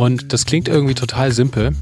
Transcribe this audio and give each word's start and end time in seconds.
Und 0.00 0.32
das 0.32 0.46
klingt 0.46 0.66
irgendwie 0.66 0.94
total 0.94 1.30
simpel, 1.30 1.72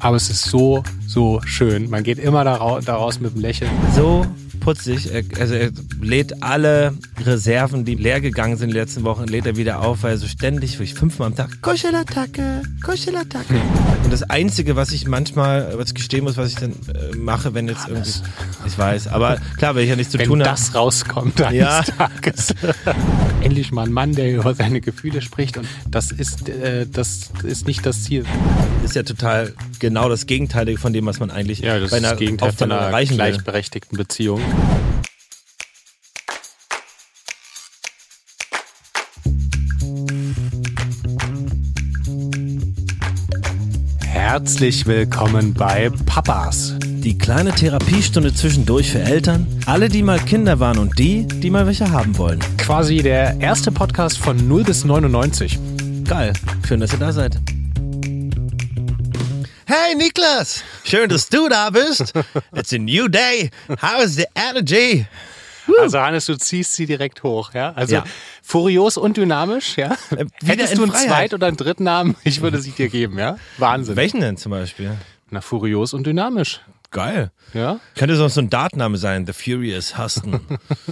aber 0.00 0.16
es 0.16 0.28
ist 0.28 0.44
so, 0.44 0.82
so 1.06 1.40
schön. 1.46 1.88
Man 1.88 2.04
geht 2.04 2.18
immer 2.18 2.44
daraus 2.44 3.20
mit 3.20 3.32
einem 3.32 3.40
Lächeln. 3.40 3.70
So 3.96 4.26
putzig. 4.62 5.12
Er, 5.12 5.22
also 5.38 5.54
er 5.54 5.70
lädt 6.00 6.42
alle 6.42 6.94
Reserven, 7.24 7.84
die 7.84 7.94
leer 7.94 8.20
gegangen 8.20 8.56
sind 8.56 8.70
in 8.70 8.74
den 8.74 8.82
letzten 8.82 9.04
Wochen, 9.04 9.26
lädt 9.26 9.46
er 9.46 9.56
wieder 9.56 9.80
auf, 9.80 10.02
weil 10.02 10.12
er 10.12 10.18
so 10.18 10.26
ständig, 10.26 10.74
wirklich 10.74 10.94
fünfmal 10.94 11.28
am 11.28 11.36
Tag, 11.36 11.60
Kuschelattacke, 11.60 12.62
Kuschelattacke. 12.84 13.54
Und 14.04 14.12
das 14.12 14.22
Einzige, 14.22 14.76
was 14.76 14.92
ich 14.92 15.06
manchmal, 15.06 15.76
was 15.76 15.88
ich 15.88 15.94
gestehen 15.94 16.24
muss, 16.24 16.36
was 16.36 16.48
ich 16.48 16.56
dann 16.56 16.72
äh, 16.72 17.16
mache, 17.16 17.54
wenn 17.54 17.68
jetzt 17.68 17.88
irgendwie, 17.88 18.10
ich 18.66 18.78
weiß, 18.78 19.08
aber 19.08 19.38
klar, 19.58 19.74
wenn 19.74 19.82
ich 19.84 19.90
ja 19.90 19.96
nichts 19.96 20.12
zu 20.12 20.18
wenn 20.18 20.26
tun 20.26 20.40
habe. 20.40 20.50
Wenn 20.50 20.56
das 20.56 20.74
rauskommt 20.74 21.42
eines 21.42 21.58
ja. 21.58 21.82
Tages. 21.82 22.54
Endlich 23.42 23.72
mal 23.72 23.86
ein 23.86 23.92
Mann, 23.92 24.12
der 24.14 24.32
über 24.32 24.54
seine 24.54 24.80
Gefühle 24.80 25.20
spricht 25.20 25.58
und 25.58 25.66
das 25.90 26.12
ist, 26.12 26.48
äh, 26.48 26.86
das 26.86 27.30
ist 27.42 27.66
nicht 27.66 27.84
das 27.84 28.04
Ziel. 28.04 28.24
Ist 28.84 28.94
ja 28.94 29.02
total 29.02 29.54
genau 29.78 30.08
das 30.08 30.26
Gegenteilige 30.26 30.78
von 30.78 30.92
dem, 30.92 31.06
was 31.06 31.18
man 31.18 31.30
eigentlich 31.30 31.60
ja, 31.60 31.78
das 31.78 31.90
bei 31.90 31.96
einer, 31.96 32.08
ist 32.08 32.12
das 32.12 32.18
Gegenteil 32.20 32.52
von 32.52 32.70
einer 32.70 33.04
gleichberechtigten 33.04 33.98
Beziehung. 33.98 34.40
Herzlich 44.32 44.86
willkommen 44.86 45.52
bei 45.52 45.90
Papas. 46.06 46.74
Die 46.82 47.18
kleine 47.18 47.52
Therapiestunde 47.52 48.32
zwischendurch 48.32 48.90
für 48.90 49.00
Eltern, 49.00 49.46
alle, 49.66 49.88
die 49.88 50.02
mal 50.02 50.18
Kinder 50.18 50.58
waren 50.58 50.78
und 50.78 50.98
die, 50.98 51.26
die 51.26 51.50
mal 51.50 51.66
welche 51.66 51.90
haben 51.90 52.16
wollen. 52.16 52.38
Quasi 52.56 53.02
der 53.02 53.40
erste 53.40 53.70
Podcast 53.70 54.18
von 54.18 54.48
0 54.48 54.64
bis 54.64 54.84
99. 54.84 55.58
Geil, 56.04 56.32
schön, 56.66 56.80
dass 56.80 56.92
ihr 56.92 56.98
da 56.98 57.12
seid. 57.12 57.40
Hey 59.74 59.94
Niklas, 59.94 60.62
schön, 60.84 61.08
dass 61.08 61.30
du 61.30 61.48
da 61.48 61.70
bist. 61.70 62.12
It's 62.54 62.74
a 62.74 62.78
new 62.78 63.08
day. 63.08 63.48
How 63.80 64.02
is 64.04 64.16
the 64.16 64.26
energy? 64.34 65.06
Also 65.80 65.98
Hannes, 65.98 66.26
du 66.26 66.36
ziehst 66.36 66.74
sie 66.74 66.84
direkt 66.84 67.22
hoch, 67.22 67.54
ja? 67.54 67.72
Also 67.72 67.94
ja. 67.94 68.04
furios 68.42 68.98
und 68.98 69.16
dynamisch, 69.16 69.78
ja? 69.78 69.96
Äh, 70.10 70.26
Hättest 70.44 70.76
du 70.76 70.82
einen 70.82 70.92
zweiten 70.92 71.36
oder 71.36 71.46
einen 71.46 71.56
dritten 71.56 71.84
Namen, 71.84 72.16
ich 72.22 72.42
würde 72.42 72.60
sie 72.60 72.72
dir 72.72 72.90
geben, 72.90 73.18
ja? 73.18 73.38
Wahnsinn. 73.56 73.96
Welchen 73.96 74.20
denn 74.20 74.36
zum 74.36 74.50
Beispiel? 74.50 74.94
Na, 75.30 75.40
furios 75.40 75.94
und 75.94 76.06
dynamisch. 76.06 76.60
Geil. 76.90 77.30
Ja? 77.54 77.80
Könnte 77.96 78.16
sonst 78.16 78.34
so 78.34 78.42
ein 78.42 78.50
Dartname 78.50 78.98
sein, 78.98 79.24
The 79.24 79.32
Furious 79.32 79.96
Huston. 79.96 80.38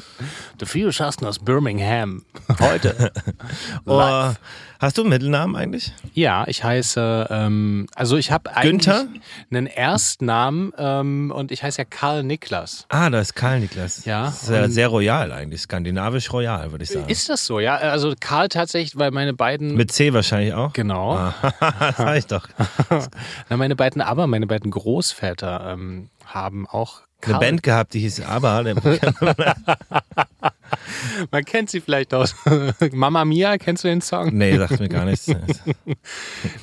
The 0.59 0.65
Furious 0.65 1.01
Huston 1.01 1.27
aus 1.27 1.39
Birmingham. 1.39 2.25
Heute. 2.59 3.13
oh, 3.85 4.33
hast 4.81 4.99
du 4.99 5.03
einen 5.03 5.11
Mittelnamen 5.11 5.55
eigentlich? 5.55 5.93
Ja, 6.15 6.45
ich 6.49 6.65
heiße, 6.65 7.29
ähm, 7.31 7.87
also 7.95 8.17
ich 8.17 8.33
habe 8.33 8.55
eigentlich 8.57 8.87
Günther? 8.87 9.07
einen 9.51 9.67
Erstnamen 9.67 10.73
ähm, 10.77 11.33
und 11.35 11.53
ich 11.53 11.63
heiße 11.63 11.79
ja 11.79 11.85
Karl 11.85 12.25
Niklas. 12.25 12.87
Ah, 12.89 13.11
das 13.11 13.29
ist 13.29 13.35
Karl 13.35 13.61
Niklas. 13.61 14.05
Ja. 14.05 14.25
Das 14.25 14.43
ist 14.43 14.51
ja 14.51 14.69
sehr 14.69 14.89
royal 14.89 15.31
eigentlich, 15.33 15.61
skandinavisch 15.61 16.33
royal, 16.33 16.73
würde 16.73 16.85
ich 16.85 16.91
sagen. 16.91 17.09
Ist 17.09 17.29
das 17.29 17.47
so, 17.47 17.61
ja? 17.61 17.77
Also 17.77 18.15
Karl 18.19 18.49
tatsächlich, 18.49 18.99
weil 18.99 19.11
meine 19.11 19.35
beiden... 19.35 19.75
Mit 19.75 19.93
C 19.93 20.13
wahrscheinlich 20.13 20.55
auch? 20.55 20.73
Genau. 20.73 21.13
Ah, 21.13 21.35
das 21.61 21.97
sag 21.97 22.17
ich 22.17 22.27
doch. 22.27 22.49
Na, 23.49 23.57
meine 23.57 23.77
beiden, 23.77 24.01
aber 24.01 24.27
meine 24.27 24.47
beiden 24.47 24.71
Großväter 24.71 25.73
ähm, 25.73 26.09
haben 26.25 26.67
auch. 26.67 27.03
Eine 27.23 27.39
Band 27.39 27.63
gehabt, 27.63 27.95
die 27.95 28.01
hieß 28.01 28.21
Aber. 28.23 28.65
Man 31.31 31.45
kennt 31.45 31.71
sie 31.71 31.81
vielleicht 31.81 32.15
aus 32.15 32.35
Mama 32.93 33.25
Mia, 33.25 33.59
kennst 33.59 33.85
du 33.85 33.89
den 33.89 34.01
Song? 34.01 34.31
Nee, 34.37 34.57
sagt 34.57 34.81
mir 34.81 34.89
gar 34.89 35.05
nichts. 35.05 35.27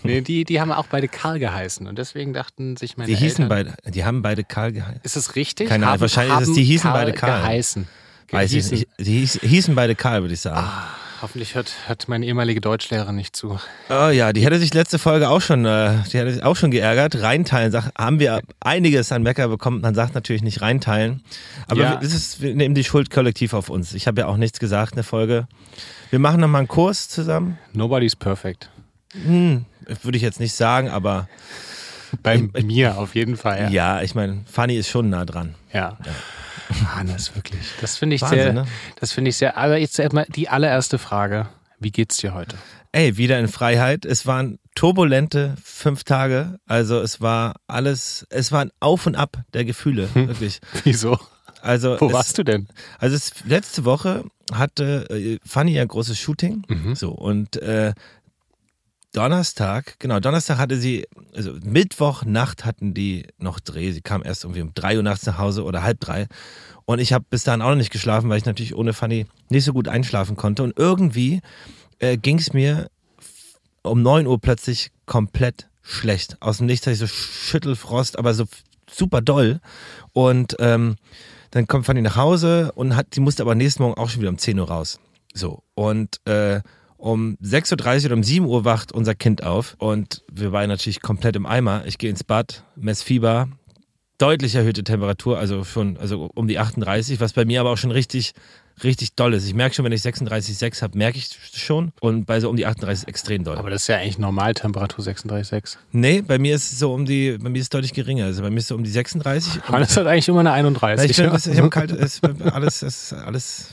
nee, 0.04 0.22
die, 0.22 0.44
die 0.46 0.62
haben 0.62 0.72
auch 0.72 0.88
beide 0.88 1.08
Karl 1.08 1.40
geheißen 1.40 1.88
und 1.88 1.98
deswegen 1.98 2.34
dachten 2.34 2.78
sich 2.78 2.98
meine 2.98 3.08
Die 3.08 3.16
hießen 3.16 3.50
Eltern, 3.50 3.76
beide, 3.84 3.92
die 3.92 4.06
haben 4.06 4.22
beide 4.22 4.44
Karl 4.44 4.72
geheißen. 4.72 5.02
Ist 5.04 5.16
das 5.16 5.36
richtig? 5.36 5.70
Keine 5.70 5.88
Ahnung, 5.88 6.02
wahrscheinlich 6.02 6.40
ist 6.40 6.50
es, 6.50 6.56
die 6.56 6.64
hießen 6.64 6.90
Karl 6.90 7.06
beide 7.06 7.14
Karl. 7.14 7.42
Geheißen. 7.42 7.88
Weiß 8.32 8.54
ich 8.54 8.72
nicht. 8.72 8.88
Die 9.00 9.26
hießen 9.26 9.76
beide 9.76 9.96
Karl, 9.96 10.22
würde 10.22 10.34
ich 10.34 10.42
sagen. 10.42 10.60
Ah. 10.60 10.88
Hoffentlich 11.22 11.55
hört, 11.55 11.72
hört 11.88 12.08
meine 12.08 12.26
ehemalige 12.26 12.61
Deutschlehrerin 12.61 13.16
nicht 13.16 13.36
zu. 13.36 13.60
Oh 13.89 14.10
ja, 14.10 14.33
die 14.33 14.45
hätte 14.45 14.60
sich 14.60 14.73
letzte 14.73 15.00
Folge 15.00 15.30
auch 15.30 15.42
schon, 15.42 15.66
äh, 15.66 15.95
die 16.11 16.17
hätte 16.20 16.32
sich 16.32 16.44
auch 16.44 16.55
schon 16.55 16.70
geärgert. 16.70 17.22
Reinteilen, 17.22 17.72
sag, 17.72 17.92
haben 17.98 18.20
wir 18.20 18.42
einiges 18.60 19.11
an 19.11 19.23
Mecker 19.23 19.48
bekommen. 19.48 19.82
Man 19.82 19.95
sagt 19.95 20.14
natürlich 20.14 20.44
nicht 20.44 20.61
reinteilen. 20.61 21.23
Aber 21.67 21.82
ja. 21.82 21.95
das 21.95 22.14
ist, 22.14 22.42
wir 22.42 22.54
nehmen 22.54 22.76
die 22.76 22.83
Schuld 22.83 23.10
kollektiv 23.10 23.54
auf 23.54 23.70
uns. 23.70 23.94
Ich 23.94 24.05
habe 24.05 24.22
ja 24.22 24.28
auch 24.28 24.38
nichts 24.38 24.60
gesagt 24.60 24.92
in 24.92 24.98
der 24.98 25.04
Folge. 25.04 25.48
Wir 26.11 26.20
machen 26.20 26.39
nochmal 26.39 26.60
einen 26.60 26.67
Kurs 26.67 27.10
zusammen. 27.10 27.58
Nobody's 27.73 28.16
perfect. 28.16 28.70
Hm, 29.14 29.66
würde 30.04 30.17
ich 30.17 30.23
jetzt 30.23 30.39
nicht 30.39 30.54
sagen, 30.54 30.89
aber. 30.89 31.28
Bei 32.22 32.36
ich, 32.54 32.64
mir 32.64 32.98
auf 32.98 33.16
jeden 33.16 33.38
Fall. 33.38 33.64
Ja, 33.64 33.70
ja 33.70 34.02
ich 34.02 34.14
meine, 34.14 34.44
Fanny 34.45 34.76
ist 34.76 34.89
schon 34.89 35.10
nah 35.10 35.26
dran. 35.26 35.55
ja. 35.73 35.98
ja. 36.05 36.11
Hannes, 36.95 37.36
wirklich. 37.36 37.66
Das 37.82 37.98
finde 37.98 38.16
ich 38.16 38.22
Wahnsinn, 38.22 38.39
sehr, 38.39 38.54
ne? 38.54 38.67
das 39.00 39.11
finde 39.11 39.30
ich 39.30 39.38
sehr. 39.38 39.58
Aber 39.58 39.78
jetzt 39.78 39.98
erstmal 40.00 40.26
die 40.26 40.50
allererste 40.50 40.98
Frage. 40.98 41.48
Wie 41.80 41.92
geht's 41.92 42.17
dir 42.17 42.33
heute? 42.33 42.58
Ey, 42.92 43.17
wieder 43.17 43.38
in 43.39 43.48
Freiheit. 43.48 44.05
Es 44.05 44.26
waren 44.26 44.60
turbulente 44.76 45.55
fünf 45.64 46.04
Tage. 46.04 46.60
Also 46.66 47.00
es 47.00 47.22
war 47.22 47.55
alles, 47.67 48.26
es 48.30 48.52
war 48.52 48.61
ein 48.61 48.72
Auf 48.80 49.05
und 49.05 49.16
Ab 49.16 49.44
der 49.54 49.66
Gefühle, 49.66 50.10
hm. 50.14 50.28
wirklich. 50.28 50.60
Wieso? 50.83 51.20
Also 51.61 51.98
Wo 52.00 52.08
es, 52.08 52.14
warst 52.14 52.38
du 52.38 52.44
denn? 52.44 52.67
Also 52.99 53.16
es, 53.16 53.34
letzte 53.45 53.86
Woche 53.86 54.23
hatte 54.54 55.10
äh, 55.10 55.39
Fanny 55.45 55.80
ein 55.80 55.88
großes 55.88 56.17
Shooting. 56.17 56.64
Mhm. 56.67 56.95
So, 56.95 57.11
und 57.11 57.58
äh, 57.58 57.94
Donnerstag, 59.17 59.95
genau, 59.98 60.20
Donnerstag 60.20 60.60
hatte 60.60 60.78
sie, 60.78 61.08
also 61.36 61.54
Mittwochnacht 61.64 62.66
hatten 62.66 62.94
die 62.94 63.26
noch 63.39 63.60
Dreh. 63.60 63.92
Sie 63.92 64.02
kam 64.02 64.23
erst 64.23 64.44
irgendwie 64.44 64.61
um 64.61 64.76
drei 64.76 64.95
Uhr 64.95 65.02
nachts 65.02 65.26
nach 65.26 65.39
Hause 65.39 65.64
oder 65.64 65.82
halb 65.82 66.00
drei. 66.00 66.28
Und 66.86 67.00
ich 67.00 67.14
habe 67.14 67.26
bis 67.28 67.44
dahin 67.44 67.64
auch 67.64 67.70
noch 67.70 67.78
nicht 67.78 67.89
geschlafen, 67.89 68.30
weil 68.30 68.38
ich 68.38 68.45
natürlich 68.45 68.76
ohne 68.76 68.94
Fanny 68.94 69.26
nicht 69.50 69.64
so 69.64 69.73
gut 69.73 69.88
einschlafen 69.88 70.36
konnte. 70.36 70.61
Und 70.61 70.78
irgendwie 70.78 71.42
äh, 71.98 72.16
ging 72.17 72.38
es 72.38 72.54
mir 72.54 72.92
um 73.82 74.04
neun 74.04 74.28
Uhr 74.28 74.39
plötzlich 74.39 74.92
komplett 75.08 75.67
schlecht. 75.82 76.38
Aus 76.39 76.58
dem 76.58 76.67
Nichts 76.67 76.86
hatte 76.86 76.94
ich 76.94 76.99
so 76.99 77.08
Schüttelfrost, 77.08 78.20
aber 78.20 78.36
so 78.36 78.45
super 78.88 79.22
doll. 79.22 79.61
Und 80.14 80.58
ähm, 80.60 80.95
dann 81.49 81.66
kommt 81.66 81.88
Fanny 81.88 82.04
nach 82.04 82.17
Hause 82.17 82.72
und 82.76 82.95
hat, 82.95 83.16
sie 83.16 83.22
musste 83.22 83.42
aber 83.42 83.55
nächsten 83.55 83.82
Morgen 83.82 83.99
auch 83.99 84.10
schon 84.10 84.22
wieder 84.22 84.30
um 84.30 84.38
10 84.38 84.60
Uhr 84.60 84.67
raus. 84.67 84.99
So. 85.34 85.64
Und 85.73 86.22
äh, 86.28 86.61
um 86.98 87.38
6.30 87.44 88.00
Uhr 88.00 88.06
oder 88.06 88.16
um 88.16 88.24
7 88.24 88.46
Uhr 88.46 88.66
wacht 88.66 88.92
unser 88.92 89.16
Kind 89.16 89.44
auf 89.44 89.76
und 89.80 90.24
wir 90.32 90.52
waren 90.52 90.70
natürlich 90.70 91.02
komplett 91.02 91.36
im 91.36 91.46
Eimer. 91.46 91.84
Ich 91.86 91.98
gehe 91.98 92.10
ins 92.10 92.24
Bad, 92.24 92.64
mess 92.76 93.02
Fieber, 93.04 93.50
deutlich 94.18 94.56
erhöhte 94.56 94.84
Temperatur, 94.84 95.38
also 95.38 95.64
schon 95.64 95.98
also 95.98 96.30
um 96.34 96.48
die 96.48 96.60
38, 96.60 97.20
was 97.20 97.34
bei 97.34 97.46
mir 97.46 97.62
aber 97.62 97.72
auch 97.72 97.78
schon 97.78 97.92
richtig 97.92 98.34
richtig 98.84 99.16
doll 99.16 99.34
ist. 99.34 99.46
Ich 99.48 99.54
merke 99.54 99.76
schon, 99.76 99.86
wenn 99.86 99.92
ich 99.92 100.02
36,6 100.02 100.82
habe, 100.82 100.98
merke 100.98 101.18
ich 101.18 101.30
schon. 101.54 101.92
Und 102.00 102.26
bei 102.26 102.40
so 102.40 102.50
um 102.50 102.56
die 102.56 102.66
38 102.66 103.04
ist 103.04 103.08
extrem 103.08 103.44
doll. 103.44 103.58
Aber 103.58 103.70
das 103.70 103.84
ist 103.84 103.88
ja 103.88 103.98
eigentlich 103.98 104.18
Normaltemperatur 104.18 105.04
36,6. 105.04 105.78
Nee, 105.92 106.22
bei 106.22 106.38
mir 106.38 106.56
ist 106.56 106.72
es 106.72 106.80
so 106.80 106.94
um 106.94 107.06
die, 107.06 107.38
bei 107.38 107.50
mir 107.50 107.60
ist 107.60 107.66
es 107.66 107.70
deutlich 107.70 107.94
geringer. 107.94 108.26
Also 108.26 108.42
bei 108.42 108.50
mir 108.50 108.58
ist 108.58 108.66
es 108.66 108.70
so 108.70 108.76
um 108.76 108.84
die 108.84 108.90
36. 108.90 109.64
Hannes 109.64 109.98
hat 109.98 110.08
eigentlich 110.08 110.28
immer 110.28 110.42
eine 110.42 110.52
31. 110.52 111.10
Ich, 111.10 111.18
bin, 111.18 111.54
ich 111.54 111.60
habe 111.60 111.70
kalt, 111.72 111.92
ist 111.92 112.24
alles, 112.24 112.84
ist 112.84 113.14
alles 113.14 113.68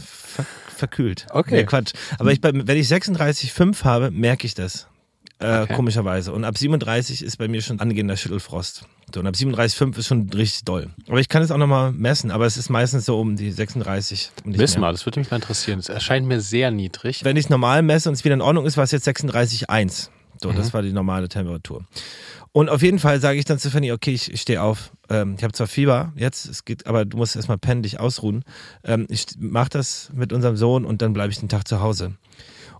verkühlt. 0.84 1.26
Okay. 1.30 1.56
Nee, 1.56 1.64
Quatsch. 1.64 1.92
Aber 2.18 2.32
ich, 2.32 2.42
wenn 2.42 2.76
ich 2.76 2.88
36,5 2.88 3.84
habe, 3.84 4.10
merke 4.10 4.46
ich 4.46 4.54
das. 4.54 4.86
Äh, 5.40 5.62
okay. 5.62 5.74
Komischerweise. 5.74 6.32
Und 6.32 6.44
ab 6.44 6.56
37 6.56 7.24
ist 7.24 7.38
bei 7.38 7.48
mir 7.48 7.60
schon 7.60 7.80
angehender 7.80 8.16
Schüttelfrost. 8.16 8.84
So, 9.12 9.20
und 9.20 9.26
ab 9.26 9.34
37,5 9.34 9.98
ist 9.98 10.06
schon 10.06 10.30
richtig 10.30 10.64
doll. 10.64 10.90
Aber 11.08 11.20
ich 11.20 11.28
kann 11.28 11.42
es 11.42 11.50
auch 11.50 11.56
nochmal 11.56 11.92
messen, 11.92 12.30
aber 12.30 12.46
es 12.46 12.56
ist 12.56 12.68
meistens 12.68 13.04
so 13.04 13.18
um 13.18 13.36
die 13.36 13.50
36. 13.50 14.30
Wissen 14.44 14.80
wir, 14.80 14.92
das 14.92 15.04
würde 15.06 15.20
mich 15.20 15.30
mal 15.30 15.36
interessieren. 15.36 15.78
Es 15.78 15.88
erscheint 15.88 16.26
mir 16.26 16.40
sehr 16.40 16.70
niedrig. 16.70 17.24
Wenn 17.24 17.36
ich 17.36 17.44
es 17.44 17.50
normal 17.50 17.82
messe 17.82 18.08
und 18.08 18.14
es 18.14 18.24
wieder 18.24 18.34
in 18.34 18.42
Ordnung 18.42 18.64
ist, 18.66 18.76
war 18.76 18.84
es 18.84 18.92
jetzt 18.92 19.08
36,1. 19.08 20.08
So, 20.40 20.50
mhm. 20.50 20.56
das 20.56 20.72
war 20.74 20.82
die 20.82 20.92
normale 20.92 21.28
Temperatur. 21.28 21.84
Und 22.52 22.68
auf 22.68 22.82
jeden 22.82 23.00
Fall 23.00 23.20
sage 23.20 23.38
ich 23.38 23.44
dann 23.44 23.58
zu 23.58 23.70
Fanny, 23.70 23.90
okay, 23.90 24.12
ich, 24.12 24.32
ich 24.32 24.40
stehe 24.40 24.62
auf. 24.62 24.92
Ähm, 25.08 25.34
ich 25.36 25.42
habe 25.42 25.52
zwar 25.52 25.66
Fieber 25.66 26.12
jetzt, 26.14 26.46
es 26.46 26.64
geht, 26.64 26.86
aber 26.86 27.04
du 27.04 27.16
musst 27.16 27.34
erstmal 27.34 27.58
pennen, 27.58 27.82
dich 27.82 27.98
ausruhen. 27.98 28.44
Ähm, 28.84 29.06
ich 29.08 29.26
mache 29.38 29.70
das 29.70 30.10
mit 30.14 30.32
unserem 30.32 30.56
Sohn 30.56 30.84
und 30.84 31.02
dann 31.02 31.12
bleibe 31.12 31.32
ich 31.32 31.40
den 31.40 31.48
Tag 31.48 31.66
zu 31.66 31.80
Hause. 31.80 32.14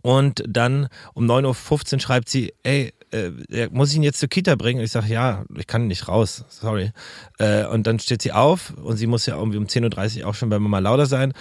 Und 0.00 0.44
dann 0.46 0.88
um 1.14 1.24
9.15 1.24 1.94
Uhr 1.94 2.00
schreibt 2.00 2.28
sie, 2.28 2.52
ey, 2.62 2.92
äh, 3.10 3.68
muss 3.70 3.90
ich 3.90 3.96
ihn 3.96 4.02
jetzt 4.02 4.20
zur 4.20 4.28
Kita 4.28 4.54
bringen? 4.54 4.80
Und 4.80 4.84
ich 4.84 4.92
sage, 4.92 5.12
ja, 5.12 5.44
ich 5.56 5.66
kann 5.66 5.86
nicht 5.86 6.08
raus, 6.08 6.44
sorry. 6.48 6.92
Äh, 7.38 7.64
und 7.66 7.86
dann 7.86 7.98
steht 7.98 8.22
sie 8.22 8.32
auf 8.32 8.74
und 8.82 8.96
sie 8.96 9.06
muss 9.06 9.26
ja 9.26 9.36
irgendwie 9.36 9.58
um 9.58 9.64
10.30 9.64 10.20
Uhr 10.20 10.28
auch 10.28 10.34
schon 10.34 10.50
bei 10.50 10.58
Mama 10.58 10.78
Lauda 10.78 11.06
sein 11.06 11.32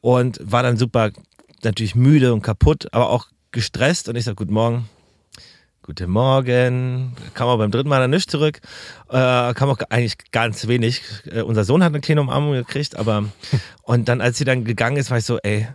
und 0.00 0.38
war 0.42 0.62
dann 0.62 0.76
super 0.76 1.10
natürlich 1.62 1.94
müde 1.94 2.32
und 2.32 2.42
kaputt, 2.42 2.88
aber 2.92 3.10
auch 3.10 3.26
gestresst. 3.50 4.08
Und 4.08 4.16
ich 4.16 4.24
sage, 4.24 4.36
guten 4.36 4.54
Morgen, 4.54 4.88
Guten 5.84 6.10
Morgen. 6.10 7.16
Kam 7.34 7.48
auch 7.48 7.58
beim 7.58 7.72
dritten 7.72 7.88
Mal 7.88 7.98
dann 7.98 8.10
nicht 8.10 8.30
zurück. 8.30 8.60
Äh, 9.08 9.52
kam 9.52 9.68
auch 9.68 9.80
eigentlich 9.90 10.16
ganz 10.30 10.68
wenig. 10.68 11.02
Äh, 11.28 11.42
unser 11.42 11.64
Sohn 11.64 11.82
hat 11.82 11.88
eine 11.88 12.00
kleine 12.00 12.20
Umarmung 12.20 12.52
gekriegt, 12.52 12.94
aber 12.94 13.24
und 13.82 14.08
dann, 14.08 14.20
als 14.20 14.38
sie 14.38 14.44
dann 14.44 14.62
gegangen 14.62 14.96
ist, 14.96 15.10
war 15.10 15.18
ich 15.18 15.24
so, 15.24 15.38
ey, 15.38 15.66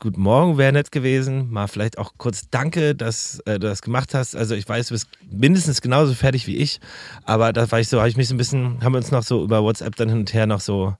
Guten 0.00 0.20
Morgen 0.20 0.58
wäre 0.58 0.72
nett 0.72 0.90
gewesen. 0.90 1.50
Mal 1.50 1.68
vielleicht 1.68 1.98
auch 1.98 2.14
kurz 2.18 2.48
Danke, 2.50 2.94
dass 2.94 3.38
äh, 3.46 3.58
du 3.58 3.68
das 3.68 3.80
gemacht 3.80 4.12
hast. 4.12 4.34
Also 4.34 4.54
ich 4.54 4.68
weiß, 4.68 4.88
du 4.88 4.94
bist 4.94 5.08
mindestens 5.30 5.80
genauso 5.80 6.14
fertig 6.14 6.46
wie 6.46 6.56
ich. 6.56 6.80
Aber 7.24 7.52
da 7.52 7.70
war 7.70 7.80
ich 7.80 7.88
so, 7.88 7.98
habe 7.98 8.08
ich 8.08 8.16
mich 8.16 8.28
so 8.28 8.34
ein 8.34 8.38
bisschen, 8.38 8.82
haben 8.82 8.92
wir 8.92 8.98
uns 8.98 9.12
noch 9.12 9.22
so 9.22 9.44
über 9.44 9.62
WhatsApp 9.62 9.94
dann 9.96 10.08
hin 10.08 10.18
und 10.18 10.34
her 10.34 10.46
noch 10.46 10.60
so 10.60 10.94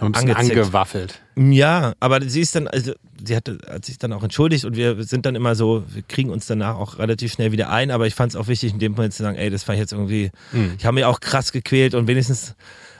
ein 0.00 0.12
bisschen 0.12 0.34
angewaffelt. 0.34 1.20
Ja, 1.36 1.92
aber 2.00 2.22
sie 2.22 2.40
ist 2.40 2.54
dann, 2.54 2.68
also 2.68 2.92
sie 3.24 3.36
hat, 3.36 3.50
hat, 3.68 3.84
sich 3.84 3.98
dann 3.98 4.12
auch 4.12 4.22
entschuldigt 4.22 4.64
und 4.64 4.76
wir 4.76 5.02
sind 5.04 5.26
dann 5.26 5.34
immer 5.34 5.54
so, 5.54 5.84
wir 5.88 6.02
kriegen 6.02 6.30
uns 6.30 6.46
danach 6.46 6.76
auch 6.76 6.98
relativ 6.98 7.32
schnell 7.32 7.52
wieder 7.52 7.70
ein, 7.70 7.90
aber 7.90 8.06
ich 8.06 8.14
fand 8.14 8.32
es 8.32 8.36
auch 8.36 8.48
wichtig, 8.48 8.72
in 8.72 8.78
dem 8.78 8.92
Moment 8.92 9.14
zu 9.14 9.22
sagen, 9.22 9.36
ey, 9.36 9.50
das 9.50 9.62
fand 9.62 9.76
ich 9.76 9.80
jetzt 9.80 9.92
irgendwie, 9.92 10.30
mhm. 10.52 10.74
ich 10.78 10.84
habe 10.84 10.94
mich 10.94 11.04
auch 11.04 11.20
krass 11.20 11.52
gequält 11.52 11.94
und 11.94 12.06
wenigstens 12.06 12.54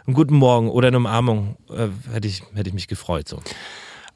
einen 0.07 0.15
guten 0.15 0.35
Morgen 0.35 0.69
oder 0.69 0.89
eine 0.89 0.97
Umarmung 0.97 1.57
äh, 1.71 1.89
hätte, 2.13 2.29
ich, 2.29 2.43
hätte 2.55 2.69
ich 2.69 2.75
mich 2.75 2.89
gefreut. 2.89 3.29
So. 3.29 3.41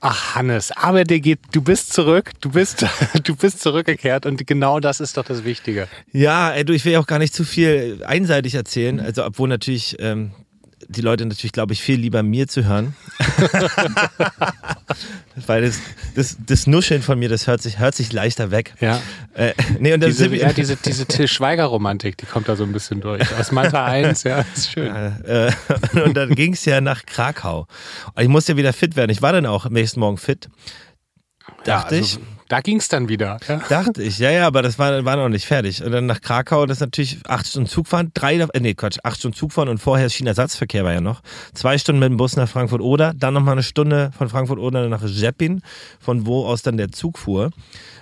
Ach, 0.00 0.34
Hannes, 0.34 0.72
aber 0.72 1.04
der 1.04 1.20
geht, 1.20 1.40
du 1.52 1.62
bist 1.62 1.92
zurück, 1.92 2.32
du 2.40 2.50
bist, 2.50 2.86
du 3.24 3.34
bist 3.34 3.60
zurückgekehrt 3.60 4.26
und 4.26 4.46
genau 4.46 4.78
das 4.78 5.00
ist 5.00 5.16
doch 5.16 5.24
das 5.24 5.44
Wichtige. 5.44 5.88
Ja, 6.12 6.50
ey, 6.50 6.64
du, 6.64 6.74
ich 6.74 6.84
will 6.84 6.92
ja 6.92 7.00
auch 7.00 7.06
gar 7.06 7.18
nicht 7.18 7.34
zu 7.34 7.44
viel 7.44 8.02
einseitig 8.04 8.54
erzählen, 8.54 9.00
also 9.00 9.24
obwohl 9.24 9.48
natürlich 9.48 9.96
ähm, 9.98 10.32
die 10.88 11.00
Leute 11.00 11.26
natürlich, 11.26 11.52
glaube 11.52 11.72
ich, 11.72 11.82
viel 11.82 11.98
lieber 11.98 12.22
mir 12.22 12.48
zu 12.48 12.64
hören. 12.64 12.94
Weil 15.46 15.62
das, 15.62 15.78
das, 16.14 16.36
das, 16.44 16.66
Nuscheln 16.66 17.02
von 17.02 17.18
mir, 17.18 17.28
das 17.28 17.46
hört 17.46 17.62
sich, 17.62 17.78
hört 17.78 17.94
sich 17.94 18.12
leichter 18.12 18.50
weg. 18.50 18.74
Ja. 18.80 19.00
Äh, 19.34 19.52
nee, 19.78 19.92
und 19.92 20.04
diese, 20.04 20.34
ja, 20.34 20.52
diese, 20.52 20.76
diese 20.76 21.06
Till 21.06 21.28
Schweiger-Romantik, 21.28 22.16
die 22.16 22.26
kommt 22.26 22.48
da 22.48 22.56
so 22.56 22.64
ein 22.64 22.72
bisschen 22.72 23.00
durch. 23.00 23.22
Aus 23.38 23.52
Manta 23.52 23.84
1, 23.84 24.22
ja, 24.24 24.44
ist 24.54 24.72
schön. 24.72 24.94
Äh, 24.94 25.52
und 26.04 26.16
dann 26.16 26.34
ging 26.34 26.54
es 26.54 26.64
ja 26.64 26.80
nach 26.80 27.04
Krakau. 27.04 27.66
Und 28.14 28.22
ich 28.22 28.28
musste 28.28 28.52
ja 28.52 28.58
wieder 28.58 28.72
fit 28.72 28.96
werden. 28.96 29.10
Ich 29.10 29.22
war 29.22 29.32
dann 29.32 29.46
auch 29.46 29.66
am 29.66 29.72
nächsten 29.72 30.00
Morgen 30.00 30.18
fit. 30.18 30.48
Dachte 31.64 31.96
ja, 31.96 32.00
also, 32.00 32.18
ich. 32.18 32.35
Da 32.48 32.60
ging 32.60 32.76
es 32.76 32.88
dann 32.88 33.08
wieder. 33.08 33.38
Ja. 33.48 33.60
Dachte 33.68 34.02
ich, 34.02 34.18
ja, 34.18 34.30
ja, 34.30 34.46
aber 34.46 34.62
das 34.62 34.78
war, 34.78 35.04
war 35.04 35.16
noch 35.16 35.28
nicht 35.28 35.46
fertig. 35.46 35.82
Und 35.82 35.90
dann 35.90 36.06
nach 36.06 36.20
Krakau, 36.20 36.66
das 36.66 36.76
ist 36.76 36.80
natürlich 36.80 37.18
acht 37.26 37.46
Stunden 37.46 37.68
Zug 37.68 37.88
fahren, 37.88 38.12
drei, 38.14 38.36
äh, 38.36 38.60
nee, 38.60 38.74
Quatsch, 38.74 38.98
acht 39.02 39.18
Stunden 39.18 39.36
Zug 39.36 39.52
fahren 39.52 39.68
und 39.68 39.78
vorher 39.78 40.08
China-Ersatzverkehr 40.08 40.84
war 40.84 40.92
ja 40.92 41.00
noch. 41.00 41.22
Zwei 41.54 41.76
Stunden 41.76 41.98
mit 41.98 42.10
dem 42.10 42.16
Bus 42.16 42.36
nach 42.36 42.48
Frankfurt-Oder, 42.48 43.14
dann 43.14 43.34
nochmal 43.34 43.52
eine 43.52 43.64
Stunde 43.64 44.12
von 44.16 44.28
Frankfurt-Oder 44.28 44.88
nach 44.88 45.02
Jeppin, 45.04 45.60
von 45.98 46.26
wo 46.26 46.46
aus 46.46 46.62
dann 46.62 46.76
der 46.76 46.92
Zug 46.92 47.18
fuhr. 47.18 47.50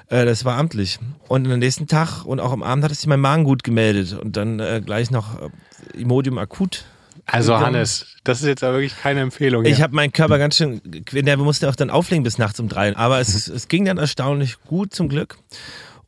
Äh, 0.08 0.26
das 0.26 0.44
war 0.44 0.58
amtlich. 0.58 0.98
Und 1.28 1.50
am 1.50 1.58
nächsten 1.58 1.86
Tag 1.86 2.24
und 2.24 2.40
auch 2.40 2.52
am 2.52 2.62
Abend 2.62 2.84
hat 2.84 2.94
sich 2.94 3.06
mein 3.06 3.20
Magen 3.20 3.44
gut 3.44 3.64
gemeldet 3.64 4.12
und 4.12 4.36
dann 4.36 4.60
äh, 4.60 4.82
gleich 4.84 5.10
noch 5.10 5.40
äh, 5.40 5.98
Imodium 5.98 6.36
akut 6.36 6.84
also 7.26 7.58
Hannes, 7.58 8.06
das 8.24 8.40
ist 8.40 8.46
jetzt 8.46 8.62
aber 8.62 8.74
wirklich 8.74 8.96
keine 9.00 9.20
Empfehlung. 9.20 9.64
Ich 9.64 9.82
habe 9.82 9.94
meinen 9.94 10.12
Körper 10.12 10.38
ganz 10.38 10.56
schön, 10.56 10.80
wir 10.84 11.36
mussten 11.38 11.66
auch 11.66 11.76
dann 11.76 11.90
auflegen 11.90 12.22
bis 12.22 12.38
nachts 12.38 12.60
um 12.60 12.68
drei. 12.68 12.94
Aber 12.96 13.20
es, 13.20 13.48
es 13.48 13.68
ging 13.68 13.84
dann 13.84 13.98
erstaunlich 13.98 14.60
gut 14.66 14.94
zum 14.94 15.08
Glück 15.08 15.38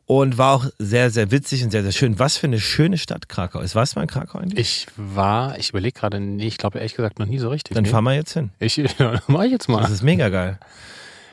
und 0.07 0.39
war 0.39 0.55
auch 0.55 0.67
sehr, 0.79 1.11
sehr 1.11 1.31
witzig 1.31 1.65
und 1.65 1.71
sehr, 1.71 1.83
sehr 1.83 1.93
schön. 1.93 2.19
Was 2.19 2.37
für 2.37 2.47
eine 2.47 2.61
schöne 2.61 2.97
Stadt 2.97 3.29
Krakau 3.29 3.61
ist. 3.61 3.75
Warst 3.75 3.95
du 3.95 3.99
mal 3.99 4.05
in 4.05 4.09
Krakau 4.09 4.39
eigentlich? 4.39 4.61
Ich 4.61 4.87
war, 4.97 5.59
ich 5.59 5.71
überlege 5.71 5.99
gerade, 5.99 6.21
nee, 6.21 6.47
ich 6.47 6.59
glaube 6.59 6.79
ehrlich 6.79 6.95
gesagt 6.95 7.19
noch 7.19 7.27
nie 7.27 7.39
so 7.39 7.49
richtig. 7.49 7.75
Dann 7.75 7.85
nee. 7.85 7.91
fahren 7.91 8.05
wir 8.05 8.15
jetzt 8.15 8.33
hin. 8.33 8.51
Ich, 8.59 8.81
mach 9.27 9.43
ich 9.43 9.51
jetzt 9.51 9.69
mal. 9.69 9.81
Das 9.81 9.91
ist 9.91 10.03
mega 10.03 10.29
geil. 10.29 10.59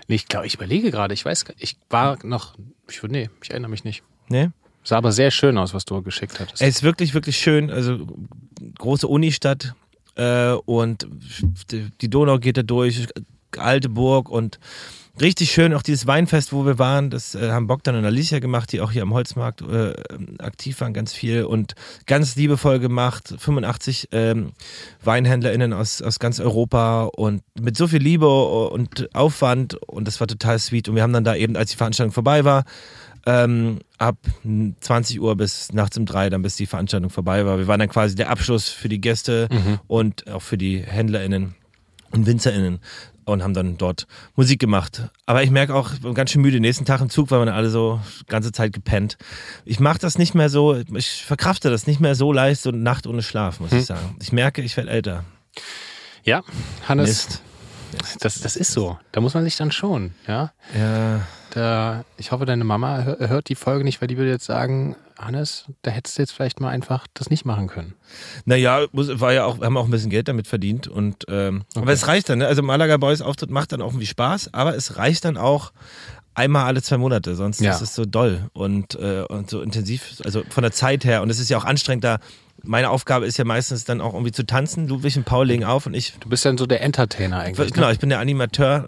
Nee, 0.08 0.16
ich 0.16 0.28
glaube, 0.28 0.48
ich 0.48 0.56
überlege 0.56 0.92
gerade, 0.92 1.14
ich 1.14 1.24
weiß, 1.24 1.46
ich 1.60 1.78
war 1.90 2.18
noch, 2.24 2.56
ich, 2.90 3.02
nee, 3.04 3.30
ich 3.42 3.52
erinnere 3.52 3.70
mich 3.70 3.84
nicht. 3.84 4.04
Nee? 4.28 4.50
Sah 4.84 4.98
aber 4.98 5.12
sehr 5.12 5.32
schön 5.32 5.58
aus, 5.58 5.74
was 5.74 5.86
du 5.86 6.02
geschickt 6.02 6.40
hattest. 6.40 6.62
Es 6.62 6.76
ist 6.76 6.84
wirklich, 6.84 7.14
wirklich 7.14 7.38
schön. 7.38 7.70
Also 7.70 8.06
große 8.78 9.08
Unistadt, 9.08 9.74
äh, 10.16 10.52
und 10.52 11.08
die 11.72 12.10
Donau 12.10 12.38
geht 12.40 12.58
da 12.58 12.64
durch, 12.64 13.08
alte 13.58 13.90
Burg 13.90 14.30
und 14.30 14.60
richtig 15.22 15.52
schön 15.52 15.74
auch 15.76 15.84
dieses 15.84 16.08
Weinfest, 16.08 16.54
wo 16.54 16.66
wir 16.66 16.80
waren. 16.80 17.10
Das 17.10 17.36
äh, 17.36 17.52
haben 17.52 17.68
Bogdan 17.68 17.96
und 17.96 18.06
Alicia 18.06 18.40
gemacht, 18.40 18.72
die 18.72 18.82
auch 18.82 18.92
hier 18.92 19.04
am 19.04 19.14
Holzmarkt 19.14 19.62
äh, 19.62 19.94
aktiv 20.40 20.82
waren, 20.82 20.94
ganz 20.94 21.14
viel 21.14 21.44
und 21.44 21.76
ganz 22.08 22.36
liebevoll 22.36 22.80
gemacht. 22.80 23.36
85 23.38 24.10
ähm, 24.12 24.54
WeinhändlerInnen 25.04 25.74
aus, 25.74 26.02
aus 26.02 26.20
ganz 26.20 26.40
Europa 26.40 27.04
und 27.04 27.44
mit 27.60 27.78
so 27.78 27.88
viel 27.88 28.02
Liebe 28.02 28.28
und 28.28 29.14
Aufwand 29.16 29.76
und 29.88 30.08
das 30.08 30.20
war 30.20 30.28
total 30.28 30.58
sweet. 30.58 30.90
Und 30.90 30.96
wir 30.96 31.04
haben 31.04 31.14
dann 31.14 31.24
da 31.24 31.36
eben, 31.36 31.56
als 31.56 31.72
die 31.72 31.78
Veranstaltung 31.78 32.14
vorbei 32.14 32.44
war, 32.44 32.66
ähm, 33.26 33.80
ab 33.98 34.18
20 34.82 35.22
Uhr 35.22 35.36
bis 35.36 35.72
nachts 35.72 35.98
um 35.98 36.06
drei, 36.06 36.30
dann 36.30 36.42
bis 36.42 36.56
die 36.56 36.66
Veranstaltung 36.66 37.10
vorbei 37.10 37.46
war. 37.46 37.58
Wir 37.58 37.68
waren 37.68 37.80
dann 37.80 37.90
quasi 37.90 38.16
der 38.16 38.30
Abschluss 38.30 38.70
für 38.70 38.90
die 38.90 39.00
Gäste 39.00 39.48
mhm. 39.52 39.80
und 39.88 40.30
auch 40.30 40.42
für 40.42 40.58
die 40.58 40.82
HändlerInnen 40.82 41.56
und 42.12 42.26
WinzerInnen 42.26 42.80
und 43.26 43.44
haben 43.44 43.54
dann 43.54 43.78
dort 43.78 44.08
Musik 44.36 44.60
gemacht. 44.60 45.10
Aber 45.26 45.44
ich 45.44 45.50
merke 45.50 45.74
auch, 45.74 45.92
ganz 46.14 46.32
schön 46.32 46.42
müde. 46.42 46.60
Nächsten 46.60 46.86
Tag 46.86 47.02
im 47.02 47.10
Zug 47.10 47.32
waren 47.32 47.46
wir 47.46 47.54
alle 47.54 47.70
so 47.70 48.02
ganze 48.28 48.52
Zeit 48.52 48.74
gepennt. 48.74 49.18
Ich 49.66 49.80
mache 49.80 50.00
das 50.00 50.18
nicht 50.18 50.36
mehr 50.36 50.50
so, 50.50 50.76
ich 50.94 51.24
verkrafte 51.24 51.70
das 51.70 51.88
nicht 51.88 52.00
mehr 52.00 52.16
so 52.16 52.34
leicht, 52.34 52.62
so 52.62 52.72
Nacht 52.72 53.08
ohne 53.08 53.24
Schlaf, 53.24 53.60
muss 53.60 53.72
hm. 53.72 53.80
ich 53.80 53.86
sagen. 53.86 54.16
Ich 54.22 54.32
merke, 54.32 54.62
ich 54.62 54.76
werde 54.76 54.90
älter. 54.90 55.24
Ja, 56.24 56.42
Hannes. 56.88 57.08
Mist. 57.08 57.42
Das, 58.20 58.40
das 58.42 58.56
ist 58.56 58.72
so. 58.72 58.98
Da 59.12 59.22
muss 59.22 59.34
man 59.34 59.44
sich 59.44 59.56
dann 59.56 59.72
schon, 59.72 60.14
ja. 60.28 60.52
Ja. 60.78 61.22
Da, 61.52 62.04
ich 62.18 62.32
hoffe, 62.32 62.46
deine 62.46 62.64
Mama 62.64 63.04
hört 63.04 63.50
die 63.50 63.56
Folge 63.56 63.84
nicht, 63.84 64.02
weil 64.02 64.08
die 64.08 64.18
würde 64.18 64.32
jetzt 64.32 64.46
sagen, 64.46 64.96
Hannes, 65.20 65.66
da 65.84 65.92
hättest 65.92 66.18
du 66.18 66.24
jetzt 66.24 66.32
vielleicht 66.32 66.60
mal 66.60 66.70
einfach 66.70 67.08
das 67.14 67.30
nicht 67.30 67.46
machen 67.46 67.68
können. 67.68 67.94
Naja, 68.46 68.86
war 68.92 69.34
ja 69.34 69.46
auch, 69.46 69.62
haben 69.62 69.78
auch 69.78 69.86
ein 69.86 69.92
bisschen 69.92 70.10
Geld 70.10 70.28
damit 70.28 70.48
verdient 70.48 70.88
und 70.88 71.26
ähm, 71.28 71.64
okay. 71.72 71.84
aber 71.84 71.94
es 71.94 72.08
reicht 72.08 72.30
dann, 72.30 72.40
ne? 72.40 72.48
Also 72.48 72.64
Malaga 72.64 72.98
Boys 72.98 73.22
Auftritt 73.22 73.52
macht 73.52 73.72
dann 73.72 73.82
auch 73.82 73.92
irgendwie 73.92 74.08
Spaß, 74.08 74.54
aber 74.54 74.76
es 74.76 74.98
reicht 74.98 75.26
dann 75.26 75.38
auch 75.38 75.72
einmal 76.34 76.66
alle 76.66 76.82
zwei 76.82 76.98
Monate, 76.98 77.36
sonst 77.36 77.62
ja. 77.62 77.72
ist 77.72 77.82
es 77.82 77.94
so 77.96 78.06
doll 78.06 78.50
und, 78.54 78.96
äh, 78.96 79.24
und 79.28 79.50
so 79.50 79.62
intensiv, 79.62 80.22
also 80.26 80.44
von 80.50 80.64
der 80.64 80.72
Zeit 80.72 81.06
her 81.06 81.22
und 81.22 81.30
es 81.30 81.40
ist 81.40 81.50
ja 81.50 81.58
auch 81.58 81.66
anstrengend 81.66 82.04
da 82.04 82.18
meine 82.66 82.90
Aufgabe 82.90 83.26
ist 83.26 83.38
ja 83.38 83.44
meistens 83.44 83.84
dann 83.84 84.02
auch 84.02 84.14
irgendwie 84.14 84.32
zu 84.32 84.46
tanzen. 84.46 84.88
Ludwig 84.88 85.18
und 85.18 85.26
Paul 85.26 85.48
legen 85.48 85.66
auf 85.66 85.86
und 85.86 85.94
ich. 85.94 86.14
Du 86.20 86.30
bist 86.30 86.46
dann 86.46 86.58
so 86.58 86.66
der 86.66 86.82
Entertainer 86.82 87.40
eigentlich. 87.40 87.74
Genau, 87.74 87.88
ne? 87.88 87.94
ich 87.94 88.00
bin 88.00 88.10
der 88.10 88.20
Animateur. 88.20 88.88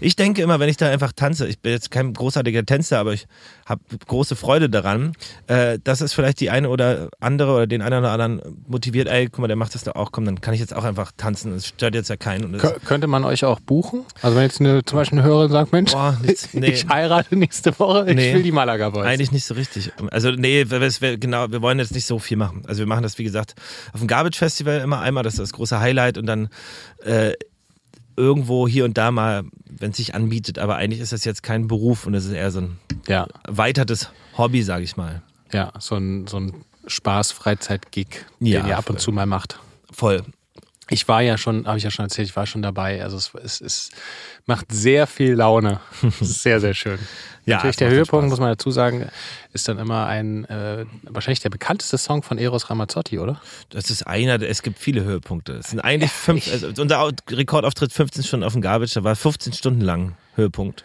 Ich 0.00 0.16
denke 0.16 0.42
immer, 0.42 0.60
wenn 0.60 0.68
ich 0.68 0.76
da 0.76 0.88
einfach 0.88 1.12
tanze, 1.12 1.46
ich 1.46 1.60
bin 1.60 1.72
jetzt 1.72 1.90
kein 1.90 2.12
großartiger 2.12 2.64
Tänzer, 2.64 2.98
aber 2.98 3.12
ich 3.12 3.26
habe 3.64 3.80
große 4.06 4.36
Freude 4.36 4.70
daran, 4.70 5.12
äh, 5.46 5.78
dass 5.82 6.00
es 6.00 6.12
vielleicht 6.12 6.40
die 6.40 6.50
eine 6.50 6.68
oder 6.68 7.08
andere 7.20 7.54
oder 7.54 7.66
den 7.66 7.82
einen 7.82 7.98
oder 7.98 8.12
anderen 8.12 8.62
motiviert, 8.66 9.08
ey, 9.08 9.26
guck 9.26 9.40
mal, 9.40 9.48
der 9.48 9.56
macht 9.56 9.74
das 9.74 9.84
da 9.84 9.92
auch, 9.92 10.12
komm, 10.12 10.24
dann 10.24 10.40
kann 10.40 10.54
ich 10.54 10.60
jetzt 10.60 10.74
auch 10.74 10.84
einfach 10.84 11.12
tanzen. 11.16 11.52
Das 11.52 11.66
stört 11.66 11.94
jetzt 11.94 12.08
ja 12.08 12.16
keinen. 12.16 12.58
könnte 12.84 13.06
man 13.06 13.24
euch 13.24 13.44
auch 13.44 13.60
buchen? 13.60 14.04
Also 14.22 14.36
wenn 14.36 14.44
jetzt 14.44 14.60
eine, 14.60 14.84
zum 14.84 14.98
Beispiel 14.98 15.18
eine 15.18 15.28
Hörerin 15.28 15.50
sagt, 15.50 15.72
Mensch, 15.72 15.92
Boah, 15.92 16.18
nichts, 16.22 16.48
nee. 16.52 16.68
ich 16.68 16.88
heirate 16.88 17.36
nächste 17.36 17.78
Woche, 17.78 18.08
ich 18.08 18.16
nee, 18.16 18.34
will 18.34 18.42
die 18.42 18.52
Malaga 18.52 18.90
Boys. 18.90 19.06
Eigentlich 19.06 19.32
nicht 19.32 19.44
so 19.44 19.54
richtig. 19.54 19.92
Also 20.10 20.30
nee, 20.30 20.64
genau, 20.64 21.50
wir 21.50 21.62
wollen 21.62 21.78
jetzt 21.78 21.94
nicht 21.94 22.06
so 22.06 22.18
viel 22.18 22.36
machen. 22.36 22.62
Also 22.66 22.80
wir 22.80 22.86
machen 22.86 23.02
das, 23.02 23.18
wie 23.18 23.24
gesagt, 23.24 23.54
auf 23.92 24.00
dem 24.00 24.08
Garbage 24.08 24.38
Festival 24.38 24.80
immer 24.80 25.00
einmal, 25.00 25.22
das 25.22 25.34
ist 25.34 25.40
das 25.40 25.52
große 25.52 25.80
Highlight 25.80 26.18
und 26.18 26.26
dann 26.26 26.48
äh, 27.04 27.32
irgendwo 28.16 28.66
hier 28.66 28.84
und 28.84 28.96
da 28.98 29.10
mal, 29.10 29.44
wenn 29.68 29.90
es 29.90 29.96
sich 29.96 30.14
anbietet, 30.14 30.58
aber 30.58 30.76
eigentlich 30.76 31.00
ist 31.00 31.12
das 31.12 31.24
jetzt 31.24 31.42
kein 31.42 31.68
Beruf 31.68 32.06
und 32.06 32.14
es 32.14 32.24
ist 32.24 32.32
eher 32.32 32.50
so 32.50 32.60
ein 32.60 32.78
ja. 33.06 33.26
erweitertes 33.44 34.10
Hobby, 34.36 34.62
sage 34.62 34.84
ich 34.84 34.96
mal. 34.96 35.22
Ja, 35.52 35.72
so 35.78 35.96
ein, 35.96 36.26
so 36.26 36.38
ein 36.38 36.54
Spaß-Freizeit-Gig, 36.86 38.24
ja, 38.40 38.60
den 38.60 38.68
ihr 38.68 38.78
ab 38.78 38.90
und 38.90 39.00
zu 39.00 39.12
mal 39.12 39.26
macht. 39.26 39.58
Voll. 39.90 40.24
Ich 40.88 41.08
war 41.08 41.20
ja 41.20 41.36
schon, 41.36 41.66
habe 41.66 41.78
ich 41.78 41.84
ja 41.84 41.90
schon 41.90 42.04
erzählt, 42.04 42.28
ich 42.28 42.36
war 42.36 42.46
schon 42.46 42.62
dabei. 42.62 43.02
Also 43.02 43.16
es, 43.16 43.32
es, 43.42 43.60
es 43.60 43.90
macht 44.46 44.70
sehr 44.70 45.06
viel 45.06 45.34
Laune. 45.34 45.80
sehr, 46.20 46.60
sehr 46.60 46.74
schön. 46.74 46.98
Ja, 47.46 47.56
Natürlich 47.56 47.76
der 47.76 47.90
Höhepunkt, 47.90 48.28
muss 48.28 48.40
man 48.40 48.48
dazu 48.48 48.72
sagen, 48.72 49.08
ist 49.52 49.68
dann 49.68 49.78
immer 49.78 50.06
ein, 50.06 50.44
äh, 50.46 50.84
wahrscheinlich 51.04 51.40
der 51.40 51.50
bekannteste 51.50 51.96
Song 51.96 52.24
von 52.24 52.38
Eros 52.38 52.70
Ramazzotti, 52.70 53.20
oder? 53.20 53.40
Das 53.70 53.88
ist 53.88 54.04
einer, 54.04 54.42
es 54.42 54.62
gibt 54.62 54.80
viele 54.80 55.04
Höhepunkte. 55.04 55.52
Es 55.52 55.70
sind 55.70 55.78
eigentlich 55.78 56.10
fünf, 56.10 56.50
also 56.50 56.82
unser 56.82 57.12
Rekordauftritt 57.30 57.92
15 57.92 58.24
Stunden 58.24 58.44
auf 58.44 58.52
dem 58.52 58.62
Garbage, 58.62 58.94
da 58.94 59.04
war 59.04 59.14
15 59.14 59.52
Stunden 59.52 59.80
lang 59.80 60.16
Höhepunkt. 60.34 60.84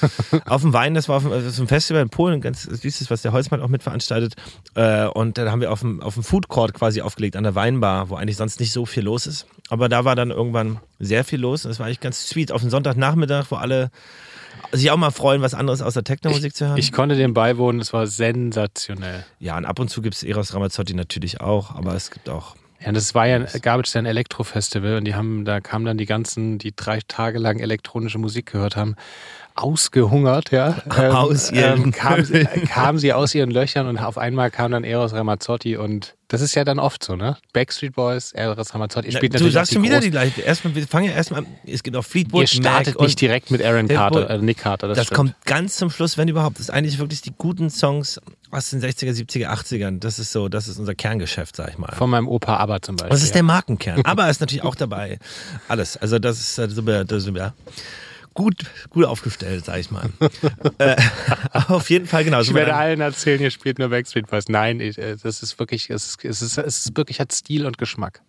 auf 0.46 0.62
dem 0.62 0.72
Wein, 0.72 0.94
das 0.94 1.10
war 1.10 1.16
auf 1.16 1.24
dem, 1.24 1.32
also 1.32 1.62
ein 1.62 1.68
Festival 1.68 2.00
in 2.00 2.08
Polen, 2.08 2.40
ganz 2.40 2.62
süßes, 2.62 3.10
was 3.10 3.20
der 3.20 3.32
Holzmann 3.32 3.60
auch 3.60 3.68
mitveranstaltet. 3.68 4.34
Äh, 4.74 5.08
und 5.08 5.36
da 5.36 5.50
haben 5.50 5.60
wir 5.60 5.70
auf 5.70 5.80
dem, 5.80 6.00
auf 6.00 6.14
dem 6.14 6.22
Food 6.22 6.48
Court 6.48 6.72
quasi 6.72 7.02
aufgelegt, 7.02 7.36
an 7.36 7.44
der 7.44 7.54
Weinbar, 7.54 8.08
wo 8.08 8.16
eigentlich 8.16 8.38
sonst 8.38 8.60
nicht 8.60 8.72
so 8.72 8.86
viel 8.86 9.04
los 9.04 9.26
ist. 9.26 9.46
Aber 9.68 9.90
da 9.90 10.06
war 10.06 10.16
dann 10.16 10.30
irgendwann 10.30 10.80
sehr 10.98 11.22
viel 11.22 11.40
los. 11.40 11.66
Und 11.66 11.68
das 11.68 11.78
war 11.78 11.86
eigentlich 11.86 12.00
ganz 12.00 12.28
sweet. 12.28 12.50
Auf 12.50 12.62
dem 12.62 12.70
Sonntagnachmittag, 12.70 13.50
wo 13.50 13.56
alle 13.56 13.90
sich 14.72 14.90
auch 14.90 14.96
mal 14.96 15.10
freuen, 15.10 15.42
was 15.42 15.54
anderes 15.54 15.82
außer 15.82 16.04
Techno-Musik 16.04 16.54
zu 16.54 16.66
hören. 16.66 16.78
Ich 16.78 16.92
konnte 16.92 17.16
dem 17.16 17.34
beiwohnen, 17.34 17.80
es 17.80 17.92
war 17.92 18.06
sensationell. 18.06 19.24
Ja, 19.40 19.56
und 19.56 19.64
ab 19.64 19.78
und 19.78 19.88
zu 19.88 20.02
gibt 20.02 20.14
es 20.16 20.22
Eros 20.22 20.54
Ramazzotti 20.54 20.94
natürlich 20.94 21.40
auch, 21.40 21.74
aber 21.74 21.94
es 21.94 22.10
gibt 22.10 22.28
auch 22.28 22.54
Ja, 22.84 22.92
das 22.92 23.14
war 23.14 23.26
ja, 23.26 23.38
gab 23.60 23.84
es 23.84 23.92
ja 23.94 24.00
ein 24.00 24.06
Elektrofestival 24.06 24.96
und 24.96 25.04
die 25.04 25.14
haben, 25.14 25.44
da 25.44 25.60
kamen 25.60 25.84
dann 25.84 25.98
die 25.98 26.06
ganzen, 26.06 26.58
die 26.58 26.74
drei 26.74 27.00
Tage 27.06 27.38
lang 27.38 27.58
elektronische 27.58 28.18
Musik 28.18 28.52
gehört 28.52 28.76
haben, 28.76 28.94
ausgehungert, 29.62 30.50
ja. 30.50 30.76
Ähm, 30.96 31.12
aus 31.12 31.50
ihren 31.50 31.84
ähm, 31.84 31.92
kam, 31.92 32.24
kamen 32.66 32.98
sie 32.98 33.12
aus 33.12 33.34
ihren 33.34 33.50
Löchern 33.50 33.86
und 33.86 33.98
auf 33.98 34.18
einmal 34.18 34.50
kam 34.50 34.72
dann 34.72 34.84
Eros 34.84 35.12
Ramazzotti 35.12 35.76
und 35.76 36.14
das 36.28 36.42
ist 36.42 36.54
ja 36.54 36.64
dann 36.64 36.78
oft 36.78 37.02
so, 37.02 37.16
ne? 37.16 37.38
Backstreet 37.52 37.94
Boys, 37.94 38.32
Eros 38.32 38.74
Ramazzotti 38.74 39.12
spielt 39.12 39.32
Na, 39.32 39.38
natürlich 39.38 39.54
Du 39.54 39.58
sagst 39.58 39.72
schon 39.72 39.82
wieder 39.82 40.00
die 40.00 40.10
gleiche. 40.10 40.42
Erstmal, 40.42 40.74
wir 40.74 40.86
fangen 40.86 41.06
ja 41.06 41.12
erstmal 41.12 41.40
an, 41.40 41.46
es 41.66 41.82
gibt 41.82 41.96
auch 41.96 42.04
Fleetwood 42.04 42.42
Ihr 42.42 42.46
startet 42.46 43.00
nicht 43.00 43.20
direkt 43.20 43.50
mit 43.50 43.64
Aaron 43.64 43.88
Carter, 43.88 44.30
äh, 44.30 44.38
Nick 44.38 44.58
Carter. 44.58 44.88
Das, 44.88 44.98
das 44.98 45.10
kommt 45.10 45.34
ganz 45.44 45.76
zum 45.76 45.90
Schluss, 45.90 46.18
wenn 46.18 46.28
überhaupt. 46.28 46.56
Das 46.56 46.62
ist 46.62 46.70
eigentlich 46.70 46.98
wirklich 46.98 47.22
die 47.22 47.32
guten 47.36 47.70
Songs 47.70 48.20
aus 48.50 48.70
den 48.70 48.80
60er, 48.80 49.12
70er, 49.12 49.48
80ern. 49.48 50.00
Das 50.00 50.18
ist 50.18 50.32
so, 50.32 50.48
das 50.48 50.68
ist 50.68 50.78
unser 50.78 50.94
Kerngeschäft, 50.94 51.56
sag 51.56 51.70
ich 51.70 51.78
mal. 51.78 51.94
Von 51.94 52.10
meinem 52.10 52.28
Opa 52.28 52.56
Aber 52.56 52.80
zum 52.82 52.96
Beispiel. 52.96 53.10
Das 53.10 53.22
ist 53.22 53.34
der 53.34 53.42
Markenkern. 53.42 54.02
Aber 54.04 54.28
ist 54.30 54.40
natürlich 54.40 54.64
auch 54.64 54.74
dabei. 54.74 55.18
Alles. 55.68 55.96
Also 55.96 56.18
das 56.18 56.38
ist, 56.38 56.58
das 56.58 56.72
ist, 56.72 56.86
das 56.86 57.24
ist 57.24 57.36
ja 57.36 57.54
gut, 58.38 58.62
gut 58.90 59.04
aufgestellt, 59.04 59.64
sag 59.64 59.80
ich 59.80 59.90
mal. 59.90 60.08
äh, 60.78 60.94
auf 61.66 61.90
jeden 61.90 62.06
Fall, 62.06 62.22
genau. 62.22 62.40
Ich 62.40 62.54
werde 62.54 62.72
allen 62.72 63.00
erzählen, 63.00 63.40
ihr 63.40 63.50
spielt 63.50 63.80
nur 63.80 63.88
Backstreet 63.88 64.28
Boys. 64.28 64.48
Nein, 64.48 64.78
ich, 64.78 64.96
äh, 64.96 65.16
das 65.20 65.42
ist 65.42 65.58
wirklich, 65.58 65.90
es 65.90 66.10
ist, 66.10 66.24
es, 66.24 66.42
ist, 66.42 66.56
es 66.56 66.86
ist 66.86 66.96
wirklich, 66.96 67.18
hat 67.18 67.32
Stil 67.32 67.66
und 67.66 67.78
Geschmack. 67.78 68.22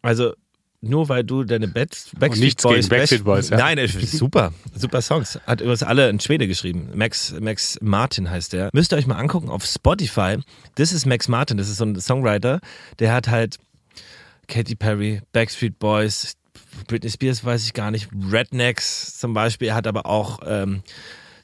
Also, 0.00 0.32
nur 0.80 1.10
weil 1.10 1.24
du 1.24 1.44
deine 1.44 1.68
Bad, 1.68 1.90
Backstreet 2.18 2.62
Boys, 2.62 2.88
Backstreet 2.88 3.22
Boys 3.22 3.50
ja. 3.50 3.58
Nein, 3.58 3.86
super, 3.86 4.54
super 4.74 5.02
Songs. 5.02 5.38
Hat 5.46 5.60
übrigens 5.60 5.82
alle 5.82 6.08
in 6.08 6.20
Schwede 6.20 6.48
geschrieben. 6.48 6.88
Max, 6.94 7.34
Max 7.38 7.76
Martin 7.82 8.30
heißt 8.30 8.54
der. 8.54 8.70
Müsst 8.72 8.94
ihr 8.94 8.96
euch 8.96 9.06
mal 9.06 9.18
angucken 9.18 9.50
auf 9.50 9.66
Spotify. 9.66 10.38
Das 10.76 10.94
ist 10.94 11.04
Max 11.04 11.28
Martin, 11.28 11.58
das 11.58 11.68
ist 11.68 11.76
so 11.76 11.84
ein 11.84 12.00
Songwriter, 12.00 12.60
der 12.98 13.12
hat 13.12 13.28
halt 13.28 13.58
Katy 14.48 14.74
Perry, 14.74 15.20
Backstreet 15.32 15.78
Boys, 15.78 16.32
Britney 16.86 17.10
Spears 17.10 17.44
weiß 17.44 17.64
ich 17.64 17.74
gar 17.74 17.90
nicht, 17.90 18.08
Rednecks 18.30 19.18
zum 19.18 19.34
Beispiel, 19.34 19.68
er 19.68 19.74
hat 19.74 19.86
aber 19.86 20.06
auch 20.06 20.40
ähm, 20.46 20.82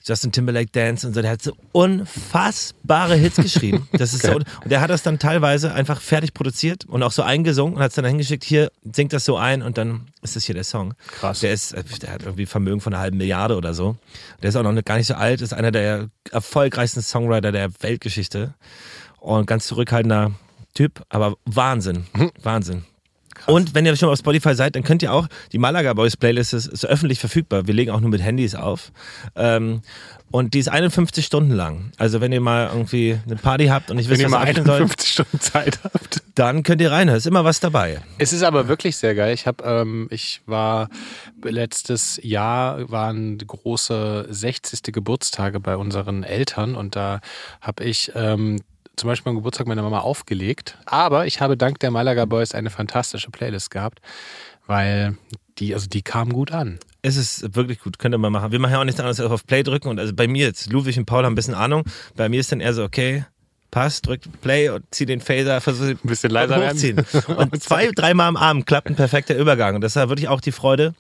Justin 0.06 0.30
Timberlake 0.30 0.70
Dance 0.70 1.04
und 1.06 1.14
so, 1.14 1.23
der 1.23 1.32
hat 1.32 1.42
so 1.42 1.52
unfassbare 1.73 3.16
Hits 3.16 3.37
geschrieben. 3.37 3.88
Das 3.96 4.12
ist 4.12 4.25
okay. 4.25 4.32
so, 4.32 4.62
und 4.62 4.70
der 4.70 4.80
hat 4.80 4.90
das 4.90 5.02
dann 5.02 5.18
teilweise 5.18 5.73
einfach 5.73 6.00
fertig 6.00 6.35
produziert 6.35 6.85
und 6.85 7.02
auch 7.02 7.12
so 7.12 7.23
eingesungen 7.23 7.75
und 7.75 7.82
hat 7.82 7.90
es 7.90 7.96
dann 7.96 8.04
hingeschickt, 8.04 8.44
hier, 8.44 8.70
singt 8.92 9.12
das 9.12 9.25
so 9.25 9.37
ein 9.37 9.62
und 9.62 9.78
dann 9.78 10.08
ist 10.23 10.37
das 10.37 10.44
hier 10.44 10.54
der 10.54 10.64
Song. 10.64 10.94
Krass. 11.18 11.40
Der 11.40 11.52
ist, 11.52 11.75
der 12.02 12.12
hat 12.12 12.23
irgendwie 12.23 12.46
Vermögen 12.46 12.80
von 12.80 12.92
einer 12.92 13.02
halben 13.02 13.16
Milliarde 13.16 13.56
oder 13.56 13.75
so. 13.75 13.96
Der 14.42 14.50
ist 14.50 14.56
auch 14.56 14.62
noch 14.62 14.85
gar 14.85 14.99
nicht 14.99 15.06
so 15.06 15.14
alt, 15.14 15.40
ist 15.40 15.54
einer 15.54 15.73
der 15.73 16.08
erfolgreichsten 16.30 17.02
Songwriter 17.02 17.50
der 17.52 17.70
Weltgeschichte 17.80 18.54
und 19.18 19.46
ganz 19.46 19.66
zurückhaltender 19.66 20.32
Typ, 20.75 21.02
aber 21.08 21.37
Wahnsinn, 21.46 22.06
mhm. 22.12 22.30
Wahnsinn. 22.42 22.85
Krass. 23.38 23.55
Und 23.55 23.75
wenn 23.75 23.87
ihr 23.87 23.97
schon 23.97 24.09
auf 24.09 24.19
Spotify 24.19 24.55
seid, 24.55 24.76
dann 24.76 24.83
könnt 24.83 25.02
ihr 25.02 25.12
auch, 25.12 25.28
die 25.52 25.59
Malaga 25.59 25.93
Boys 25.95 26.16
Playlist 26.16 26.55
ist, 26.55 26.66
ist 26.66 26.87
öffentlich 26.87 27.19
verfügbar. 27.19 27.66
Wir 27.66 27.75
legen 27.75 27.90
auch 27.90 28.00
nur 28.00 28.11
mit 28.11 28.23
Handys 28.23 28.55
auf. 28.55 28.93
Ähm, 29.35 29.83
und 30.31 30.55
die 30.55 30.59
ist 30.59 30.69
51 30.69 31.25
Stunden 31.25 31.52
lang. 31.52 31.93
Also 31.99 32.21
wenn 32.21 32.33
ihr 32.33 32.40
mal 32.40 32.69
irgendwie 32.73 33.19
eine 33.25 33.37
Party 33.37 33.66
habt 33.66 33.90
und 33.90 33.99
ich 33.99 34.09
wisst, 34.09 34.23
was 34.23 34.31
ihr 34.31 34.37
mal 34.37 34.45
51 34.45 35.09
Stunden 35.09 35.40
Zeit 35.40 35.78
habt, 35.85 36.21
dann 36.35 36.62
könnt 36.62 36.81
ihr 36.81 36.90
rein. 36.90 37.09
ist 37.09 37.26
immer 37.26 37.45
was 37.45 37.61
dabei. 37.61 38.00
Es 38.19 38.33
ist 38.33 38.43
aber 38.43 38.66
wirklich 38.66 38.97
sehr 38.97 39.14
geil. 39.14 39.33
Ich 39.33 39.47
habe, 39.47 39.62
ähm, 39.64 40.09
ich 40.11 40.43
war 40.47 40.88
letztes 41.43 42.19
Jahr 42.23 42.90
waren 42.90 43.38
große 43.38 44.26
60. 44.28 44.83
Geburtstage 44.93 45.61
bei 45.61 45.76
unseren 45.76 46.25
Eltern 46.25 46.75
und 46.75 46.97
da 46.97 47.21
habe 47.61 47.85
ich 47.85 48.11
ähm, 48.14 48.61
zum 48.96 49.08
Beispiel 49.08 49.30
am 49.30 49.36
Geburtstag 49.36 49.66
meiner 49.66 49.82
Mama 49.82 50.00
aufgelegt. 50.00 50.78
Aber 50.86 51.26
ich 51.26 51.40
habe 51.40 51.56
dank 51.56 51.78
der 51.80 51.90
Malaga 51.90 52.24
Boys 52.24 52.54
eine 52.54 52.70
fantastische 52.70 53.30
Playlist 53.30 53.70
gehabt, 53.70 54.00
weil 54.66 55.16
die, 55.58 55.74
also 55.74 55.86
die 55.86 56.02
kam 56.02 56.32
gut 56.32 56.52
an. 56.52 56.78
Es 57.02 57.16
ist 57.16 57.54
wirklich 57.54 57.80
gut, 57.80 57.98
könnte 57.98 58.18
man 58.18 58.32
machen. 58.32 58.52
Wir 58.52 58.58
machen 58.58 58.72
ja 58.72 58.80
auch 58.80 58.84
nichts 58.84 59.00
anderes 59.00 59.20
als 59.20 59.30
auf 59.30 59.46
Play 59.46 59.62
drücken. 59.62 59.88
Und 59.88 60.00
also 60.00 60.14
bei 60.14 60.26
mir 60.26 60.46
jetzt, 60.46 60.72
Ludwig 60.72 60.98
und 60.98 61.06
Paul 61.06 61.24
haben 61.24 61.32
ein 61.32 61.36
bisschen 61.36 61.54
Ahnung. 61.54 61.84
Bei 62.16 62.28
mir 62.28 62.40
ist 62.40 62.50
dann 62.50 62.60
eher 62.60 62.74
so, 62.74 62.82
okay, 62.82 63.24
passt, 63.70 64.06
drückt 64.06 64.40
Play 64.40 64.68
und 64.70 64.85
zieht 64.90 65.08
den 65.08 65.20
Phaser, 65.20 65.61
versucht 65.61 66.04
ein 66.04 66.08
bisschen 66.08 66.30
leiser 66.30 66.56
hochziehen. 66.56 67.04
Und 67.28 67.62
zwei, 67.62 67.90
dreimal 67.94 68.28
am 68.28 68.37
Abend 68.37 68.66
klappt 68.66 68.88
ein 68.88 68.96
perfekter 68.96 69.37
Übergang. 69.37 69.75
Und 69.75 69.80
das 69.82 69.96
war 69.96 70.08
wirklich 70.08 70.28
auch 70.28 70.40
die 70.40 70.52
Freude 70.52 70.94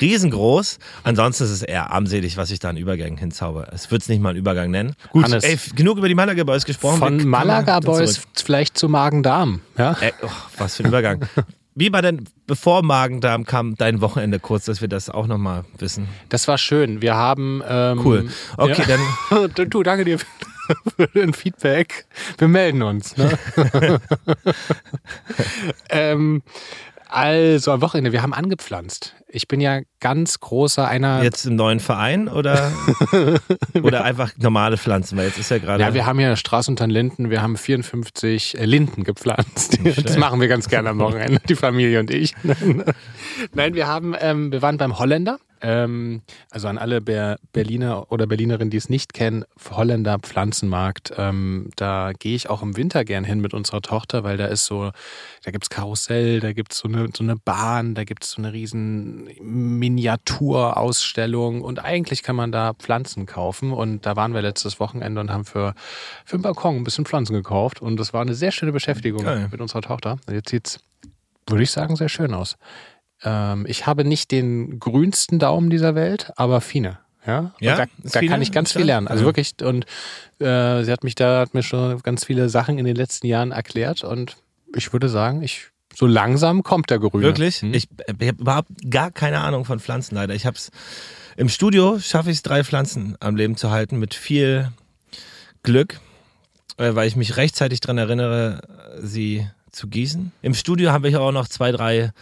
riesengroß. 0.00 0.78
Ansonsten 1.04 1.44
ist 1.44 1.50
es 1.50 1.62
eher 1.62 1.90
armselig, 1.90 2.36
was 2.36 2.50
ich 2.50 2.58
da 2.58 2.70
an 2.70 2.76
Übergängen 2.76 3.18
hinzauber. 3.18 3.68
Es 3.72 3.90
wird 3.90 4.02
es 4.02 4.08
nicht 4.08 4.20
mal 4.20 4.30
einen 4.30 4.38
Übergang 4.38 4.70
nennen. 4.70 4.94
Gut, 5.10 5.24
Hannes, 5.24 5.44
ey, 5.44 5.58
genug 5.74 5.98
über 5.98 6.08
die 6.08 6.14
Malaga 6.14 6.44
Boys 6.44 6.64
gesprochen. 6.64 6.98
Von 6.98 7.26
Malaga 7.26 7.80
Boys 7.80 8.20
vielleicht 8.34 8.78
zu 8.78 8.88
Magen-Darm. 8.88 9.60
Ja? 9.76 9.96
Ey, 10.00 10.12
oh, 10.22 10.28
was 10.58 10.76
für 10.76 10.84
ein 10.84 10.88
Übergang. 10.88 11.26
Wie 11.74 11.90
war 11.90 12.02
denn, 12.02 12.28
bevor 12.46 12.82
Magen-Darm 12.82 13.44
kam, 13.44 13.76
dein 13.76 14.02
Wochenende 14.02 14.38
kurz, 14.38 14.66
dass 14.66 14.82
wir 14.82 14.88
das 14.88 15.08
auch 15.08 15.26
nochmal 15.26 15.64
wissen? 15.78 16.06
Das 16.28 16.46
war 16.46 16.58
schön. 16.58 17.00
Wir 17.00 17.14
haben. 17.14 17.62
Ähm, 17.66 18.00
cool. 18.04 18.28
Okay, 18.58 18.84
ja. 18.86 18.98
dann. 19.30 19.50
du, 19.70 19.82
danke 19.82 20.04
dir 20.04 20.18
für 20.96 21.08
dein 21.14 21.32
Feedback. 21.32 22.06
Wir 22.38 22.48
melden 22.48 22.82
uns. 22.82 23.16
Ne? 23.16 23.38
ähm, 25.90 26.42
also 27.12 27.72
am 27.72 27.82
Wochenende, 27.82 28.12
wir 28.12 28.22
haben 28.22 28.32
angepflanzt. 28.32 29.14
Ich 29.28 29.46
bin 29.46 29.60
ja 29.60 29.80
ganz 30.00 30.40
großer 30.40 30.88
einer. 30.88 31.22
Jetzt 31.22 31.44
im 31.44 31.56
neuen 31.56 31.78
Verein 31.78 32.26
oder, 32.26 32.72
oder 33.82 34.04
einfach 34.04 34.32
normale 34.38 34.78
Pflanzen? 34.78 35.18
Weil 35.18 35.26
jetzt 35.26 35.38
ist 35.38 35.50
ja 35.50 35.58
gerade. 35.58 35.82
Ja, 35.82 35.92
wir 35.92 36.06
haben 36.06 36.18
ja 36.20 36.34
Straßentan 36.36 36.88
Linden, 36.88 37.28
wir 37.28 37.42
haben 37.42 37.58
54 37.58 38.58
äh, 38.58 38.64
Linden 38.64 39.04
gepflanzt. 39.04 39.78
Das 40.04 40.16
machen 40.16 40.40
wir 40.40 40.48
ganz 40.48 40.68
gerne 40.68 40.88
am 40.88 40.98
Wochenende, 41.00 41.38
die 41.46 41.54
Familie 41.54 42.00
und 42.00 42.10
ich. 42.10 42.34
Nein, 43.54 43.74
wir 43.74 43.86
haben, 43.86 44.14
ähm, 44.18 44.50
wir 44.50 44.62
waren 44.62 44.78
beim 44.78 44.98
Holländer 44.98 45.38
ähm, 45.62 46.22
also 46.50 46.68
an 46.68 46.78
alle 46.78 47.00
Ber 47.00 47.38
Berliner 47.52 48.10
oder 48.10 48.26
Berlinerinnen, 48.26 48.70
die 48.70 48.76
es 48.76 48.88
nicht 48.88 49.14
kennen, 49.14 49.44
Holländer 49.70 50.18
Pflanzenmarkt. 50.18 51.12
Ähm, 51.16 51.70
da 51.76 52.10
gehe 52.18 52.34
ich 52.34 52.50
auch 52.50 52.62
im 52.62 52.76
Winter 52.76 53.04
gern 53.04 53.22
hin 53.24 53.40
mit 53.40 53.54
unserer 53.54 53.80
Tochter, 53.80 54.24
weil 54.24 54.36
da 54.36 54.46
ist 54.46 54.66
so, 54.66 54.90
da 55.44 55.50
gibt 55.50 55.64
es 55.64 55.70
Karussell, 55.70 56.40
da 56.40 56.52
gibt 56.52 56.74
so 56.74 56.88
es 56.88 56.94
eine, 56.94 57.08
so 57.16 57.22
eine 57.22 57.36
Bahn, 57.36 57.94
da 57.94 58.02
gibt 58.04 58.24
es 58.24 58.32
so 58.32 58.42
eine 58.42 58.52
riesen 58.52 59.30
Miniaturausstellung 59.40 61.62
und 61.62 61.84
eigentlich 61.84 62.22
kann 62.22 62.36
man 62.36 62.52
da 62.52 62.74
Pflanzen 62.74 63.26
kaufen. 63.26 63.72
Und 63.72 64.04
da 64.04 64.16
waren 64.16 64.34
wir 64.34 64.42
letztes 64.42 64.80
Wochenende 64.80 65.20
und 65.20 65.30
haben 65.30 65.44
für, 65.44 65.74
für 66.24 66.38
den 66.38 66.42
Balkon 66.42 66.76
ein 66.76 66.84
bisschen 66.84 67.04
Pflanzen 67.04 67.34
gekauft. 67.34 67.80
Und 67.80 67.98
das 67.98 68.12
war 68.12 68.22
eine 68.22 68.34
sehr 68.34 68.50
schöne 68.50 68.72
Beschäftigung 68.72 69.24
Geil. 69.24 69.48
mit 69.50 69.60
unserer 69.60 69.82
Tochter. 69.82 70.18
Jetzt 70.30 70.50
sieht 70.50 70.66
es, 70.66 70.80
würde 71.46 71.62
ich 71.62 71.70
sagen, 71.70 71.96
sehr 71.96 72.08
schön 72.08 72.34
aus. 72.34 72.56
Ähm, 73.24 73.66
ich 73.68 73.86
habe 73.86 74.04
nicht 74.04 74.30
den 74.30 74.78
grünsten 74.78 75.38
Daumen 75.38 75.70
dieser 75.70 75.94
Welt, 75.94 76.32
aber 76.36 76.60
Fine. 76.60 76.98
Ja, 77.26 77.52
ja 77.60 77.76
da, 77.76 77.84
da 78.02 78.20
kann 78.20 78.42
ich 78.42 78.50
ganz 78.50 78.72
viel 78.72 78.82
lernen. 78.82 79.06
Also 79.06 79.22
ja. 79.22 79.26
wirklich, 79.26 79.54
und 79.62 79.84
äh, 80.40 80.82
sie 80.82 80.90
hat 80.90 81.04
mich 81.04 81.14
da, 81.14 81.40
hat 81.40 81.54
mir 81.54 81.62
schon 81.62 82.00
ganz 82.02 82.24
viele 82.24 82.48
Sachen 82.48 82.78
in 82.78 82.84
den 82.84 82.96
letzten 82.96 83.28
Jahren 83.28 83.52
erklärt 83.52 84.02
und 84.02 84.36
ich 84.74 84.92
würde 84.92 85.08
sagen, 85.08 85.42
ich 85.42 85.68
so 85.94 86.06
langsam 86.06 86.62
kommt 86.62 86.90
der 86.90 86.98
Grüne. 86.98 87.22
Wirklich? 87.22 87.60
Hm? 87.60 87.74
Ich, 87.74 87.88
ich 88.18 88.28
habe 88.28 88.40
überhaupt 88.40 88.70
gar 88.90 89.10
keine 89.10 89.40
Ahnung 89.40 89.64
von 89.64 89.78
Pflanzen 89.78 90.14
leider. 90.14 90.34
Ich 90.34 90.46
habe 90.46 90.56
es 90.56 90.70
im 91.36 91.48
Studio 91.48 91.98
schaffe 91.98 92.30
ich 92.30 92.38
es 92.38 92.42
drei 92.42 92.64
Pflanzen 92.64 93.16
am 93.20 93.36
Leben 93.36 93.56
zu 93.56 93.70
halten 93.70 93.98
mit 93.98 94.14
viel 94.14 94.70
Glück, 95.62 96.00
äh, 96.76 96.94
weil 96.94 97.08
ich 97.08 97.16
mich 97.16 97.36
rechtzeitig 97.36 97.80
daran 97.80 97.98
erinnere, 97.98 98.62
sie 99.00 99.46
zu 99.72 99.88
gießen. 99.88 100.32
Im 100.42 100.54
Studio 100.54 100.92
habe 100.92 101.08
ich 101.08 101.16
auch 101.16 101.32
noch 101.32 101.48
zwei, 101.48 101.72
drei 101.72 102.12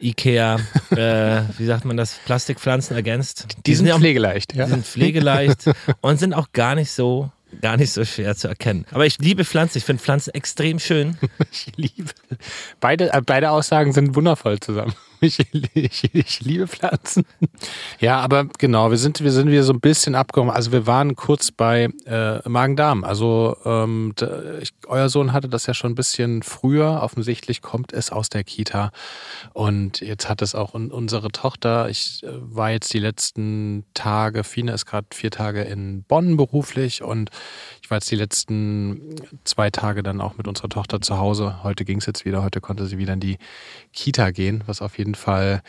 Ikea, 0.00 0.56
äh, 0.90 1.42
wie 1.58 1.66
sagt 1.66 1.84
man 1.84 1.96
das, 1.96 2.14
Plastikpflanzen 2.24 2.96
ergänzt. 2.96 3.48
Die, 3.50 3.62
die 3.62 3.74
sind, 3.74 3.86
sind 3.86 3.98
pflegeleicht, 3.98 4.54
ja. 4.54 4.64
Die 4.64 4.70
sind 4.70 4.86
pflegeleicht 4.86 5.70
und 6.00 6.18
sind 6.18 6.32
auch 6.32 6.52
gar 6.52 6.74
nicht 6.74 6.90
so 6.92 7.30
gar 7.60 7.76
nicht 7.76 7.92
so 7.92 8.02
schwer 8.04 8.34
zu 8.34 8.48
erkennen. 8.48 8.86
Aber 8.92 9.04
ich 9.04 9.18
liebe 9.18 9.44
Pflanzen. 9.44 9.76
Ich 9.76 9.84
finde 9.84 10.02
Pflanzen 10.02 10.32
extrem 10.32 10.78
schön. 10.78 11.18
ich 11.52 11.70
liebe. 11.76 12.10
Beide, 12.80 13.12
äh, 13.12 13.20
beide 13.20 13.50
Aussagen 13.50 13.92
sind 13.92 14.14
wundervoll 14.14 14.58
zusammen. 14.58 14.94
Ich, 15.24 15.38
ich, 15.74 16.14
ich, 16.14 16.40
liebe 16.40 16.66
Pflanzen. 16.66 17.24
Ja, 18.00 18.18
aber 18.18 18.46
genau, 18.58 18.90
wir 18.90 18.98
sind, 18.98 19.22
wir 19.22 19.30
sind 19.30 19.48
wieder 19.48 19.62
so 19.62 19.72
ein 19.72 19.80
bisschen 19.80 20.16
abgekommen. 20.16 20.52
Also 20.52 20.72
wir 20.72 20.88
waren 20.88 21.14
kurz 21.14 21.52
bei 21.52 21.90
äh, 22.06 22.48
Magen-Darm. 22.48 23.04
Also 23.04 23.56
ähm, 23.64 24.14
ich, 24.60 24.72
euer 24.88 25.08
Sohn 25.08 25.32
hatte 25.32 25.48
das 25.48 25.66
ja 25.66 25.74
schon 25.74 25.92
ein 25.92 25.94
bisschen 25.94 26.42
früher. 26.42 27.00
Offensichtlich 27.02 27.62
kommt 27.62 27.92
es 27.92 28.10
aus 28.10 28.30
der 28.30 28.42
Kita. 28.42 28.90
Und 29.52 30.00
jetzt 30.00 30.28
hat 30.28 30.42
es 30.42 30.56
auch 30.56 30.74
unsere 30.74 31.30
Tochter. 31.30 31.88
Ich 31.88 32.24
äh, 32.24 32.28
war 32.32 32.72
jetzt 32.72 32.92
die 32.92 32.98
letzten 32.98 33.84
Tage, 33.94 34.42
Fine 34.42 34.72
ist 34.72 34.86
gerade 34.86 35.06
vier 35.14 35.30
Tage 35.30 35.62
in 35.62 36.02
Bonn 36.02 36.36
beruflich 36.36 37.02
und 37.02 37.30
war 37.92 37.98
jetzt 37.98 38.10
die 38.10 38.16
letzten 38.16 39.14
zwei 39.44 39.68
Tage 39.68 40.02
dann 40.02 40.22
auch 40.22 40.38
mit 40.38 40.48
unserer 40.48 40.70
Tochter 40.70 41.02
zu 41.02 41.18
Hause. 41.18 41.62
Heute 41.62 41.84
ging 41.84 41.98
es 41.98 42.06
jetzt 42.06 42.24
wieder, 42.24 42.42
heute 42.42 42.62
konnte 42.62 42.86
sie 42.86 42.96
wieder 42.96 43.12
in 43.12 43.20
die 43.20 43.36
Kita 43.92 44.30
gehen, 44.30 44.64
was 44.64 44.80
auf 44.80 44.96
jeden 44.96 45.14
Fall, 45.14 45.62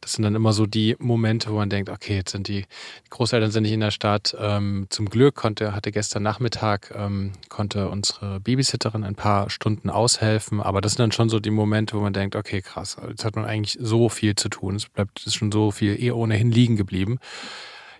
das 0.00 0.14
sind 0.14 0.24
dann 0.24 0.34
immer 0.34 0.52
so 0.52 0.66
die 0.66 0.96
Momente, 0.98 1.48
wo 1.52 1.58
man 1.58 1.70
denkt, 1.70 1.88
okay, 1.88 2.16
jetzt 2.16 2.32
sind 2.32 2.48
die, 2.48 2.62
die 2.62 3.10
Großeltern 3.10 3.52
sind 3.52 3.62
nicht 3.62 3.72
in 3.72 3.78
der 3.78 3.92
Stadt. 3.92 4.36
Ähm, 4.40 4.88
zum 4.90 5.08
Glück 5.08 5.36
konnte, 5.36 5.72
hatte 5.72 5.92
gestern 5.92 6.24
Nachmittag, 6.24 6.92
ähm, 6.92 7.34
konnte 7.48 7.88
unsere 7.88 8.40
Babysitterin 8.40 9.04
ein 9.04 9.14
paar 9.14 9.48
Stunden 9.48 9.90
aushelfen, 9.90 10.60
aber 10.60 10.80
das 10.80 10.94
sind 10.94 11.04
dann 11.04 11.12
schon 11.12 11.28
so 11.28 11.38
die 11.38 11.50
Momente, 11.50 11.96
wo 11.96 12.00
man 12.00 12.12
denkt, 12.12 12.34
okay, 12.34 12.62
krass, 12.62 12.96
jetzt 13.08 13.24
hat 13.24 13.36
man 13.36 13.44
eigentlich 13.44 13.78
so 13.80 14.08
viel 14.08 14.34
zu 14.34 14.48
tun. 14.48 14.74
Es 14.74 14.88
bleibt 14.88 15.24
ist 15.24 15.36
schon 15.36 15.52
so 15.52 15.70
viel 15.70 16.02
eh 16.02 16.10
ohnehin 16.10 16.50
liegen 16.50 16.74
geblieben 16.74 17.20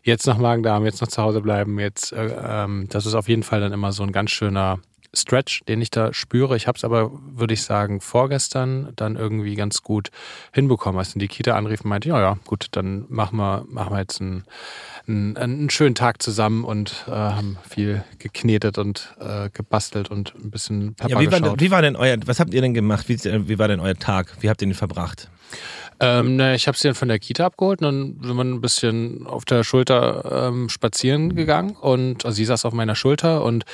jetzt 0.03 0.27
noch 0.27 0.39
Magen-Darm, 0.39 0.85
jetzt 0.85 1.01
noch 1.01 1.09
zu 1.09 1.23
Hause 1.23 1.41
bleiben, 1.41 1.79
jetzt, 1.79 2.13
äh, 2.13 2.35
ähm, 2.45 2.87
das 2.91 3.07
ist 3.07 3.15
auf 3.15 3.29
jeden 3.29 3.43
Fall 3.43 3.61
dann 3.61 3.73
immer 3.73 3.93
so 3.93 4.03
ein 4.03 4.13
ganz 4.13 4.31
schöner 4.31 4.81
Stretch, 5.13 5.63
den 5.67 5.81
ich 5.81 5.91
da 5.91 6.15
spüre. 6.15 6.57
Ich 6.57 6.69
habe 6.69 6.77
es 6.77 6.85
aber, 6.85 7.11
würde 7.13 7.55
ich 7.55 7.63
sagen, 7.63 8.01
vorgestern 8.01 8.93
dann 8.95 9.17
irgendwie 9.17 9.57
ganz 9.57 9.83
gut 9.83 10.11
hinbekommen. 10.53 10.99
Als 10.99 11.15
in 11.15 11.19
die 11.19 11.29
Kita 11.29 11.57
anrief, 11.57 11.83
meinte, 11.83 12.09
ja, 12.09 12.21
ja, 12.21 12.39
gut, 12.47 12.69
dann 12.73 13.07
machen 13.09 13.37
wir, 13.37 13.65
machen 13.69 13.93
wir 13.93 13.99
jetzt 13.99 14.21
einen, 14.21 14.45
einen, 15.09 15.37
einen 15.37 15.71
schönen 15.71 15.97
Tag 15.97 16.23
zusammen 16.23 16.65
und 16.65 17.07
äh, 17.09 17.11
haben 17.11 17.59
viel 17.69 18.05
geknetet 18.19 18.79
und 18.79 19.17
äh, 19.19 19.51
gebastelt 19.53 20.11
und 20.11 20.35
ein 20.37 20.51
bisschen 20.51 20.95
Pepper 20.95 21.11
ja, 21.11 21.21
wie, 21.21 21.33
war, 21.33 21.61
wie 21.61 21.71
war 21.73 21.83
denn 21.83 21.97
euer, 21.97 22.17
was 22.27 22.39
habt 22.39 22.55
ihr 22.55 22.61
denn 22.61 22.75
gemacht? 22.75 23.09
Wie, 23.09 23.19
wie 23.19 23.59
war 23.59 23.67
denn 23.67 23.81
euer 23.81 23.97
Tag? 23.97 24.37
Wie 24.41 24.49
habt 24.49 24.63
ihr 24.63 24.69
ihn 24.69 24.75
verbracht? 24.75 25.29
Ähm, 26.03 26.37
ne, 26.37 26.55
ich 26.55 26.67
habe 26.67 26.79
sie 26.79 26.89
dann 26.89 26.95
von 26.95 27.09
der 27.09 27.19
Kita 27.19 27.45
abgeholt 27.45 27.83
und 27.83 27.85
dann 27.85 28.27
sind 28.27 28.37
wir 28.37 28.45
ein 28.45 28.61
bisschen 28.63 29.27
auf 29.27 29.45
der 29.45 29.65
Schulter 29.65 30.49
ähm, 30.49 30.71
spazieren 30.71 31.35
gegangen 31.37 31.77
und 31.79 32.25
also 32.25 32.37
sie 32.37 32.47
saß 32.47 32.65
auf 32.65 32.73
meiner 32.73 32.95
Schulter 32.95 33.45
und 33.45 33.67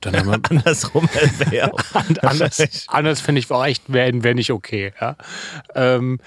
dann 0.00 0.16
haben 0.16 0.26
wir 0.28 0.40
andersrum 0.50 1.06
wäre 1.50 1.74
auch 1.74 1.80
anders, 2.22 2.86
anders 2.88 3.20
finde 3.20 3.40
ich 3.40 3.50
auch 3.50 3.64
echt 3.64 3.92
wäre 3.92 4.22
wär 4.22 4.34
nicht 4.34 4.52
okay. 4.52 4.92
Ja? 4.98 5.16
Ähm, 5.74 6.18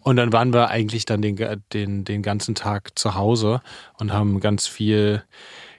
und 0.00 0.16
dann 0.16 0.32
waren 0.32 0.52
wir 0.52 0.68
eigentlich 0.68 1.06
dann 1.06 1.22
den, 1.22 1.36
den, 1.72 2.04
den 2.04 2.22
ganzen 2.22 2.54
Tag 2.54 2.98
zu 2.98 3.14
Hause 3.14 3.62
und 3.98 4.12
haben 4.12 4.40
ganz 4.40 4.66
viel 4.66 5.22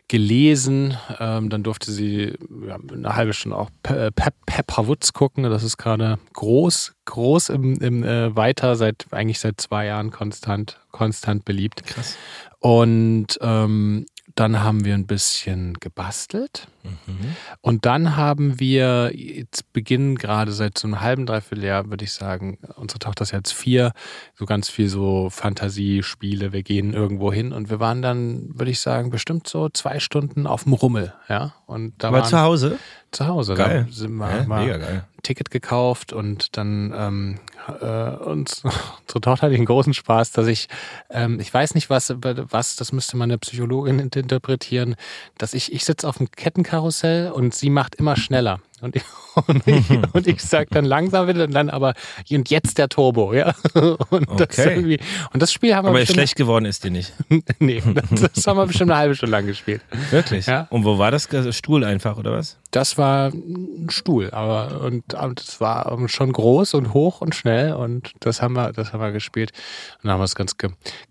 gelesen. 0.09 0.97
Ähm, 1.19 1.49
dann 1.49 1.63
durfte 1.63 1.91
sie 1.91 2.33
ja, 2.67 2.77
eine 2.91 3.15
halbe 3.15 3.31
Stunde 3.31 3.57
auch 3.57 3.69
Pe 3.81 4.11
Pe 4.11 4.31
Pepper 4.45 4.87
Woods 4.87 5.13
gucken. 5.13 5.43
Das 5.43 5.63
ist 5.63 5.77
gerade 5.77 6.19
groß, 6.33 6.93
groß 7.05 7.49
im, 7.49 7.79
im 7.79 8.03
äh, 8.03 8.35
weiter 8.35 8.75
seit 8.75 9.05
eigentlich 9.11 9.39
seit 9.39 9.61
zwei 9.61 9.85
Jahren 9.85 10.11
konstant, 10.11 10.79
konstant 10.91 11.45
beliebt. 11.45 11.85
Krass. 11.85 12.17
Und 12.59 13.39
ähm, 13.39 14.05
dann 14.35 14.61
haben 14.61 14.83
wir 14.83 14.95
ein 14.95 15.07
bisschen 15.07 15.75
gebastelt. 15.75 16.67
Mhm. 17.07 17.35
Und 17.61 17.85
dann 17.85 18.15
haben 18.15 18.59
wir, 18.59 19.11
jetzt 19.15 19.71
beginnen 19.73 20.15
gerade 20.15 20.51
seit 20.51 20.77
so 20.77 20.87
einem 20.87 21.01
halben, 21.01 21.25
dreiviertel 21.25 21.65
Jahr, 21.65 21.89
würde 21.89 22.03
ich 22.03 22.13
sagen, 22.13 22.57
unsere 22.75 22.99
Tochter 22.99 23.23
ist 23.23 23.31
jetzt 23.31 23.53
vier, 23.53 23.91
so 24.35 24.45
ganz 24.45 24.69
viel 24.69 24.89
so 24.89 25.29
Fantasiespiele. 25.29 26.53
Wir 26.53 26.63
gehen 26.63 26.93
irgendwo 26.93 27.31
hin 27.31 27.53
und 27.53 27.69
wir 27.69 27.79
waren 27.79 28.01
dann, 28.01 28.49
würde 28.57 28.71
ich 28.71 28.79
sagen, 28.79 29.09
bestimmt 29.09 29.47
so 29.47 29.69
zwei 29.69 29.99
Stunden 29.99 30.47
auf 30.47 30.63
dem 30.63 30.73
Rummel. 30.73 31.13
Ja? 31.27 31.53
Und 31.65 31.93
da 31.99 32.09
Aber 32.09 32.23
zu 32.23 32.39
Hause? 32.39 32.79
Zu 33.11 33.27
Hause. 33.27 33.55
Geil. 33.55 33.85
Da 33.89 33.93
sind 33.93 34.13
wir 34.13 34.29
ja, 34.29 34.43
mal 34.43 34.65
mega 34.65 34.77
geil. 34.77 35.03
Ticket 35.23 35.51
gekauft 35.51 36.13
und 36.13 36.57
dann 36.57 36.93
ähm, 36.95 37.39
äh, 37.81 38.15
uns, 38.23 38.63
unsere 39.01 39.21
Tochter 39.21 39.47
hat 39.47 39.51
den 39.51 39.65
großen 39.65 39.93
Spaß, 39.93 40.31
dass 40.31 40.47
ich, 40.47 40.69
ähm, 41.09 41.39
ich 41.39 41.53
weiß 41.53 41.75
nicht 41.75 41.89
was, 41.89 42.13
was, 42.21 42.75
das 42.75 42.91
müsste 42.91 43.17
meine 43.17 43.37
Psychologin 43.37 43.99
interpretieren, 43.99 44.95
dass 45.37 45.53
ich, 45.53 45.73
ich 45.73 45.85
sitze 45.85 46.07
auf 46.07 46.17
dem 46.17 46.31
Kettenkarussell 46.79 47.31
und 47.31 47.53
sie 47.53 47.69
macht 47.69 47.95
immer 47.95 48.15
schneller. 48.15 48.59
Und 48.81 48.95
ich, 48.95 49.03
und 49.47 49.67
ich, 49.67 49.89
und 50.13 50.27
ich 50.27 50.41
sage 50.41 50.67
dann 50.71 50.85
langsam 50.85 51.27
wieder 51.27 51.43
und 51.43 51.53
dann 51.53 51.69
aber, 51.69 51.93
und 52.31 52.49
jetzt 52.49 52.77
der 52.77 52.87
Turbo, 52.87 53.33
ja. 53.33 53.53
Und 54.09 54.39
das, 54.39 54.57
irgendwie, 54.57 54.99
und 55.33 55.41
das 55.41 55.51
Spiel 55.51 55.75
haben 55.75 55.85
wir 55.85 55.89
Aber 55.89 56.05
schlecht 56.05 56.35
geworden 56.35 56.65
ist 56.65 56.83
die 56.83 56.89
nicht. 56.89 57.13
nee, 57.59 57.81
das, 58.11 58.31
das, 58.33 58.47
haben 58.47 58.57
wir 58.57 58.65
bestimmt 58.65 58.91
eine 58.91 58.99
halbe 58.99 59.15
Stunde 59.15 59.31
lang 59.31 59.45
gespielt. 59.45 59.81
Wirklich? 60.11 60.45
Ja? 60.45 60.67
Und 60.69 60.85
wo 60.85 60.97
war 60.97 61.11
das? 61.11 61.27
Stuhl 61.51 61.83
einfach, 61.83 62.17
oder 62.17 62.31
was? 62.31 62.57
Das 62.71 62.97
war 62.97 63.29
ein 63.29 63.87
Stuhl, 63.89 64.31
aber 64.31 64.81
und, 64.81 65.13
und 65.13 65.39
es 65.39 65.59
war 65.59 65.97
schon 66.07 66.31
groß 66.31 66.73
und 66.73 66.93
hoch 66.93 67.21
und 67.21 67.35
schnell 67.35 67.73
und 67.73 68.13
das 68.21 68.41
haben 68.41 68.53
wir, 68.53 68.71
das 68.71 68.93
haben 68.93 69.01
wir 69.01 69.11
gespielt. 69.11 69.51
Und 69.97 70.05
dann 70.05 70.13
haben 70.13 70.21
wir 70.21 70.25
es 70.25 70.35
ganz, 70.35 70.55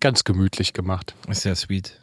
ganz 0.00 0.24
gemütlich 0.24 0.72
gemacht. 0.72 1.14
Ist 1.28 1.44
ja 1.44 1.54
sweet. 1.54 2.00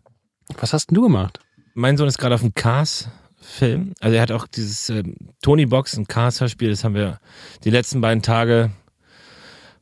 Was 0.57 0.73
hast 0.73 0.91
denn 0.91 0.95
du 0.95 1.03
gemacht? 1.03 1.39
Mein 1.73 1.97
Sohn 1.97 2.07
ist 2.07 2.17
gerade 2.17 2.35
auf 2.35 2.41
dem 2.41 2.53
Cars 2.53 3.09
Film. 3.45 3.93
Also 3.99 4.15
er 4.15 4.21
hat 4.21 4.31
auch 4.31 4.47
dieses 4.47 4.89
äh, 4.89 5.03
Tony 5.41 5.65
Box 5.65 5.97
und 5.97 6.09
Cars-Hörspiel, 6.09 6.69
das 6.69 6.83
haben 6.83 6.95
wir 6.95 7.19
die 7.63 7.69
letzten 7.69 8.01
beiden 8.01 8.21
Tage, 8.21 8.71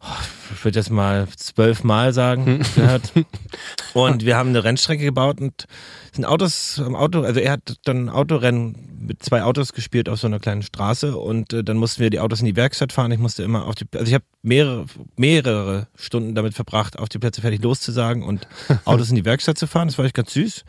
oh, 0.02 0.08
ich 0.54 0.64
würde 0.64 0.80
jetzt 0.80 0.92
mal 0.92 1.28
zwölfmal 1.38 2.14
sagen, 2.14 2.46
hm. 2.46 2.62
gehört. 2.76 3.12
Und 3.94 4.26
wir 4.26 4.38
haben 4.38 4.50
eine 4.50 4.64
Rennstrecke 4.64 5.04
gebaut 5.04 5.40
und 5.40 5.66
sind 6.12 6.26
Autos 6.26 6.82
am 6.84 6.96
Auto, 6.96 7.22
also 7.22 7.40
er 7.40 7.52
hat 7.52 7.78
dann 7.86 8.06
ein 8.06 8.10
Autorennen 8.10 9.06
mit 9.06 9.22
zwei 9.22 9.44
Autos 9.44 9.74
gespielt 9.74 10.10
auf 10.10 10.20
so 10.20 10.26
einer 10.26 10.40
kleinen 10.40 10.64
Straße 10.64 11.16
und 11.16 11.54
äh, 11.54 11.64
dann 11.64 11.78
mussten 11.78 12.02
wir 12.02 12.10
die 12.10 12.20
Autos 12.20 12.40
in 12.40 12.48
die 12.48 12.56
Werkstatt 12.56 12.92
fahren. 12.92 13.12
Ich 13.12 13.20
musste 13.20 13.44
immer 13.44 13.68
auf 13.68 13.76
die, 13.76 13.86
also 13.94 14.08
ich 14.08 14.14
habe 14.16 14.26
mehrere, 14.42 14.86
mehrere 15.16 15.88
Stunden 15.96 16.34
damit 16.34 16.56
verbracht, 16.56 16.98
auf 16.98 17.10
die 17.10 17.20
Plätze 17.20 17.42
fertig 17.42 17.62
loszusagen 17.62 18.24
und 18.24 18.48
Autos 18.86 19.10
in 19.10 19.16
die 19.16 19.26
Werkstatt 19.26 19.60
zu 19.60 19.68
fahren. 19.68 19.90
Das 19.90 19.98
war 20.00 20.06
echt 20.06 20.16
ganz 20.16 20.34
süß. 20.34 20.66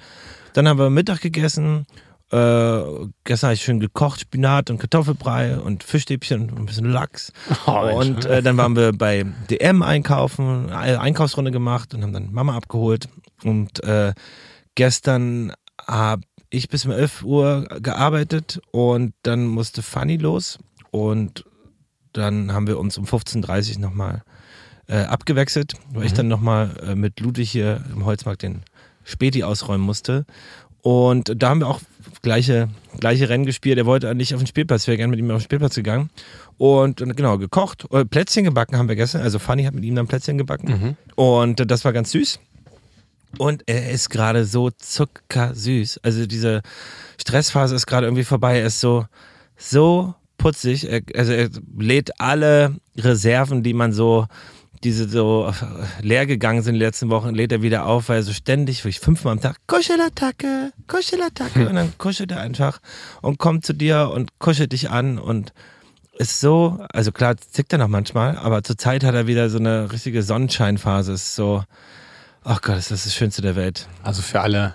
Dann 0.53 0.69
haben 0.69 0.79
wir 0.79 0.91
Mittag 0.91 1.23
gegessen 1.23 1.87
äh, 2.31 3.09
gestern 3.25 3.49
habe 3.49 3.55
ich 3.55 3.63
schön 3.63 3.81
gekocht, 3.81 4.21
Spinat 4.21 4.71
und 4.71 4.79
Kartoffelbrei 4.79 5.59
und 5.59 5.85
Fischstäbchen 5.85 6.51
und 6.51 6.59
ein 6.59 6.67
bisschen 6.67 6.91
Lachs. 6.91 7.33
Oh, 7.67 7.99
und 7.99 8.25
äh, 8.25 8.43
dann 8.43 8.57
waren 8.57 8.77
wir 8.77 8.93
bei 8.93 9.25
DM 9.51 9.83
einkaufen, 9.83 10.71
eine 10.71 11.01
Einkaufsrunde 11.01 11.51
gemacht 11.51 11.95
und 11.95 12.03
haben 12.03 12.13
dann 12.13 12.33
Mama 12.33 12.57
abgeholt. 12.57 13.09
Und 13.45 13.83
äh, 13.85 14.15
gestern 14.75 15.53
habe 15.87 16.23
ich 16.51 16.69
bis 16.69 16.85
um 16.87 16.93
11 16.93 17.23
Uhr 17.25 17.67
gearbeitet 17.81 18.61
und 18.71 19.15
dann 19.23 19.47
musste 19.47 19.83
Fanny 19.83 20.17
los. 20.17 20.59
Und 20.91 21.45
dann 22.13 22.53
haben 22.53 22.67
wir 22.67 22.79
uns 22.79 22.97
um 22.97 23.05
15.30 23.05 23.75
Uhr 23.75 23.81
nochmal 23.81 24.23
äh, 24.87 25.03
abgewechselt, 25.03 25.75
weil 25.91 26.01
mhm. 26.01 26.07
ich 26.07 26.13
dann 26.15 26.29
nochmal 26.29 26.77
äh, 26.87 26.95
mit 26.95 27.21
Ludwig 27.21 27.51
hier 27.51 27.85
im 27.93 28.05
Holzmarkt 28.05 28.43
den 28.43 28.63
Späti 29.05 29.43
ausräumen 29.43 29.85
musste. 29.85 30.25
Und 30.85 31.33
da 31.35 31.49
haben 31.49 31.61
wir 31.61 31.69
auch 31.69 31.81
gleiche, 32.21 32.69
gleiche 33.01 33.31
Rennen 33.31 33.47
gespielt. 33.47 33.79
Er 33.79 33.87
wollte 33.87 34.11
eigentlich 34.11 34.35
auf 34.35 34.43
den 34.43 34.47
Spielplatz, 34.47 34.83
ich 34.83 34.89
wäre 34.89 34.99
gerne 34.99 35.13
mit 35.13 35.19
ihm 35.19 35.31
auf 35.31 35.39
den 35.39 35.45
Spielplatz 35.45 35.77
gegangen. 35.77 36.11
Und, 36.59 36.99
genau, 37.17 37.39
gekocht. 37.39 37.87
Äh, 37.91 38.05
Plätzchen 38.05 38.45
gebacken 38.45 38.77
haben 38.77 38.87
wir 38.87 38.95
gestern. 38.95 39.23
Also 39.23 39.39
Fanny 39.39 39.65
hat 39.65 39.73
mit 39.73 39.83
ihm 39.83 39.95
dann 39.95 40.07
Plätzchen 40.07 40.37
gebacken. 40.37 40.69
Mhm. 40.69 40.97
Und 41.15 41.71
das 41.71 41.87
war 41.87 41.95
ganz 41.95 42.11
süß. 42.11 42.39
Und 43.39 43.63
er 43.65 43.91
ist 43.93 44.11
gerade 44.11 44.45
so 44.45 44.71
zuckersüß. 44.71 46.01
Also 46.03 46.27
diese 46.27 46.61
Stressphase 47.19 47.75
ist 47.75 47.87
gerade 47.87 48.07
irgendwie 48.07 48.25
vorbei. 48.25 48.61
Er 48.61 48.67
ist 48.67 48.81
so, 48.81 49.07
so 49.57 50.15
putzig. 50.37 50.87
Er, 50.87 51.01
also 51.17 51.33
er 51.33 51.49
lädt 51.79 52.21
alle 52.21 52.77
Reserven, 52.99 53.63
die 53.63 53.73
man 53.73 53.95
so 53.95 54.27
diese 54.85 55.09
so 55.09 55.53
leer 56.01 56.27
gegangen 56.27 56.63
sind 56.63 56.75
in 56.75 56.81
den 56.81 56.87
letzten 56.87 57.11
Wochen, 57.11 57.35
lädt 57.35 57.53
er 57.53 57.63
wieder 57.63 57.87
auf, 57.87 58.09
weil 58.09 58.19
er 58.19 58.23
so 58.23 58.33
ständig, 58.33 58.85
wirklich 58.85 59.01
fünfmal 59.01 59.33
am 59.33 59.41
Tag, 59.41 59.57
Kuschelattacke, 59.67 60.73
Kuschelattacke. 60.87 61.69
Und 61.69 61.75
dann 61.75 61.97
kuschelt 61.99 62.31
er 62.31 62.41
einfach 62.41 62.81
und 63.23 63.39
kommt 63.39 63.65
zu 63.65 63.73
dir 63.73 64.11
und 64.13 64.39
kuschelt 64.39 64.73
dich 64.73 64.91
an 64.91 65.19
und 65.19 65.53
ist 66.19 66.41
so, 66.41 66.85
also 66.93 67.11
klar, 67.11 67.37
zickt 67.37 67.73
er 67.73 67.79
noch 67.79 67.89
manchmal, 67.89 68.37
aber 68.37 68.63
zurzeit 68.63 69.03
hat 69.03 69.15
er 69.15 69.27
wieder 69.27 69.51
so 69.51 69.59
eine 69.59 69.91
richtige 69.91 70.23
Sonnenscheinphase. 70.23 71.13
Ist 71.13 71.35
so, 71.35 71.65
ach 72.45 72.61
Gott, 72.63 72.77
ist 72.77 72.91
das 72.91 73.05
das 73.05 73.15
Schönste 73.15 73.43
der 73.43 73.57
Welt. 73.57 73.89
Also 74.03 74.23
für 74.23 74.41
alle, 74.41 74.75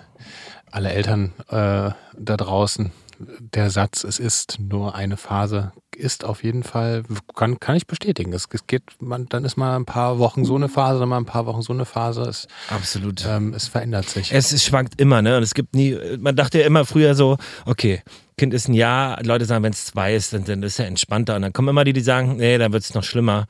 alle 0.70 0.90
Eltern 0.90 1.32
äh, 1.48 1.90
da 2.18 2.36
draußen, 2.36 2.92
der 3.38 3.70
Satz, 3.70 4.04
es 4.04 4.18
ist 4.18 4.58
nur 4.58 4.94
eine 4.94 5.16
Phase, 5.16 5.72
ist 5.94 6.24
auf 6.24 6.42
jeden 6.42 6.62
Fall, 6.62 7.02
kann, 7.34 7.60
kann 7.60 7.76
ich 7.76 7.86
bestätigen. 7.86 8.32
Es, 8.32 8.48
es 8.50 8.66
geht, 8.66 8.82
man, 9.00 9.26
dann 9.26 9.44
ist 9.44 9.56
mal 9.56 9.76
ein 9.76 9.84
paar 9.84 10.18
Wochen 10.18 10.44
so 10.44 10.56
eine 10.56 10.68
Phase, 10.68 11.00
dann 11.00 11.08
mal 11.08 11.18
ein 11.18 11.26
paar 11.26 11.46
Wochen 11.46 11.60
so 11.60 11.72
eine 11.72 11.84
Phase. 11.84 12.22
Es, 12.22 12.48
Absolut. 12.68 13.24
Ähm, 13.26 13.52
es 13.54 13.68
verändert 13.68 14.08
sich. 14.08 14.32
Es, 14.32 14.52
es 14.52 14.64
schwankt 14.64 15.00
immer, 15.00 15.20
ne? 15.20 15.36
Und 15.36 15.42
es 15.42 15.54
gibt 15.54 15.74
nie, 15.74 15.98
man 16.18 16.34
dachte 16.34 16.60
ja 16.60 16.66
immer 16.66 16.86
früher 16.86 17.14
so, 17.14 17.36
okay, 17.66 18.02
Kind 18.38 18.54
ist 18.54 18.68
ein 18.68 18.74
Jahr, 18.74 19.22
Leute 19.22 19.44
sagen, 19.44 19.62
wenn 19.64 19.72
es 19.72 19.84
zwei 19.84 20.14
ist, 20.14 20.32
dann, 20.32 20.44
dann 20.44 20.62
ist 20.62 20.78
er 20.78 20.86
entspannter. 20.86 21.36
Und 21.36 21.42
dann 21.42 21.52
kommen 21.52 21.68
immer 21.68 21.84
die, 21.84 21.92
die 21.92 22.00
sagen, 22.00 22.36
nee, 22.36 22.56
dann 22.56 22.72
wird 22.72 22.82
es 22.82 22.94
noch 22.94 23.04
schlimmer. 23.04 23.46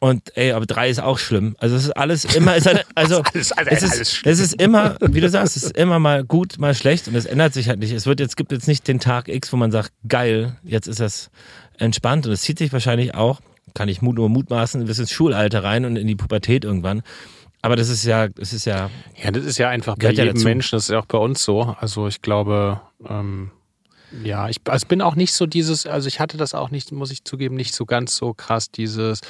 Und 0.00 0.34
ey, 0.34 0.52
aber 0.52 0.64
drei 0.64 0.88
ist 0.88 1.00
auch 1.00 1.18
schlimm. 1.18 1.56
Also 1.58 1.76
es 1.76 1.84
ist 1.84 1.90
alles 1.90 2.24
immer, 2.24 2.56
ist 2.56 2.66
halt, 2.66 2.86
also 2.94 3.22
alles, 3.34 3.52
alles, 3.52 3.82
es, 3.82 3.82
ist, 3.82 4.24
alles 4.24 4.40
es 4.40 4.40
ist 4.40 4.62
immer, 4.62 4.96
wie 5.00 5.20
du 5.20 5.28
sagst, 5.28 5.58
es 5.58 5.64
ist 5.64 5.76
immer 5.76 5.98
mal 5.98 6.24
gut, 6.24 6.58
mal 6.58 6.74
schlecht 6.74 7.06
und 7.06 7.14
es 7.14 7.26
ändert 7.26 7.52
sich 7.52 7.68
halt 7.68 7.80
nicht. 7.80 7.92
Es 7.92 8.06
wird 8.06 8.18
jetzt 8.18 8.38
gibt 8.38 8.50
jetzt 8.50 8.66
nicht 8.66 8.88
den 8.88 8.98
Tag 8.98 9.28
X, 9.28 9.52
wo 9.52 9.58
man 9.58 9.70
sagt, 9.70 9.92
geil, 10.08 10.56
jetzt 10.64 10.88
ist 10.88 11.00
das 11.00 11.30
entspannt 11.78 12.26
und 12.26 12.32
es 12.32 12.40
zieht 12.40 12.58
sich 12.58 12.72
wahrscheinlich 12.72 13.14
auch, 13.14 13.40
kann 13.74 13.90
ich 13.90 14.00
nur 14.00 14.30
mutmaßen, 14.30 14.84
bis 14.86 14.98
ins 14.98 15.12
Schulalter 15.12 15.62
rein 15.62 15.84
und 15.84 15.96
in 15.96 16.06
die 16.06 16.16
Pubertät 16.16 16.64
irgendwann. 16.64 17.02
Aber 17.60 17.76
das 17.76 17.90
ist 17.90 18.04
ja, 18.04 18.28
das 18.28 18.54
ist 18.54 18.64
ja. 18.64 18.90
Ja, 19.22 19.30
das 19.30 19.44
ist 19.44 19.58
ja 19.58 19.68
einfach 19.68 19.96
bei 19.96 20.12
jedem 20.12 20.36
ja 20.36 20.44
Menschen, 20.44 20.76
das 20.76 20.84
ist 20.84 20.90
ja 20.90 21.00
auch 21.00 21.06
bei 21.06 21.18
uns 21.18 21.44
so. 21.44 21.76
Also 21.78 22.06
ich 22.06 22.22
glaube, 22.22 22.80
ähm, 23.06 23.50
Ja, 24.24 24.48
ich 24.48 24.62
also 24.64 24.86
bin 24.86 25.02
auch 25.02 25.14
nicht 25.14 25.34
so 25.34 25.44
dieses, 25.44 25.84
also 25.84 26.08
ich 26.08 26.20
hatte 26.20 26.38
das 26.38 26.54
auch 26.54 26.70
nicht, 26.70 26.90
muss 26.90 27.10
ich 27.10 27.24
zugeben, 27.24 27.56
nicht 27.56 27.74
so 27.74 27.84
ganz 27.84 28.16
so 28.16 28.32
krass, 28.32 28.70
dieses 28.70 29.20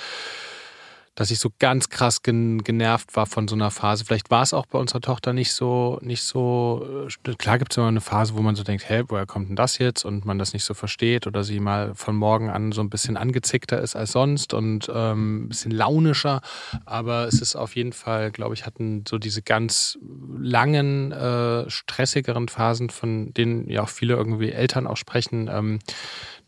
dass 1.15 1.31
ich 1.31 1.39
so 1.39 1.51
ganz 1.59 1.89
krass 1.89 2.23
gen 2.23 2.63
genervt 2.63 3.17
war 3.17 3.27
von 3.27 3.49
so 3.49 3.55
einer 3.55 3.71
Phase. 3.71 4.05
Vielleicht 4.05 4.31
war 4.31 4.43
es 4.43 4.55
auch 4.55 4.67
bei 4.67 4.79
unserer 4.79 5.01
Tochter 5.01 5.33
nicht 5.33 5.53
so, 5.53 5.99
nicht 6.03 6.23
so. 6.23 7.07
Äh, 7.09 7.35
klar 7.35 7.59
gibt 7.59 7.73
es 7.73 7.77
immer 7.77 7.89
eine 7.89 8.01
Phase, 8.01 8.37
wo 8.37 8.43
man 8.43 8.55
so 8.55 8.63
denkt, 8.63 8.89
hey, 8.89 9.03
woher 9.09 9.27
kommt 9.27 9.49
denn 9.49 9.57
das 9.57 9.79
jetzt? 9.79 10.05
Und 10.05 10.25
man 10.25 10.39
das 10.39 10.53
nicht 10.53 10.65
so 10.65 10.73
versteht 10.73 11.27
oder 11.27 11.45
sie 11.45 11.61
mal 11.61 11.95
von 11.95 12.17
morgen 12.17 12.49
an 12.49 12.73
so 12.73 12.81
ein 12.81 12.91
bisschen 12.91 13.17
angezickter 13.17 13.81
ist 13.81 13.97
als 13.97 14.13
sonst 14.13 14.55
und 14.55 14.91
ähm, 14.93 15.45
ein 15.45 15.49
bisschen 15.49 15.73
launischer. 15.73 16.41
Aber 16.87 17.27
es 17.27 17.41
ist 17.41 17.57
auf 17.57 17.77
jeden 17.77 17.93
Fall, 17.93 18.31
glaube 18.31 18.55
ich, 18.55 18.65
hatten 18.65 19.05
so 19.09 19.19
diese 19.19 19.43
ganz 19.43 19.99
langen, 20.39 21.13
äh, 21.13 21.69
stressigeren 21.69 22.49
Phasen, 22.49 22.89
von 22.91 23.35
denen 23.35 23.69
ja 23.69 23.83
auch 23.83 23.89
viele 23.89 24.15
irgendwie 24.15 24.53
Eltern 24.53 24.87
auch 24.87 24.97
sprechen. 24.97 25.51
Ähm, 25.53 25.81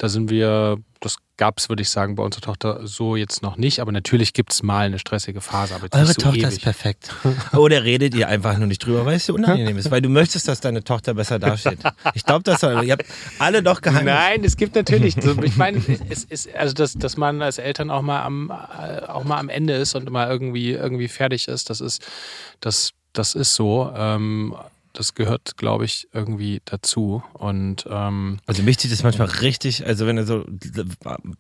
da 0.03 0.09
sind 0.09 0.31
wir, 0.31 0.79
das 0.99 1.19
gab 1.37 1.59
es, 1.59 1.69
würde 1.69 1.83
ich 1.83 1.89
sagen, 1.89 2.17
bei 2.17 2.25
unserer 2.25 2.41
Tochter 2.41 2.81
so 2.89 3.15
jetzt 3.15 3.41
noch 3.41 3.57
nicht. 3.57 3.79
Aber 3.79 3.93
natürlich 3.93 4.33
gibt 4.33 4.53
es 4.53 4.65
mal 4.65 4.87
eine 4.87 4.99
stressige 4.99 5.41
Phase. 5.41 5.77
Aber 5.77 5.87
Eure 5.93 6.07
so 6.09 6.15
Tochter 6.15 6.39
ewig. 6.39 6.49
ist 6.49 6.63
perfekt. 6.63 7.15
Oder 7.53 7.85
redet 7.85 8.13
ihr 8.17 8.27
einfach 8.27 8.59
nur 8.59 8.67
nicht 8.67 8.85
drüber, 8.85 9.07
weil 9.07 9.19
es 9.19 9.27
so 9.27 9.35
unangenehm 9.35 9.79
ist. 9.79 9.93
Weil 9.93 10.03
du 10.03 10.09
möchtest, 10.09 10.49
dass 10.49 10.59
deine 10.59 10.83
Tochter 10.83 11.15
besser 11.15 11.39
dasteht. 11.39 11.79
Ich 12.15 12.25
glaube, 12.25 12.43
das 12.43 12.63
soll, 12.63 12.83
ihr 12.83 12.95
habt 12.95 13.05
alle 13.39 13.63
doch 13.63 13.81
geheim. 13.81 14.07
Nein, 14.07 14.43
es 14.43 14.57
gibt 14.57 14.75
natürlich, 14.75 15.17
ich 15.17 15.57
meine, 15.57 15.81
es 16.11 16.25
ist, 16.25 16.53
also 16.53 16.75
dass, 16.75 16.95
dass 16.95 17.17
man 17.17 17.41
als 17.41 17.59
Eltern 17.59 17.89
auch 17.89 18.03
mal 18.03 18.23
am, 18.23 18.51
äh, 18.51 19.07
auch 19.07 19.23
mal 19.23 19.39
am 19.39 19.49
Ende 19.49 19.75
ist 19.75 19.95
und 19.95 20.11
mal 20.11 20.29
irgendwie, 20.29 20.73
irgendwie 20.73 21.07
fertig 21.07 21.47
ist, 21.47 21.71
das 21.71 21.81
ist, 21.81 22.03
das, 22.59 22.91
das 23.13 23.37
ist 23.37 23.55
so. 23.55 23.93
Ähm, 23.97 24.57
das 24.93 25.15
gehört, 25.15 25.57
glaube 25.57 25.85
ich, 25.85 26.09
irgendwie 26.13 26.61
dazu. 26.65 27.23
Und 27.35 27.87
ähm 27.91 28.39
also 28.47 28.63
mich 28.63 28.79
zieht 28.79 28.93
das 28.93 29.03
manchmal 29.03 29.29
richtig, 29.29 29.87
also 29.87 30.07
wenn 30.07 30.19
er 30.19 30.25
so 30.25 30.45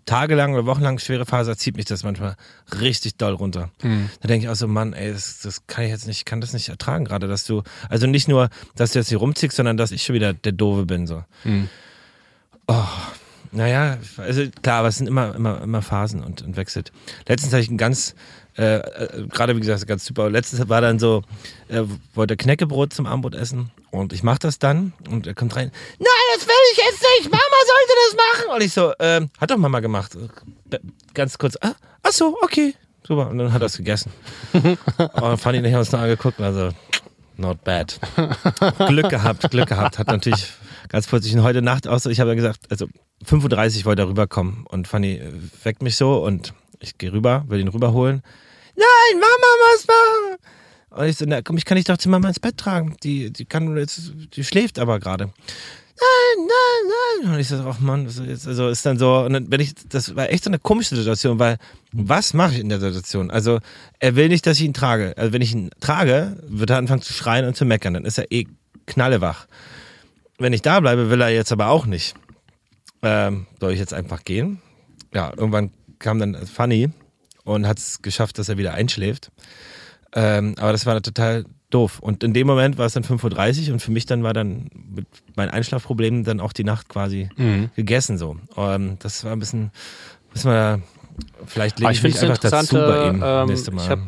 tagelang 0.04 0.54
oder 0.54 0.66
wochenlang 0.66 0.98
schwere 0.98 1.26
Phase 1.26 1.50
hat, 1.52 1.58
zieht 1.58 1.76
mich 1.76 1.84
das 1.84 2.04
manchmal 2.04 2.36
richtig 2.80 3.16
doll 3.16 3.34
runter. 3.34 3.70
Mhm. 3.82 4.10
Da 4.20 4.28
denke 4.28 4.46
ich 4.46 4.50
auch 4.50 4.56
so, 4.56 4.68
Mann, 4.68 4.92
ey, 4.92 5.12
das, 5.12 5.40
das 5.40 5.66
kann 5.66 5.84
ich 5.84 5.90
jetzt 5.90 6.06
nicht, 6.06 6.26
kann 6.26 6.40
das 6.40 6.52
nicht 6.52 6.68
ertragen 6.68 7.04
gerade, 7.04 7.28
dass 7.28 7.44
du, 7.44 7.62
also 7.88 8.06
nicht 8.06 8.28
nur, 8.28 8.48
dass 8.76 8.92
du 8.92 8.98
jetzt 8.98 9.08
hier 9.08 9.18
rumziehst, 9.18 9.56
sondern 9.56 9.76
dass 9.76 9.90
ich 9.90 10.02
schon 10.02 10.14
wieder 10.14 10.32
der 10.32 10.52
Dove 10.52 10.86
bin. 10.86 11.06
So. 11.06 11.24
Mhm. 11.44 11.68
Oh, 12.66 12.84
naja, 13.50 13.98
also 14.16 14.44
klar, 14.62 14.78
aber 14.78 14.88
es 14.88 14.96
sind 14.96 15.06
immer, 15.06 15.34
immer, 15.34 15.60
immer 15.60 15.82
Phasen 15.82 16.24
und, 16.24 16.40
und 16.40 16.56
wechselt. 16.56 16.90
Letztens 17.28 17.52
hatte 17.52 17.62
ich 17.62 17.70
ein 17.70 17.76
ganz 17.76 18.14
äh, 18.56 18.76
äh, 18.76 19.26
gerade 19.28 19.56
wie 19.56 19.60
gesagt, 19.60 19.86
ganz 19.86 20.04
super. 20.04 20.28
Letztens 20.28 20.68
war 20.68 20.80
dann 20.80 20.98
so, 20.98 21.22
äh, 21.68 21.82
wollte 22.14 22.36
Knäckebrot 22.36 22.92
zum 22.92 23.06
Abendbrot 23.06 23.34
essen 23.34 23.70
und 23.90 24.12
ich 24.12 24.22
mache 24.22 24.40
das 24.40 24.58
dann 24.58 24.92
und 25.10 25.26
er 25.26 25.34
kommt 25.34 25.56
rein, 25.56 25.70
nein, 25.98 26.08
das 26.36 26.46
will 26.46 26.54
ich 26.72 26.78
jetzt 26.78 27.02
nicht, 27.02 27.30
Mama 27.30 27.40
sollte 27.66 27.92
das 28.06 28.16
machen. 28.16 28.54
Und 28.56 28.62
ich 28.62 28.72
so, 28.72 28.92
äh, 28.98 29.26
hat 29.40 29.50
doch 29.50 29.56
Mama 29.56 29.80
gemacht. 29.80 30.16
Ganz 31.14 31.38
kurz, 31.38 31.56
ah, 31.62 31.74
ach 32.02 32.12
so, 32.12 32.36
okay, 32.42 32.74
super. 33.06 33.30
Und 33.30 33.38
dann 33.38 33.52
hat 33.52 33.62
er 33.62 33.66
es 33.66 33.76
gegessen. 33.76 34.12
und 34.52 34.78
dann 34.98 35.38
fand 35.38 35.56
ich 35.56 35.62
nicht, 35.62 35.74
uns 35.74 35.92
noch 35.92 36.00
angeguckt 36.00 36.38
und 36.38 36.44
also, 36.44 36.70
not 37.36 37.64
bad. 37.64 37.98
Glück 38.86 39.08
gehabt, 39.08 39.50
Glück 39.50 39.68
gehabt. 39.68 39.98
Hat 39.98 40.08
natürlich 40.08 40.52
ganz 40.88 41.06
plötzlich 41.06 41.34
heute 41.38 41.62
Nacht 41.62 41.88
auch 41.88 41.98
so, 41.98 42.10
ich 42.10 42.20
habe 42.20 42.30
ja 42.30 42.36
gesagt, 42.36 42.70
also 42.70 42.86
35 43.24 43.86
wollte 43.86 44.02
er 44.02 44.08
rüberkommen 44.08 44.66
und 44.68 44.88
Fanny 44.88 45.22
weckt 45.62 45.82
mich 45.82 45.96
so 45.96 46.22
und 46.22 46.52
ich 46.80 46.98
gehe 46.98 47.12
rüber, 47.12 47.44
will 47.48 47.60
ihn 47.60 47.68
rüberholen. 47.68 48.22
Nein, 48.82 49.20
Mama 49.20 49.48
muss 49.72 49.86
machen. 49.86 50.38
Und 50.90 51.08
ich 51.08 51.16
so, 51.16 51.24
na 51.26 51.40
komm, 51.42 51.56
ich 51.56 51.64
kann 51.64 51.76
dich 51.76 51.86
doch 51.86 51.96
zu 51.96 52.08
Mama 52.08 52.28
ins 52.28 52.40
Bett 52.40 52.56
tragen. 52.56 52.96
Die, 53.02 53.32
die 53.32 53.44
kann 53.44 53.76
jetzt, 53.76 54.12
die 54.34 54.44
schläft 54.44 54.78
aber 54.78 54.98
gerade. 54.98 55.30
Nein, 56.02 56.46
nein, 56.48 56.92
nein. 57.22 57.34
Und 57.34 57.40
ich 57.40 57.48
so, 57.48 57.56
ach 57.66 57.78
Mann, 57.78 58.06
also 58.06 58.68
ist 58.68 58.84
dann 58.84 58.98
so, 58.98 59.20
und 59.20 59.32
dann, 59.32 59.50
wenn 59.50 59.60
ich, 59.60 59.74
das 59.88 60.16
war 60.16 60.30
echt 60.30 60.44
so 60.44 60.50
eine 60.50 60.58
komische 60.58 60.96
Situation, 60.96 61.38
weil 61.38 61.58
was 61.92 62.34
mache 62.34 62.54
ich 62.54 62.60
in 62.60 62.68
der 62.68 62.80
Situation? 62.80 63.30
Also 63.30 63.60
er 64.00 64.16
will 64.16 64.28
nicht, 64.28 64.46
dass 64.46 64.58
ich 64.58 64.64
ihn 64.64 64.74
trage. 64.74 65.14
Also 65.16 65.32
wenn 65.32 65.42
ich 65.42 65.52
ihn 65.52 65.70
trage, 65.80 66.36
wird 66.46 66.70
er 66.70 66.78
anfangen 66.78 67.02
zu 67.02 67.12
schreien 67.12 67.46
und 67.46 67.56
zu 67.56 67.64
meckern. 67.64 67.94
Dann 67.94 68.04
ist 68.04 68.18
er 68.18 68.30
eh 68.32 68.46
knallewach. 68.86 69.46
Wenn 70.38 70.52
ich 70.52 70.62
da 70.62 70.80
bleibe, 70.80 71.10
will 71.10 71.20
er 71.20 71.28
jetzt 71.28 71.52
aber 71.52 71.68
auch 71.68 71.86
nicht. 71.86 72.14
Ähm, 73.02 73.46
soll 73.60 73.72
ich 73.72 73.78
jetzt 73.78 73.94
einfach 73.94 74.24
gehen? 74.24 74.60
Ja, 75.14 75.32
irgendwann 75.36 75.70
kam 75.98 76.18
dann 76.18 76.46
Funny 76.46 76.90
und 77.44 77.66
hat 77.66 77.78
es 77.78 78.02
geschafft, 78.02 78.38
dass 78.38 78.48
er 78.48 78.58
wieder 78.58 78.74
einschläft. 78.74 79.30
Ähm, 80.14 80.54
aber 80.58 80.72
das 80.72 80.86
war 80.86 81.00
total 81.02 81.44
doof. 81.70 82.00
Und 82.00 82.22
in 82.22 82.34
dem 82.34 82.46
Moment 82.46 82.78
war 82.78 82.86
es 82.86 82.92
dann 82.92 83.04
5.30 83.04 83.68
Uhr 83.68 83.74
und 83.74 83.80
für 83.80 83.90
mich 83.90 84.06
dann 84.06 84.22
war 84.22 84.32
dann 84.32 84.68
mit 84.94 85.06
meinen 85.36 85.50
Einschlafproblemen 85.50 86.24
dann 86.24 86.40
auch 86.40 86.52
die 86.52 86.64
Nacht 86.64 86.88
quasi 86.88 87.28
mhm. 87.36 87.70
gegessen 87.74 88.18
so. 88.18 88.36
Ähm, 88.56 88.96
das 88.98 89.24
war 89.24 89.32
ein 89.32 89.38
bisschen, 89.38 89.70
müssen 90.32 90.50
wir 90.50 90.82
vielleicht 91.46 91.80
lege 91.80 91.92
ich, 91.92 91.98
ich 91.98 92.04
mich 92.04 92.22
einfach 92.22 92.38
dazu 92.38 92.76
bei 92.76 93.08
ihm 93.08 93.22
ähm, 93.24 93.48
nächste 93.48 93.70
Mal. 93.70 93.88
Hab, 93.88 94.00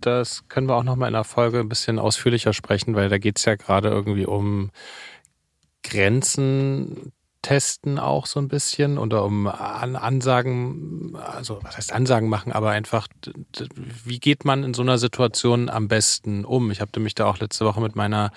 das 0.00 0.48
können 0.48 0.68
wir 0.68 0.74
auch 0.74 0.82
nochmal 0.82 1.08
in 1.08 1.14
der 1.14 1.24
Folge 1.24 1.60
ein 1.60 1.68
bisschen 1.68 1.98
ausführlicher 1.98 2.52
sprechen, 2.52 2.94
weil 2.94 3.08
da 3.08 3.18
geht 3.18 3.38
es 3.38 3.44
ja 3.44 3.54
gerade 3.54 3.88
irgendwie 3.88 4.26
um 4.26 4.70
Grenzen 5.82 7.12
testen 7.44 7.98
auch 7.98 8.26
so 8.26 8.40
ein 8.40 8.48
bisschen 8.48 8.96
oder 8.96 9.22
um 9.22 9.46
An 9.46 9.96
Ansagen, 9.96 11.14
also 11.14 11.60
was 11.62 11.76
heißt 11.76 11.92
Ansagen 11.92 12.28
machen, 12.28 12.52
aber 12.52 12.70
einfach, 12.70 13.06
wie 14.04 14.18
geht 14.18 14.46
man 14.46 14.64
in 14.64 14.72
so 14.72 14.80
einer 14.80 14.96
Situation 14.96 15.68
am 15.68 15.86
besten 15.86 16.46
um? 16.46 16.70
Ich 16.70 16.80
habe 16.80 16.98
mich 17.00 17.14
da 17.14 17.26
auch 17.26 17.38
letzte 17.38 17.66
Woche 17.66 17.82
mit 17.82 17.96
meiner 17.96 18.32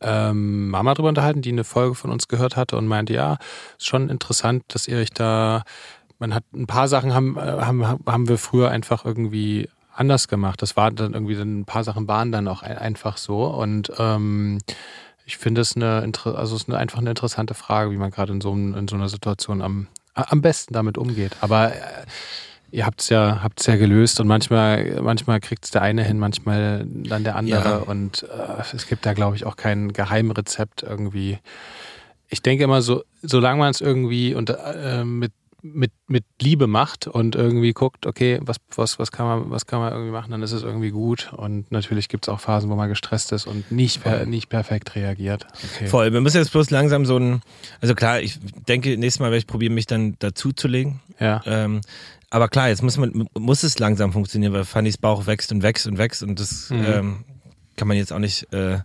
ähm, 0.00 0.70
Mama 0.70 0.94
drüber 0.94 1.10
unterhalten, 1.10 1.42
die 1.42 1.52
eine 1.52 1.64
Folge 1.64 1.94
von 1.94 2.10
uns 2.10 2.26
gehört 2.26 2.56
hatte 2.56 2.78
und 2.78 2.86
meinte, 2.86 3.12
ja, 3.12 3.36
ist 3.76 3.86
schon 3.86 4.08
interessant, 4.08 4.64
dass 4.68 4.88
ihr 4.88 4.96
euch 4.96 5.10
da, 5.10 5.62
man 6.18 6.34
hat 6.34 6.44
ein 6.54 6.66
paar 6.66 6.88
Sachen 6.88 7.12
haben, 7.12 7.36
äh, 7.36 7.40
haben, 7.40 7.86
haben 7.86 8.28
wir 8.28 8.38
früher 8.38 8.70
einfach 8.70 9.04
irgendwie 9.04 9.68
anders 9.92 10.26
gemacht. 10.26 10.62
Das 10.62 10.74
war 10.76 10.90
dann 10.90 11.12
irgendwie, 11.12 11.34
ein 11.34 11.66
paar 11.66 11.84
Sachen 11.84 12.08
waren 12.08 12.32
dann 12.32 12.48
auch 12.48 12.62
einfach 12.62 13.18
so 13.18 13.44
und 13.44 13.92
ähm, 13.98 14.58
ich 15.28 15.36
finde 15.36 15.60
es 15.60 15.76
eine, 15.76 16.10
also 16.24 16.56
es 16.56 16.62
ist 16.62 16.68
eine, 16.70 16.78
einfach 16.78 17.00
eine 17.00 17.10
interessante 17.10 17.52
Frage, 17.52 17.90
wie 17.90 17.98
man 17.98 18.10
gerade 18.10 18.32
in 18.32 18.40
so, 18.40 18.50
in 18.54 18.88
so 18.88 18.96
einer 18.96 19.10
Situation 19.10 19.60
am, 19.60 19.86
am 20.14 20.40
besten 20.40 20.72
damit 20.72 20.96
umgeht. 20.96 21.32
Aber 21.42 21.74
äh, 21.74 21.78
ihr 22.70 22.86
habt 22.86 23.02
es 23.02 23.10
ja, 23.10 23.42
habt's 23.42 23.66
ja 23.66 23.76
gelöst 23.76 24.20
und 24.20 24.26
manchmal, 24.26 25.02
manchmal 25.02 25.38
kriegt 25.40 25.66
es 25.66 25.70
der 25.70 25.82
eine 25.82 26.02
hin, 26.02 26.18
manchmal 26.18 26.86
dann 26.86 27.24
der 27.24 27.36
andere. 27.36 27.68
Ja. 27.68 27.76
Und 27.76 28.22
äh, 28.22 28.74
es 28.74 28.86
gibt 28.86 29.04
da, 29.04 29.12
glaube 29.12 29.36
ich, 29.36 29.44
auch 29.44 29.56
kein 29.56 29.92
Geheimrezept 29.92 30.82
irgendwie. 30.82 31.38
Ich 32.28 32.40
denke 32.40 32.64
immer 32.64 32.80
so, 32.80 33.04
solange 33.20 33.58
man 33.58 33.70
es 33.70 33.82
irgendwie 33.82 34.34
unter, 34.34 35.00
äh, 35.00 35.04
mit 35.04 35.32
mit, 35.62 35.90
mit 36.06 36.24
Liebe 36.40 36.66
macht 36.66 37.06
und 37.06 37.34
irgendwie 37.34 37.72
guckt, 37.72 38.06
okay, 38.06 38.38
was, 38.42 38.58
was, 38.74 38.98
was, 38.98 39.10
kann 39.10 39.26
man, 39.26 39.50
was 39.50 39.66
kann 39.66 39.80
man 39.80 39.92
irgendwie 39.92 40.12
machen, 40.12 40.30
dann 40.30 40.42
ist 40.42 40.52
es 40.52 40.62
irgendwie 40.62 40.90
gut. 40.90 41.32
Und 41.32 41.70
natürlich 41.72 42.08
gibt 42.08 42.26
es 42.26 42.28
auch 42.28 42.40
Phasen, 42.40 42.70
wo 42.70 42.76
man 42.76 42.88
gestresst 42.88 43.32
ist 43.32 43.46
und 43.46 43.70
nicht, 43.72 44.02
per, 44.02 44.26
nicht 44.26 44.48
perfekt 44.48 44.94
reagiert. 44.94 45.46
Okay. 45.74 45.86
Voll, 45.88 46.12
wir 46.12 46.20
müssen 46.20 46.36
jetzt 46.36 46.52
bloß 46.52 46.70
langsam 46.70 47.06
so 47.06 47.18
ein, 47.18 47.42
also 47.80 47.94
klar, 47.94 48.20
ich 48.20 48.38
denke, 48.68 48.96
nächstes 48.96 49.20
Mal 49.20 49.26
werde 49.26 49.38
ich 49.38 49.46
probieren, 49.46 49.74
mich 49.74 49.86
dann 49.86 50.16
dazu 50.20 50.52
zu 50.52 50.68
legen. 50.68 51.00
Ja. 51.18 51.42
Ähm, 51.44 51.80
aber 52.30 52.48
klar, 52.48 52.68
jetzt 52.68 52.82
muss 52.82 52.96
man, 52.96 53.26
muss 53.36 53.62
es 53.62 53.78
langsam 53.78 54.12
funktionieren, 54.12 54.52
weil 54.52 54.64
Fannys 54.64 54.98
Bauch 54.98 55.26
wächst 55.26 55.50
und 55.50 55.62
wächst 55.62 55.86
und 55.86 55.98
wächst 55.98 56.22
und 56.22 56.38
das 56.38 56.70
mhm. 56.70 56.84
ähm, 56.84 57.24
kann 57.76 57.88
man 57.88 57.96
jetzt 57.96 58.12
auch 58.12 58.18
nicht 58.18 58.52
äh, 58.52 58.78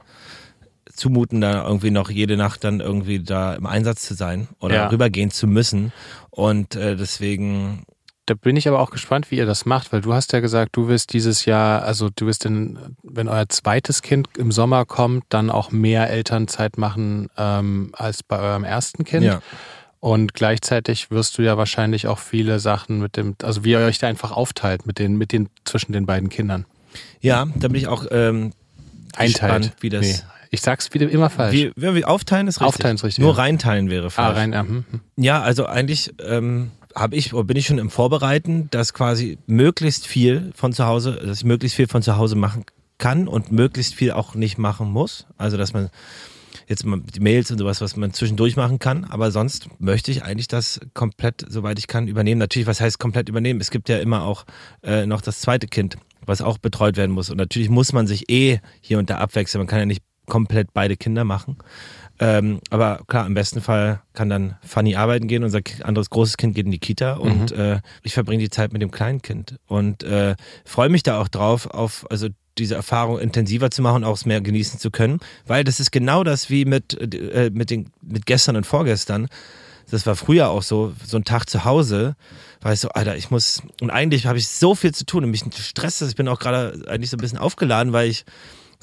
zumuten, 0.95 1.41
da 1.41 1.65
irgendwie 1.65 1.91
noch 1.91 2.09
jede 2.09 2.37
Nacht 2.37 2.63
dann 2.63 2.79
irgendwie 2.79 3.19
da 3.19 3.53
im 3.53 3.65
Einsatz 3.65 4.03
zu 4.03 4.13
sein 4.13 4.47
oder 4.59 4.75
ja. 4.75 4.87
rübergehen 4.87 5.31
zu 5.31 5.47
müssen. 5.47 5.91
Und 6.29 6.75
äh, 6.75 6.95
deswegen. 6.95 7.83
Da 8.25 8.35
bin 8.35 8.55
ich 8.55 8.69
aber 8.69 8.79
auch 8.79 8.89
gespannt, 8.89 9.31
wie 9.31 9.35
ihr 9.35 9.45
das 9.45 9.65
macht, 9.65 9.91
weil 9.91 9.99
du 9.99 10.13
hast 10.13 10.31
ja 10.31 10.39
gesagt, 10.39 10.77
du 10.77 10.87
wirst 10.87 11.11
dieses 11.11 11.43
Jahr, 11.43 11.83
also 11.83 12.09
du 12.09 12.25
wirst, 12.25 12.45
in, 12.45 12.79
wenn 13.03 13.27
euer 13.27 13.49
zweites 13.49 14.01
Kind 14.01 14.29
im 14.37 14.53
Sommer 14.53 14.85
kommt, 14.85 15.25
dann 15.27 15.49
auch 15.49 15.71
mehr 15.71 16.09
Elternzeit 16.09 16.77
machen 16.77 17.27
ähm, 17.37 17.91
als 17.91 18.23
bei 18.23 18.39
eurem 18.39 18.63
ersten 18.63 19.03
Kind. 19.03 19.25
Ja. 19.25 19.41
Und 19.99 20.33
gleichzeitig 20.33 21.11
wirst 21.11 21.37
du 21.37 21.41
ja 21.41 21.57
wahrscheinlich 21.57 22.07
auch 22.07 22.19
viele 22.19 22.59
Sachen 22.59 22.99
mit 22.99 23.17
dem, 23.17 23.35
also 23.41 23.65
wie 23.65 23.71
ihr 23.71 23.79
euch 23.79 23.99
da 23.99 24.07
einfach 24.07 24.31
aufteilt 24.31 24.85
mit 24.85 24.99
den, 24.99 25.17
mit 25.17 25.33
den 25.33 25.49
zwischen 25.65 25.91
den 25.91 26.05
beiden 26.05 26.29
Kindern. 26.29 26.65
Ja, 27.19 27.47
da 27.55 27.67
bin 27.67 27.75
ich 27.75 27.87
auch 27.87 28.05
ähm, 28.11 28.51
Einteilt. 29.15 29.63
gespannt, 29.63 29.73
wie 29.81 29.89
das. 29.89 30.01
Nee. 30.01 30.15
Ich 30.53 30.61
sag's 30.61 30.93
wieder 30.93 31.09
immer 31.09 31.31
falsch. 31.31 31.51
Wie, 31.51 31.71
wie 31.75 32.05
aufteilen 32.05 32.47
ist 32.47 32.61
richtig. 32.61 32.67
Aufteilen 32.67 32.95
ist 32.97 33.03
richtig. 33.03 33.23
Nur 33.23 33.31
ja. 33.31 33.37
reinteilen 33.37 33.89
wäre 33.89 34.11
falsch. 34.11 34.37
Ah, 34.37 34.39
rein, 34.39 34.53
ja. 34.53 34.61
Hm, 34.61 34.85
hm. 34.87 35.01
ja, 35.17 35.41
also 35.41 35.65
eigentlich 35.65 36.13
ähm, 36.23 36.69
habe 36.93 37.15
ich 37.15 37.31
bin 37.31 37.57
ich 37.57 37.65
schon 37.65 37.79
im 37.79 37.89
Vorbereiten, 37.89 38.67
dass 38.69 38.93
quasi 38.93 39.39
möglichst 39.47 40.05
viel 40.05 40.51
von 40.53 40.71
zu 40.71 40.85
Hause, 40.85 41.19
dass 41.25 41.39
ich 41.39 41.43
möglichst 41.43 41.75
viel 41.75 41.87
von 41.87 42.03
zu 42.03 42.17
Hause 42.17 42.35
machen 42.35 42.65
kann 42.99 43.27
und 43.27 43.51
möglichst 43.51 43.95
viel 43.95 44.11
auch 44.11 44.35
nicht 44.35 44.59
machen 44.59 44.91
muss. 44.91 45.25
Also 45.39 45.57
dass 45.57 45.73
man 45.73 45.89
jetzt 46.67 46.85
mal 46.85 47.01
die 47.01 47.19
Mails 47.19 47.49
und 47.49 47.57
sowas, 47.57 47.81
was 47.81 47.95
man 47.95 48.13
zwischendurch 48.13 48.55
machen 48.55 48.77
kann. 48.77 49.05
Aber 49.05 49.31
sonst 49.31 49.69
möchte 49.79 50.11
ich 50.11 50.21
eigentlich 50.21 50.49
das 50.49 50.79
komplett, 50.93 51.43
soweit 51.49 51.79
ich 51.79 51.87
kann, 51.87 52.07
übernehmen. 52.07 52.37
Natürlich, 52.37 52.67
was 52.67 52.79
heißt 52.79 52.99
komplett 52.99 53.27
übernehmen? 53.27 53.59
Es 53.59 53.71
gibt 53.71 53.89
ja 53.89 53.97
immer 53.97 54.21
auch 54.21 54.45
äh, 54.83 55.07
noch 55.07 55.21
das 55.21 55.39
zweite 55.39 55.65
Kind, 55.65 55.97
was 56.27 56.43
auch 56.43 56.59
betreut 56.59 56.95
werden 56.95 57.11
muss. 57.11 57.31
Und 57.31 57.37
natürlich 57.37 57.69
muss 57.69 57.91
man 57.91 58.05
sich 58.05 58.29
eh 58.29 58.59
hier 58.81 58.99
und 58.99 59.09
da 59.09 59.17
abwechseln. 59.17 59.59
Man 59.59 59.67
kann 59.67 59.79
ja 59.79 59.87
nicht 59.87 60.03
komplett 60.27 60.73
beide 60.73 60.97
Kinder 60.97 61.23
machen. 61.23 61.57
Ähm, 62.19 62.59
aber 62.69 63.01
klar, 63.07 63.25
im 63.25 63.33
besten 63.33 63.61
Fall 63.61 64.01
kann 64.13 64.29
dann 64.29 64.55
Fanny 64.61 64.95
arbeiten 64.95 65.27
gehen, 65.27 65.43
unser 65.43 65.61
anderes 65.81 66.09
großes 66.09 66.37
Kind 66.37 66.55
geht 66.55 66.65
in 66.65 66.71
die 66.71 66.79
Kita 66.79 67.13
und 67.13 67.51
mhm. 67.51 67.59
äh, 67.59 67.81
ich 68.03 68.13
verbringe 68.13 68.43
die 68.43 68.49
Zeit 68.49 68.71
mit 68.71 68.81
dem 68.81 68.91
kleinen 68.91 69.21
Kind 69.21 69.57
und 69.67 70.03
äh, 70.03 70.35
freue 70.63 70.89
mich 70.89 71.03
da 71.03 71.19
auch 71.19 71.27
drauf, 71.27 71.67
auf 71.67 72.05
also 72.11 72.27
diese 72.59 72.75
Erfahrung 72.75 73.19
intensiver 73.19 73.71
zu 73.71 73.81
machen, 73.81 74.03
auch 74.03 74.15
es 74.15 74.25
mehr 74.25 74.41
genießen 74.41 74.79
zu 74.79 74.91
können, 74.91 75.19
weil 75.47 75.63
das 75.63 75.79
ist 75.79 75.91
genau 75.91 76.23
das 76.23 76.51
wie 76.51 76.65
mit, 76.65 76.93
äh, 77.01 77.49
mit, 77.51 77.71
den, 77.71 77.89
mit 78.01 78.27
gestern 78.27 78.55
und 78.55 78.65
vorgestern. 78.65 79.27
Das 79.89 80.05
war 80.05 80.15
früher 80.15 80.49
auch 80.49 80.63
so, 80.63 80.93
so 81.05 81.17
ein 81.17 81.25
Tag 81.25 81.49
zu 81.49 81.65
Hause, 81.65 82.15
war 82.61 82.73
ich 82.73 82.79
so, 82.79 82.89
Alter, 82.89 83.17
ich 83.17 83.31
muss, 83.31 83.61
und 83.81 83.89
eigentlich 83.89 84.27
habe 84.27 84.37
ich 84.37 84.47
so 84.47 84.75
viel 84.75 84.93
zu 84.93 85.05
tun 85.05 85.23
und 85.23 85.31
mich 85.31 85.43
stresst 85.57 86.01
das. 86.01 86.09
Ich 86.09 86.15
bin 86.15 86.27
auch 86.27 86.39
gerade 86.39 86.85
eigentlich 86.87 87.09
so 87.09 87.17
ein 87.17 87.21
bisschen 87.21 87.37
aufgeladen, 87.37 87.91
weil 87.91 88.09
ich 88.09 88.23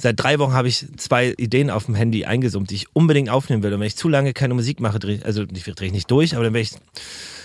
seit 0.00 0.18
drei 0.18 0.38
Wochen 0.38 0.52
habe 0.52 0.68
ich 0.68 0.86
zwei 0.96 1.34
Ideen 1.36 1.70
auf 1.70 1.86
dem 1.86 1.94
Handy 1.94 2.24
eingesummt, 2.24 2.70
die 2.70 2.76
ich 2.76 2.94
unbedingt 2.94 3.30
aufnehmen 3.30 3.62
will. 3.62 3.72
Und 3.72 3.80
wenn 3.80 3.86
ich 3.86 3.96
zu 3.96 4.08
lange 4.08 4.32
keine 4.32 4.54
Musik 4.54 4.80
mache, 4.80 4.98
dreh, 4.98 5.20
also 5.22 5.42
ich 5.42 5.64
drehe 5.64 5.86
ich 5.86 5.92
nicht 5.92 6.10
durch, 6.10 6.34
aber 6.34 6.44
dann 6.44 6.54
wäre 6.54 6.62
ich 6.62 6.72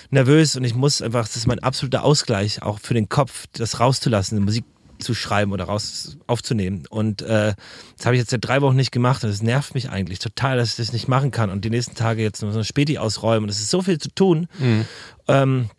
nervös 0.10 0.56
und 0.56 0.63
ich 0.63 0.76
muss 0.76 1.02
einfach, 1.02 1.26
das 1.26 1.36
ist 1.36 1.48
mein 1.48 1.60
absoluter 1.60 2.04
Ausgleich, 2.04 2.62
auch 2.62 2.80
für 2.80 2.94
den 2.94 3.10
Kopf, 3.10 3.46
das 3.54 3.80
rauszulassen, 3.80 4.44
Musik 4.44 4.65
zu 5.00 5.13
schreiben 5.13 5.52
oder 5.52 5.65
raus 5.65 6.18
aufzunehmen. 6.28 6.86
Und 6.89 7.22
äh, 7.22 7.54
das 7.98 8.06
habe 8.06 8.15
ich 8.15 8.22
jetzt 8.22 8.32
seit 8.32 8.46
drei 8.46 8.62
Wochen 8.62 8.76
nicht 8.78 8.91
gemacht 8.91 9.24
und 9.24 9.30
es 9.30 9.44
nervt 9.44 9.76
mich 9.76 9.89
eigentlich 9.89 10.20
total, 10.20 10.58
dass 10.58 10.70
ich 10.70 10.76
das 10.78 10.94
nicht 10.94 11.08
machen 11.08 11.32
kann 11.32 11.50
und 11.50 11.65
die 11.65 11.70
nächsten 11.70 11.96
Tage 11.96 12.22
jetzt 12.22 12.41
nur 12.41 12.52
so 12.52 12.60
eine 12.60 12.65
Späti 12.65 12.98
ausräumen. 12.98 13.44
Und 13.44 13.50
es 13.50 13.60
ist 13.60 13.72
so 13.72 13.82
viel 13.82 14.00
zu 14.00 14.10
tun. 14.10 14.48
Mhm. 14.60 14.86
Ähm, 15.28 15.70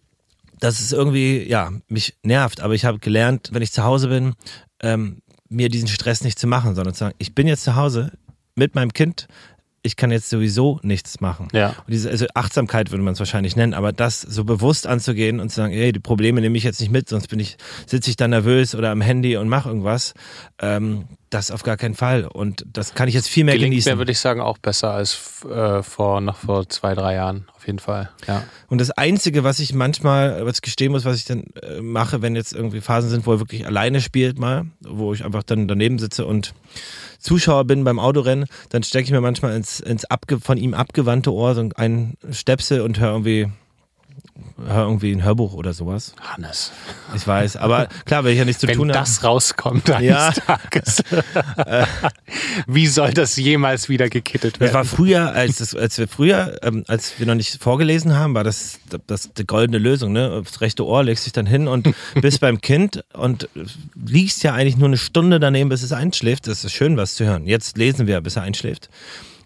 dass 0.58 0.80
es 0.80 0.92
irgendwie, 0.92 1.42
ja, 1.48 1.70
mich 1.88 2.16
nervt. 2.22 2.60
Aber 2.60 2.74
ich 2.74 2.84
habe 2.84 2.98
gelernt, 2.98 3.50
wenn 3.52 3.62
ich 3.62 3.72
zu 3.72 3.84
Hause 3.84 4.08
bin, 4.08 4.34
ähm, 4.80 5.22
mir 5.48 5.68
diesen 5.68 5.88
Stress 5.88 6.22
nicht 6.22 6.38
zu 6.38 6.46
machen, 6.46 6.74
sondern 6.74 6.94
zu 6.94 7.00
sagen, 7.00 7.14
ich 7.18 7.34
bin 7.34 7.46
jetzt 7.46 7.64
zu 7.64 7.76
Hause 7.76 8.12
mit 8.54 8.74
meinem 8.74 8.92
Kind, 8.92 9.28
ich 9.86 9.96
kann 9.96 10.10
jetzt 10.10 10.28
sowieso 10.28 10.80
nichts 10.82 11.20
machen. 11.20 11.48
Ja. 11.52 11.68
Und 11.68 11.92
diese 11.92 12.10
also 12.10 12.26
Achtsamkeit 12.34 12.90
würde 12.90 13.04
man 13.04 13.12
es 13.12 13.20
wahrscheinlich 13.20 13.54
nennen, 13.54 13.72
aber 13.72 13.92
das 13.92 14.20
so 14.20 14.44
bewusst 14.44 14.86
anzugehen 14.86 15.38
und 15.38 15.50
zu 15.50 15.56
sagen, 15.56 15.72
hey, 15.72 15.92
die 15.92 16.00
Probleme 16.00 16.40
nehme 16.40 16.58
ich 16.58 16.64
jetzt 16.64 16.80
nicht 16.80 16.90
mit, 16.90 17.08
sonst 17.08 17.28
bin 17.28 17.38
ich, 17.38 17.56
sitze 17.86 18.10
ich 18.10 18.16
da 18.16 18.26
nervös 18.26 18.74
oder 18.74 18.90
am 18.90 19.00
Handy 19.00 19.36
und 19.36 19.48
mache 19.48 19.68
irgendwas. 19.68 20.14
Ähm, 20.60 21.04
das 21.30 21.50
auf 21.50 21.62
gar 21.62 21.76
keinen 21.76 21.94
Fall. 21.94 22.24
Und 22.24 22.64
das 22.72 22.94
kann 22.94 23.08
ich 23.08 23.14
jetzt 23.14 23.28
viel 23.28 23.44
mehr 23.44 23.54
Gelingt 23.54 23.72
genießen. 23.72 23.92
Mir 23.92 23.98
würde 23.98 24.12
ich 24.12 24.18
sagen, 24.18 24.40
auch 24.40 24.58
besser 24.58 24.92
als 24.92 25.44
äh, 25.44 25.82
vor 25.82 26.20
noch 26.20 26.36
vor 26.36 26.68
zwei, 26.68 26.94
drei 26.94 27.14
Jahren. 27.14 27.46
Auf 27.56 27.66
jeden 27.66 27.78
Fall. 27.78 28.10
Ja. 28.26 28.44
Und 28.68 28.80
das 28.80 28.90
Einzige, 28.90 29.42
was 29.42 29.58
ich 29.58 29.74
manchmal, 29.74 30.46
was 30.46 30.56
ich 30.56 30.62
gestehen 30.62 30.92
muss, 30.92 31.04
was 31.04 31.16
ich 31.16 31.24
dann 31.24 31.44
äh, 31.62 31.80
mache, 31.80 32.22
wenn 32.22 32.36
jetzt 32.36 32.52
irgendwie 32.52 32.80
Phasen 32.80 33.10
sind, 33.10 33.26
wo 33.26 33.32
er 33.32 33.40
wirklich 33.40 33.66
alleine 33.66 34.00
spielt 34.00 34.38
mal, 34.38 34.66
wo 34.80 35.12
ich 35.12 35.24
einfach 35.24 35.42
dann 35.42 35.66
daneben 35.66 35.98
sitze 35.98 36.26
und 36.26 36.54
Zuschauer 37.18 37.64
bin 37.64 37.82
beim 37.82 37.98
Autorennen, 37.98 38.46
dann 38.68 38.82
stecke 38.82 39.06
ich 39.06 39.10
mir 39.10 39.20
manchmal 39.20 39.56
ins, 39.56 39.80
ins 39.80 40.04
abge, 40.04 40.38
von 40.38 40.58
ihm 40.58 40.74
abgewandte 40.74 41.32
Ohr 41.32 41.54
so 41.54 41.68
einen 41.74 42.16
Stöpsel 42.30 42.82
und 42.82 43.00
höre 43.00 43.12
irgendwie 43.12 43.48
hör 44.66 44.84
irgendwie 44.84 45.12
ein 45.12 45.22
Hörbuch 45.22 45.52
oder 45.52 45.72
sowas. 45.72 46.14
Hannes. 46.20 46.72
Ich 47.14 47.26
weiß, 47.26 47.56
aber 47.56 47.88
klar, 48.04 48.24
wenn 48.24 48.32
ich 48.32 48.38
ja 48.38 48.44
nichts 48.44 48.60
zu 48.60 48.68
wenn 48.68 48.76
tun 48.76 48.88
habe. 48.88 48.98
Wenn 48.98 49.04
das 49.04 49.22
rauskommt 49.22 49.90
eines 49.90 50.08
ja. 50.08 50.30
Tages. 50.32 51.02
Wie 52.66 52.86
soll 52.86 53.12
das 53.12 53.36
jemals 53.36 53.88
wieder 53.88 54.08
gekittet 54.08 54.58
werden? 54.60 54.72
Das 54.72 54.74
war 54.74 54.84
früher, 54.84 55.32
als, 55.32 55.58
das, 55.58 55.74
als 55.74 55.98
wir 55.98 56.08
früher, 56.08 56.58
ähm, 56.62 56.84
als 56.88 57.18
wir 57.18 57.26
noch 57.26 57.34
nicht 57.34 57.62
vorgelesen 57.62 58.14
haben, 58.14 58.34
war 58.34 58.44
das, 58.44 58.78
das 59.06 59.32
die 59.34 59.46
goldene 59.46 59.78
Lösung, 59.78 60.12
ne? 60.12 60.42
Das 60.44 60.60
rechte 60.60 60.86
Ohr 60.86 61.04
legst 61.04 61.26
dich 61.26 61.32
dann 61.32 61.46
hin 61.46 61.68
und 61.68 61.94
bist 62.20 62.40
beim 62.40 62.60
Kind 62.60 63.04
und 63.12 63.48
liegst 63.94 64.42
ja 64.42 64.54
eigentlich 64.54 64.76
nur 64.76 64.88
eine 64.88 64.98
Stunde 64.98 65.38
daneben, 65.38 65.68
bis 65.68 65.82
es 65.82 65.92
einschläft. 65.92 66.46
Das 66.46 66.64
ist 66.64 66.72
schön, 66.72 66.96
was 66.96 67.14
zu 67.14 67.24
hören. 67.24 67.46
Jetzt 67.46 67.76
lesen 67.76 68.06
wir, 68.06 68.20
bis 68.20 68.36
er 68.36 68.42
einschläft. 68.42 68.88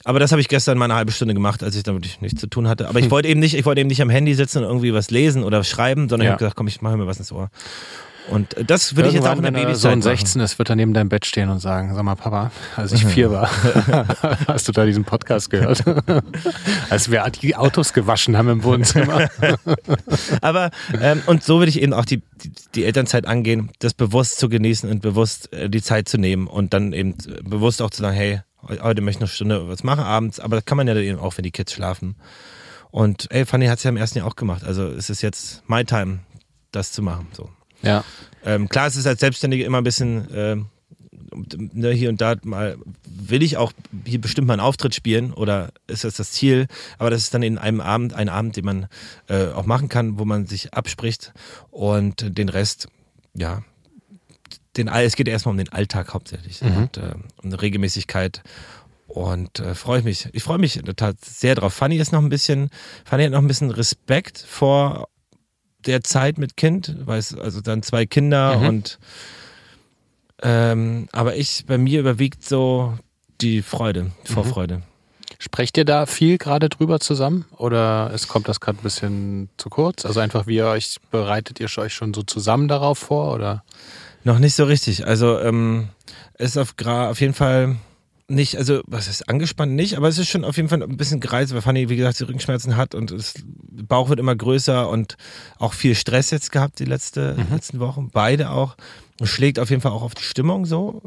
Aber 0.04 0.18
das 0.18 0.32
habe 0.32 0.40
ich 0.40 0.48
gestern 0.48 0.78
mal 0.78 0.86
eine 0.86 0.94
halbe 0.94 1.12
Stunde 1.12 1.34
gemacht, 1.34 1.62
als 1.62 1.76
ich 1.76 1.82
damit 1.82 2.18
nichts 2.20 2.40
zu 2.40 2.46
tun 2.46 2.68
hatte. 2.68 2.88
Aber 2.88 2.98
ich 2.98 3.06
hm. 3.06 3.10
wollte 3.10 3.28
eben 3.28 3.40
nicht, 3.40 3.54
ich 3.54 3.64
wollte 3.64 3.80
eben 3.80 3.88
nicht 3.88 4.02
am 4.02 4.10
Handy 4.10 4.34
sitzen 4.34 4.58
und 4.58 4.64
irgendwie 4.64 4.94
was 4.94 5.10
lesen 5.10 5.44
oder 5.44 5.62
schreiben, 5.64 6.08
sondern 6.08 6.24
ja. 6.24 6.30
ich 6.30 6.32
habe 6.32 6.38
gesagt, 6.38 6.56
komm, 6.56 6.68
ich 6.68 6.80
mache 6.80 6.96
mir 6.96 7.06
was 7.06 7.18
ins 7.18 7.32
Ohr. 7.32 7.50
Und 8.28 8.54
das 8.64 8.96
würde 8.96 9.08
ich 9.08 9.14
jetzt 9.14 9.26
auch 9.26 9.36
in 9.36 9.42
der 9.42 9.50
Babyzeit 9.50 9.78
Sohn 9.78 10.02
16 10.02 10.40
ist, 10.40 10.58
wird 10.58 10.68
er 10.70 10.76
neben 10.76 10.94
deinem 10.94 11.08
Bett 11.08 11.26
stehen 11.26 11.48
und 11.48 11.58
sagen, 11.58 11.94
sag 11.94 12.04
mal 12.04 12.14
Papa, 12.14 12.52
als 12.76 12.92
ich 12.92 13.04
vier 13.04 13.30
war, 13.30 13.50
hast 14.46 14.68
du 14.68 14.72
da 14.72 14.84
diesen 14.84 15.04
Podcast 15.04 15.50
gehört? 15.50 15.82
als 16.90 17.10
wir 17.10 17.24
die 17.30 17.56
Autos 17.56 17.92
gewaschen 17.92 18.36
haben 18.36 18.48
im 18.48 18.62
Wohnzimmer. 18.62 19.28
Aber, 20.42 20.70
ähm, 21.00 21.22
und 21.26 21.42
so 21.42 21.58
würde 21.58 21.70
ich 21.70 21.82
eben 21.82 21.92
auch 21.92 22.04
die, 22.04 22.22
die, 22.42 22.52
die, 22.74 22.84
Elternzeit 22.84 23.26
angehen, 23.26 23.70
das 23.80 23.94
bewusst 23.94 24.38
zu 24.38 24.48
genießen 24.48 24.88
und 24.88 25.02
bewusst 25.02 25.52
äh, 25.52 25.68
die 25.68 25.82
Zeit 25.82 26.08
zu 26.08 26.18
nehmen 26.18 26.46
und 26.46 26.72
dann 26.72 26.92
eben 26.92 27.16
bewusst 27.42 27.82
auch 27.82 27.90
zu 27.90 28.02
sagen, 28.02 28.14
hey, 28.14 28.42
heute 28.68 29.00
möchte 29.00 29.18
ich 29.18 29.20
noch 29.20 29.28
eine 29.28 29.34
Stunde 29.34 29.68
was 29.68 29.82
machen 29.84 30.04
abends, 30.04 30.40
aber 30.40 30.56
das 30.56 30.64
kann 30.64 30.76
man 30.76 30.86
ja 30.86 30.96
eben 30.96 31.18
auch, 31.18 31.36
wenn 31.36 31.42
die 31.42 31.50
Kids 31.50 31.72
schlafen. 31.72 32.16
Und 32.90 33.30
ey, 33.30 33.46
Fanny 33.46 33.66
hat 33.66 33.78
es 33.78 33.84
ja 33.84 33.90
im 33.90 33.96
ersten 33.96 34.18
Jahr 34.18 34.26
auch 34.26 34.36
gemacht. 34.36 34.64
Also 34.64 34.86
es 34.86 35.10
ist 35.10 35.22
jetzt 35.22 35.62
my 35.68 35.84
time, 35.84 36.20
das 36.72 36.92
zu 36.92 37.02
machen. 37.02 37.28
So. 37.32 37.50
Ja. 37.82 38.04
Ähm, 38.44 38.68
klar, 38.68 38.88
es 38.88 38.96
ist 38.96 39.06
als 39.06 39.20
Selbstständige 39.20 39.64
immer 39.64 39.78
ein 39.78 39.84
bisschen 39.84 40.30
äh, 40.32 40.56
ne, 41.72 41.90
hier 41.90 42.08
und 42.08 42.20
da 42.20 42.36
mal, 42.42 42.76
will 43.04 43.42
ich 43.42 43.56
auch 43.56 43.72
hier 44.04 44.20
bestimmt 44.20 44.48
mal 44.48 44.54
einen 44.54 44.62
Auftritt 44.62 44.94
spielen 44.94 45.32
oder 45.32 45.72
ist 45.86 46.04
das 46.04 46.14
das 46.14 46.32
Ziel? 46.32 46.66
Aber 46.98 47.10
das 47.10 47.22
ist 47.22 47.34
dann 47.34 47.42
in 47.42 47.58
einem 47.58 47.80
Abend, 47.80 48.14
ein 48.14 48.28
Abend, 48.28 48.56
den 48.56 48.64
man 48.64 48.88
äh, 49.28 49.46
auch 49.48 49.66
machen 49.66 49.88
kann, 49.88 50.18
wo 50.18 50.24
man 50.24 50.46
sich 50.46 50.74
abspricht 50.74 51.32
und 51.70 52.36
den 52.36 52.48
Rest, 52.48 52.88
ja, 53.34 53.62
den, 54.86 54.88
es 54.88 55.16
geht 55.16 55.28
erstmal 55.28 55.52
um 55.52 55.58
den 55.58 55.70
Alltag 55.70 56.12
hauptsächlich 56.14 56.62
mhm. 56.62 56.76
und 56.76 56.96
äh, 56.96 57.14
um 57.42 57.52
Regelmäßigkeit. 57.52 58.42
Und 59.06 59.58
äh, 59.58 59.74
freue 59.74 59.98
ich 59.98 60.04
mich. 60.04 60.28
Ich 60.32 60.44
freue 60.44 60.58
mich 60.58 60.76
in 60.76 60.84
der 60.84 60.94
Tat 60.94 61.16
sehr 61.24 61.56
drauf. 61.56 61.74
Fanny 61.74 61.96
ist 61.96 62.12
noch 62.12 62.22
ein 62.22 62.28
bisschen, 62.28 62.70
Fanny 63.04 63.24
hat 63.24 63.32
noch 63.32 63.40
ein 63.40 63.48
bisschen 63.48 63.70
Respekt 63.70 64.38
vor 64.38 65.08
der 65.86 66.02
Zeit 66.02 66.38
mit 66.38 66.56
Kind, 66.56 66.94
weiß, 67.06 67.36
also 67.38 67.60
dann 67.60 67.82
zwei 67.82 68.06
Kinder 68.06 68.58
mhm. 68.58 68.66
und 68.66 68.98
ähm, 70.42 71.08
aber 71.12 71.36
ich, 71.36 71.64
bei 71.66 71.76
mir 71.76 72.00
überwiegt 72.00 72.44
so 72.46 72.98
die 73.40 73.62
Freude, 73.62 74.10
die 74.26 74.30
mhm. 74.30 74.34
Vorfreude. 74.34 74.76
Mhm. 74.78 74.82
Sprecht 75.38 75.78
ihr 75.78 75.84
da 75.84 76.06
viel 76.06 76.38
gerade 76.38 76.68
drüber 76.68 77.00
zusammen 77.00 77.46
oder 77.56 78.10
es 78.12 78.28
kommt 78.28 78.48
das 78.48 78.60
gerade 78.60 78.78
ein 78.78 78.82
bisschen 78.82 79.48
zu 79.56 79.70
kurz? 79.70 80.04
Also 80.04 80.20
einfach, 80.20 80.46
wie 80.46 80.56
ihr 80.56 80.66
euch 80.66 80.96
bereitet 81.10 81.60
ihr 81.60 81.68
euch 81.78 81.94
schon 81.94 82.12
so 82.12 82.22
zusammen 82.22 82.68
darauf 82.68 82.98
vor 82.98 83.34
oder? 83.34 83.64
Noch 84.24 84.38
nicht 84.38 84.54
so 84.54 84.64
richtig. 84.64 85.06
Also 85.06 85.38
ähm, 85.38 85.88
ist 86.38 86.58
auf, 86.58 86.74
auf 86.84 87.20
jeden 87.20 87.34
Fall 87.34 87.76
nicht, 88.30 88.56
also 88.56 88.80
was 88.86 89.08
ist 89.08 89.28
angespannt 89.28 89.72
nicht, 89.72 89.96
aber 89.96 90.08
es 90.08 90.18
ist 90.18 90.28
schon 90.28 90.44
auf 90.44 90.56
jeden 90.56 90.68
Fall 90.68 90.82
ein 90.82 90.96
bisschen 90.96 91.20
gereizt, 91.20 91.52
weil 91.52 91.62
Fanny, 91.62 91.88
wie 91.88 91.96
gesagt, 91.96 92.20
die 92.20 92.24
Rückenschmerzen 92.24 92.76
hat 92.76 92.94
und 92.94 93.10
das 93.10 93.34
Bauch 93.70 94.08
wird 94.08 94.20
immer 94.20 94.36
größer 94.36 94.88
und 94.88 95.16
auch 95.58 95.72
viel 95.72 95.94
Stress 95.94 96.30
jetzt 96.30 96.52
gehabt 96.52 96.78
die 96.78 96.84
letzte, 96.84 97.34
mhm. 97.34 97.54
letzten 97.54 97.80
Wochen. 97.80 98.10
Beide 98.12 98.50
auch. 98.50 98.76
Und 99.18 99.26
schlägt 99.26 99.58
auf 99.58 99.68
jeden 99.68 99.82
Fall 99.82 99.92
auch 99.92 100.02
auf 100.02 100.14
die 100.14 100.22
Stimmung 100.22 100.64
so 100.64 101.02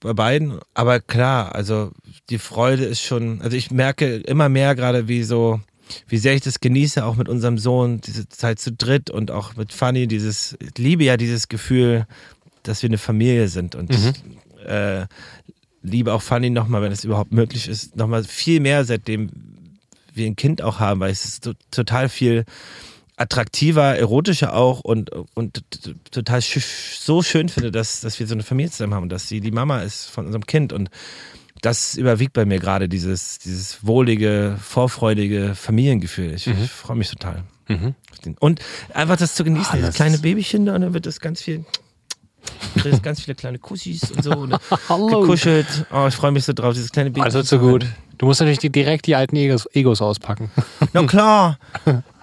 bei 0.00 0.14
beiden. 0.14 0.58
Aber 0.72 1.00
klar, 1.00 1.54
also 1.54 1.90
die 2.30 2.38
Freude 2.38 2.84
ist 2.84 3.02
schon, 3.02 3.42
also 3.42 3.56
ich 3.56 3.70
merke 3.70 4.16
immer 4.16 4.48
mehr 4.48 4.74
gerade, 4.74 5.06
wie 5.06 5.22
so, 5.22 5.60
wie 6.06 6.16
sehr 6.16 6.34
ich 6.34 6.40
das 6.40 6.60
genieße, 6.60 7.04
auch 7.04 7.16
mit 7.16 7.28
unserem 7.28 7.58
Sohn, 7.58 8.00
diese 8.00 8.26
Zeit 8.28 8.58
zu 8.58 8.72
dritt 8.72 9.10
und 9.10 9.30
auch 9.30 9.56
mit 9.56 9.72
Fanny, 9.72 10.06
dieses, 10.06 10.56
ich 10.60 10.78
liebe 10.78 11.04
ja 11.04 11.18
dieses 11.18 11.48
Gefühl, 11.48 12.06
dass 12.62 12.82
wir 12.82 12.90
eine 12.90 12.98
Familie 12.98 13.48
sind 13.48 13.74
und 13.74 13.90
mhm. 13.90 14.66
äh, 14.66 15.06
liebe 15.82 16.12
auch 16.12 16.22
Fanny 16.22 16.50
nochmal, 16.50 16.82
wenn 16.82 16.92
es 16.92 17.04
überhaupt 17.04 17.32
möglich 17.32 17.68
ist, 17.68 17.96
nochmal 17.96 18.24
viel 18.24 18.60
mehr, 18.60 18.84
seitdem 18.84 19.30
wir 20.14 20.26
ein 20.26 20.36
Kind 20.36 20.62
auch 20.62 20.78
haben, 20.78 21.00
weil 21.00 21.10
es 21.10 21.24
ist 21.24 21.50
total 21.70 22.08
viel 22.08 22.44
attraktiver, 23.16 23.96
erotischer 23.96 24.54
auch 24.54 24.80
und, 24.80 25.10
und 25.34 25.62
total 26.10 26.40
so 26.40 27.22
schön 27.22 27.48
finde, 27.48 27.70
dass, 27.70 28.00
dass 28.00 28.18
wir 28.18 28.26
so 28.26 28.34
eine 28.34 28.42
Familie 28.42 28.70
zusammen 28.70 28.94
haben 28.94 29.02
und 29.04 29.12
dass 29.12 29.28
sie 29.28 29.40
die 29.40 29.50
Mama 29.50 29.80
ist 29.80 30.06
von 30.06 30.26
unserem 30.26 30.46
Kind 30.46 30.72
und 30.72 30.90
das 31.60 31.96
überwiegt 31.96 32.32
bei 32.32 32.44
mir 32.44 32.58
gerade 32.58 32.88
dieses, 32.88 33.38
dieses 33.38 33.86
wohlige, 33.86 34.58
vorfreudige 34.60 35.54
Familiengefühl. 35.54 36.32
Ich, 36.34 36.46
mhm. 36.46 36.64
ich 36.64 36.70
freue 36.70 36.96
mich 36.96 37.10
total. 37.10 37.44
Mhm. 37.68 37.94
Und 38.40 38.60
einfach 38.92 39.16
das 39.16 39.34
zu 39.34 39.44
genießen, 39.44 39.78
ah, 39.78 39.86
das 39.86 39.94
kleine 39.94 40.18
Babychen 40.18 40.66
da 40.66 40.74
und 40.74 40.80
dann 40.80 40.94
wird 40.94 41.06
das 41.06 41.20
ganz 41.20 41.42
viel 41.42 41.64
kriegst 42.76 43.02
ganz 43.02 43.20
viele 43.20 43.34
kleine 43.34 43.58
Kussis 43.58 44.10
und 44.10 44.22
so. 44.22 44.30
Und 44.88 45.10
gekuschelt. 45.10 45.86
Oh, 45.92 46.06
ich 46.08 46.14
freue 46.14 46.32
mich 46.32 46.44
so 46.44 46.52
drauf, 46.52 46.74
dieses 46.74 46.92
kleine 46.92 47.10
Baby. 47.10 47.24
Also 47.24 47.42
so 47.42 47.58
gut. 47.58 47.86
Du 48.18 48.26
musst 48.26 48.40
natürlich 48.40 48.58
die, 48.58 48.70
direkt 48.70 49.06
die 49.06 49.16
alten 49.16 49.36
Egos, 49.36 49.68
Egos 49.72 50.00
auspacken. 50.00 50.50
Na 50.92 51.02
klar. 51.06 51.58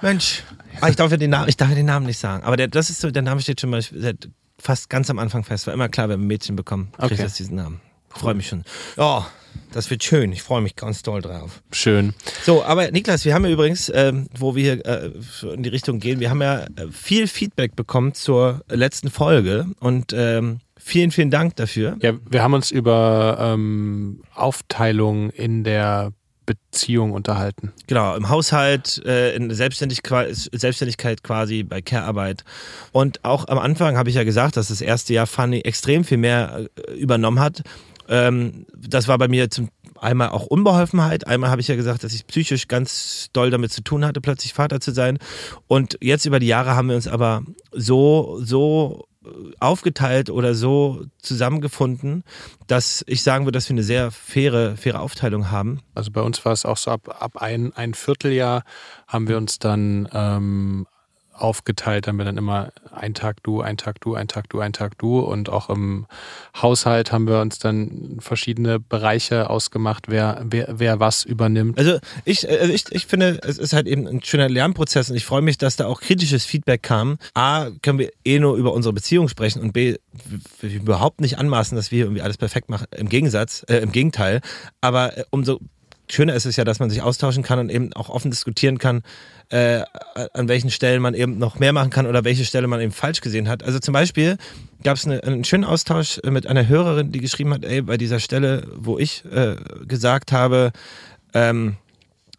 Mensch. 0.02 0.44
Ah, 0.82 0.90
ich, 0.90 0.96
darf 0.96 1.12
ja 1.12 1.18
den 1.18 1.32
Namen, 1.32 1.50
ich 1.50 1.58
darf 1.58 1.70
ja 1.70 1.76
den 1.76 1.86
Namen 1.86 2.06
nicht 2.06 2.20
sagen. 2.20 2.44
Aber 2.44 2.56
der, 2.56 2.68
das 2.68 2.90
ist 2.90 3.02
so, 3.02 3.12
der 3.12 3.22
Name 3.22 3.42
steht 3.42 3.60
schon 3.60 3.70
mal 3.70 3.82
seit 3.82 4.30
fast 4.58 4.90
ganz 4.90 5.10
am 5.10 5.20
Anfang 5.20 5.44
fest. 5.44 5.68
War 5.68 5.74
immer 5.74 5.90
klar, 5.90 6.10
wenn 6.10 6.20
wir 6.20 6.26
ein 6.26 6.28
Mädchen 6.28 6.56
bekommen, 6.56 6.90
kriegt 6.98 7.14
okay. 7.14 7.24
das 7.24 7.34
diesen 7.34 7.56
Namen. 7.56 7.82
Freue 8.10 8.34
mich 8.34 8.48
schon. 8.48 8.64
Ja, 8.98 9.28
das 9.72 9.90
wird 9.90 10.04
schön. 10.04 10.32
Ich 10.32 10.44
freue 10.44 10.62
mich 10.62 10.76
ganz 10.76 11.04
doll 11.04 11.22
drauf. 11.22 11.62
Schön. 11.72 12.14
So, 12.44 12.64
aber 12.64 12.92
Niklas, 12.92 13.26
wir 13.26 13.34
haben 13.34 13.46
ja 13.46 13.52
übrigens, 13.52 13.92
ähm, 13.94 14.28
wo 14.38 14.56
wir 14.56 14.76
hier 14.76 14.86
äh, 14.86 15.12
in 15.54 15.64
die 15.64 15.70
Richtung 15.70 16.00
gehen, 16.00 16.20
wir 16.20 16.30
haben 16.30 16.42
ja 16.42 16.64
äh, 16.64 16.68
viel 16.92 17.28
Feedback 17.28 17.76
bekommen 17.76 18.14
zur 18.14 18.62
letzten 18.70 19.10
Folge 19.10 19.68
und 19.80 20.14
ähm, 20.14 20.60
vielen, 20.78 21.12
vielen 21.12 21.32
Dank 21.32 21.56
dafür. 21.56 21.98
Ja, 22.02 22.14
wir 22.30 22.44
haben 22.44 22.54
uns 22.54 22.72
über 22.72 23.38
ähm, 23.40 24.22
Aufteilung 24.34 25.30
in 25.30 25.64
der 25.64 26.14
Beziehung 26.50 27.12
unterhalten. 27.12 27.74
Genau, 27.86 28.16
im 28.16 28.28
Haushalt, 28.30 29.06
äh, 29.06 29.36
in 29.36 29.54
Selbstständig 29.54 30.00
Selbstständigkeit 30.52 31.22
quasi, 31.22 31.62
bei 31.62 31.80
Care-Arbeit. 31.80 32.44
Und 32.92 33.24
auch 33.24 33.48
am 33.48 33.60
Anfang 33.60 33.98
habe 33.98 34.10
ich 34.10 34.16
ja 34.16 34.24
gesagt, 34.24 34.58
dass 34.58 34.70
das 34.70 34.82
erste 34.82 35.14
Jahr 35.14 35.28
Fanny 35.28 35.60
extrem 35.60 36.04
viel 36.04 36.18
mehr 36.18 36.66
äh, 36.76 36.94
übernommen 36.94 37.40
hat. 37.40 37.62
Ähm, 38.10 38.66
das 38.76 39.08
war 39.08 39.18
bei 39.18 39.28
mir 39.28 39.50
zum 39.50 39.70
einmal 40.02 40.30
auch 40.30 40.46
Unbeholfenheit. 40.46 41.28
Einmal 41.28 41.50
habe 41.50 41.62
ich 41.62 41.68
ja 41.68 41.76
gesagt, 41.76 42.04
dass 42.04 42.14
ich 42.14 42.26
psychisch 42.28 42.68
ganz 42.68 43.30
doll 43.34 43.50
damit 43.50 43.72
zu 43.72 43.82
tun 43.82 44.06
hatte, 44.06 44.22
plötzlich 44.22 44.54
Vater 44.54 44.80
zu 44.80 44.92
sein. 44.92 45.20
Und 45.68 45.98
jetzt 46.02 46.26
über 46.26 46.40
die 46.40 46.48
Jahre 46.48 46.76
haben 46.76 46.90
wir 46.90 46.96
uns 46.96 47.08
aber 47.08 47.44
so, 47.72 48.40
so 48.42 49.10
aufgeteilt 49.60 50.30
oder 50.30 50.56
so 50.56 51.06
zusammengefunden, 51.22 52.24
dass 52.68 53.04
ich 53.08 53.22
sagen 53.24 53.46
würde, 53.46 53.58
dass 53.58 53.68
wir 53.70 53.74
eine 53.74 53.84
sehr 53.84 54.12
faire, 54.12 54.78
faire 54.78 55.02
Aufteilung 55.02 55.52
haben. 55.52 55.82
Also 55.94 56.12
bei 56.12 56.22
uns 56.22 56.44
war 56.46 56.54
es 56.54 56.66
auch 56.66 56.78
so, 56.78 56.92
ab, 56.92 57.22
ab 57.22 57.38
ein, 57.38 57.74
ein 57.74 57.94
Vierteljahr 57.94 58.64
haben 59.08 59.28
wir 59.28 59.38
uns 59.38 59.60
dann 59.60 60.08
ähm, 60.14 60.88
aufgeteilt, 61.42 62.08
haben 62.08 62.18
wir 62.18 62.26
dann 62.26 62.38
immer 62.38 62.72
ein 62.92 63.14
Tag 63.14 63.44
du, 63.44 63.62
ein 63.62 63.78
Tag 63.78 64.02
du, 64.02 64.16
ein 64.16 64.28
Tag 64.28 64.50
du, 64.50 64.60
ein 64.60 64.74
Tag 64.74 64.98
du 64.98 65.20
und 65.20 65.50
auch 65.50 65.70
im 65.70 66.06
Haushalt 66.62 67.12
haben 67.12 67.28
wir 67.28 67.40
uns 67.42 67.60
dann 67.60 68.18
verschiedene 68.20 68.80
Bereiche 68.80 69.50
ausgemacht, 69.50 70.06
wer, 70.08 70.44
wer, 70.46 70.68
wer 70.78 71.00
was 71.00 71.24
übernimmt. 71.24 71.78
Also 71.78 72.00
ich, 72.26 72.48
also 72.50 72.74
ich, 72.74 72.86
ich 72.92 73.06
finde, 73.06 73.40
es 73.44 73.58
ist 73.58 73.74
halt 73.74 73.88
eben 73.88 74.08
ein 74.08 74.24
schöner 74.24 74.50
Lernprozess 74.50 75.10
und 75.10 75.16
ich 75.16 75.26
freue 75.26 75.42
mich, 75.42 75.58
dass 75.58 75.76
da 75.76 75.86
auch 75.86 76.02
kritisches 76.02 76.46
Feedback 76.46 76.84
kam. 76.84 77.18
A, 77.34 77.70
können 77.82 78.00
wir 78.00 78.12
eh 78.26 78.40
nur 78.40 78.56
über 78.56 78.74
unsere 78.74 78.94
Beziehung 78.94 79.30
sprechen 79.30 79.62
und 79.62 79.74
B, 79.74 79.98
überhaupt 80.62 81.22
nicht 81.22 81.38
anmaßen, 81.38 81.76
dass 81.76 81.92
wir 81.92 82.06
irgendwie 82.06 82.22
alles 82.22 82.38
perfekt 82.38 82.70
machen. 82.70 82.88
Im 82.96 83.10
Gegensatz, 83.10 83.66
äh, 83.70 83.78
im 83.78 83.92
Gegenteil. 83.92 84.42
Aber 84.82 85.18
äh, 85.18 85.24
umso 85.30 85.60
schöner 86.10 86.34
ist 86.34 86.46
es 86.46 86.56
ja, 86.56 86.64
dass 86.64 86.80
man 86.80 86.90
sich 86.90 87.02
austauschen 87.02 87.44
kann 87.44 87.60
und 87.60 87.70
eben 87.70 87.94
auch 87.94 88.10
offen 88.10 88.32
diskutieren 88.32 88.78
kann, 88.78 89.04
äh, 89.50 89.82
an 90.34 90.48
welchen 90.48 90.70
Stellen 90.70 91.02
man 91.02 91.14
eben 91.14 91.38
noch 91.38 91.60
mehr 91.60 91.74
machen 91.74 91.90
kann 91.90 92.08
oder 92.08 92.24
welche 92.24 92.46
Stelle 92.46 92.68
man 92.68 92.82
eben 92.82 92.92
falsch 92.92 93.22
gesehen 93.22 93.48
hat. 93.48 93.64
Also 93.64 93.80
zum 93.80 93.94
Beispiel 93.94 94.38
gab 94.84 94.98
es 94.98 95.06
eine, 95.06 95.24
einen 95.24 95.44
schönen 95.44 95.66
Austausch 95.66 96.20
mit 96.24 96.48
einer 96.48 96.68
Hörerin, 96.68 97.12
die 97.12 97.20
geschrieben 97.20 97.54
hat, 97.54 97.64
ey, 97.64 97.82
bei 97.82 97.98
dieser 97.98 98.20
Stelle, 98.20 98.68
wo 98.76 98.98
ich 98.98 99.24
äh, 99.32 99.56
gesagt 99.88 100.32
habe, 100.32 100.72
ähm, 101.34 101.78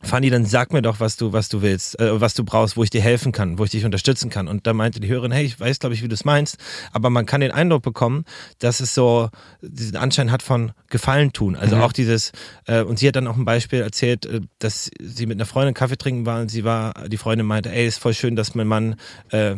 Fanny, 0.03 0.31
dann 0.31 0.47
sag 0.47 0.73
mir 0.73 0.81
doch, 0.81 0.99
was 0.99 1.17
du, 1.17 1.33
was 1.33 1.49
du 1.49 1.61
willst, 1.61 1.99
äh, 2.01 2.21
was 2.21 2.35
du 2.35 2.43
brauchst, 2.43 2.77
wo 2.77 2.83
ich 2.83 2.91
dir 2.91 3.03
helfen 3.03 3.33
kann, 3.33 3.59
wo 3.59 3.65
ich 3.65 3.71
dich 3.71 3.85
unterstützen 3.85 4.31
kann. 4.31 4.49
Und 4.49 4.67
da 4.67 4.73
meinte 4.73 4.99
die 4.99 5.09
Hörerin, 5.09 5.31
hey, 5.31 5.45
ich 5.45 5.61
weiß, 5.61 5.79
glaube 5.79 5.95
ich, 5.95 6.03
wie 6.03 6.09
du 6.09 6.15
es 6.15 6.25
meinst, 6.25 6.57
aber 6.93 7.11
man 7.11 7.27
kann 7.27 7.43
den 7.43 7.51
Eindruck 7.51 7.83
bekommen, 7.83 8.25
dass 8.59 8.81
es 8.81 8.95
so 8.95 9.29
diesen 9.61 9.97
Anschein 9.97 10.31
hat 10.31 10.43
von 10.43 10.73
Gefallen 10.89 11.33
tun. 11.33 11.55
Also 11.55 11.77
mhm. 11.77 11.83
auch 11.83 11.93
dieses, 11.93 12.33
äh, 12.67 12.83
und 12.83 12.99
sie 12.99 13.09
hat 13.09 13.17
dann 13.17 13.27
auch 13.27 13.37
ein 13.37 13.45
Beispiel 13.45 13.81
erzählt, 13.81 14.25
äh, 14.25 14.41
dass 14.59 14.91
sie 15.01 15.27
mit 15.27 15.37
einer 15.37 15.47
Freundin 15.47 15.75
Kaffee 15.75 15.99
trinken 15.99 16.25
war 16.25 16.41
und 16.41 16.51
sie 16.51 16.65
war, 16.65 16.95
die 17.09 17.19
Freundin 17.19 17.47
meinte, 17.47 17.71
ey, 17.71 17.87
ist 17.87 17.99
voll 17.99 18.15
schön, 18.15 18.37
dass 18.37 18.55
mein 18.55 18.67
Mann 18.67 18.97
äh, 19.31 19.57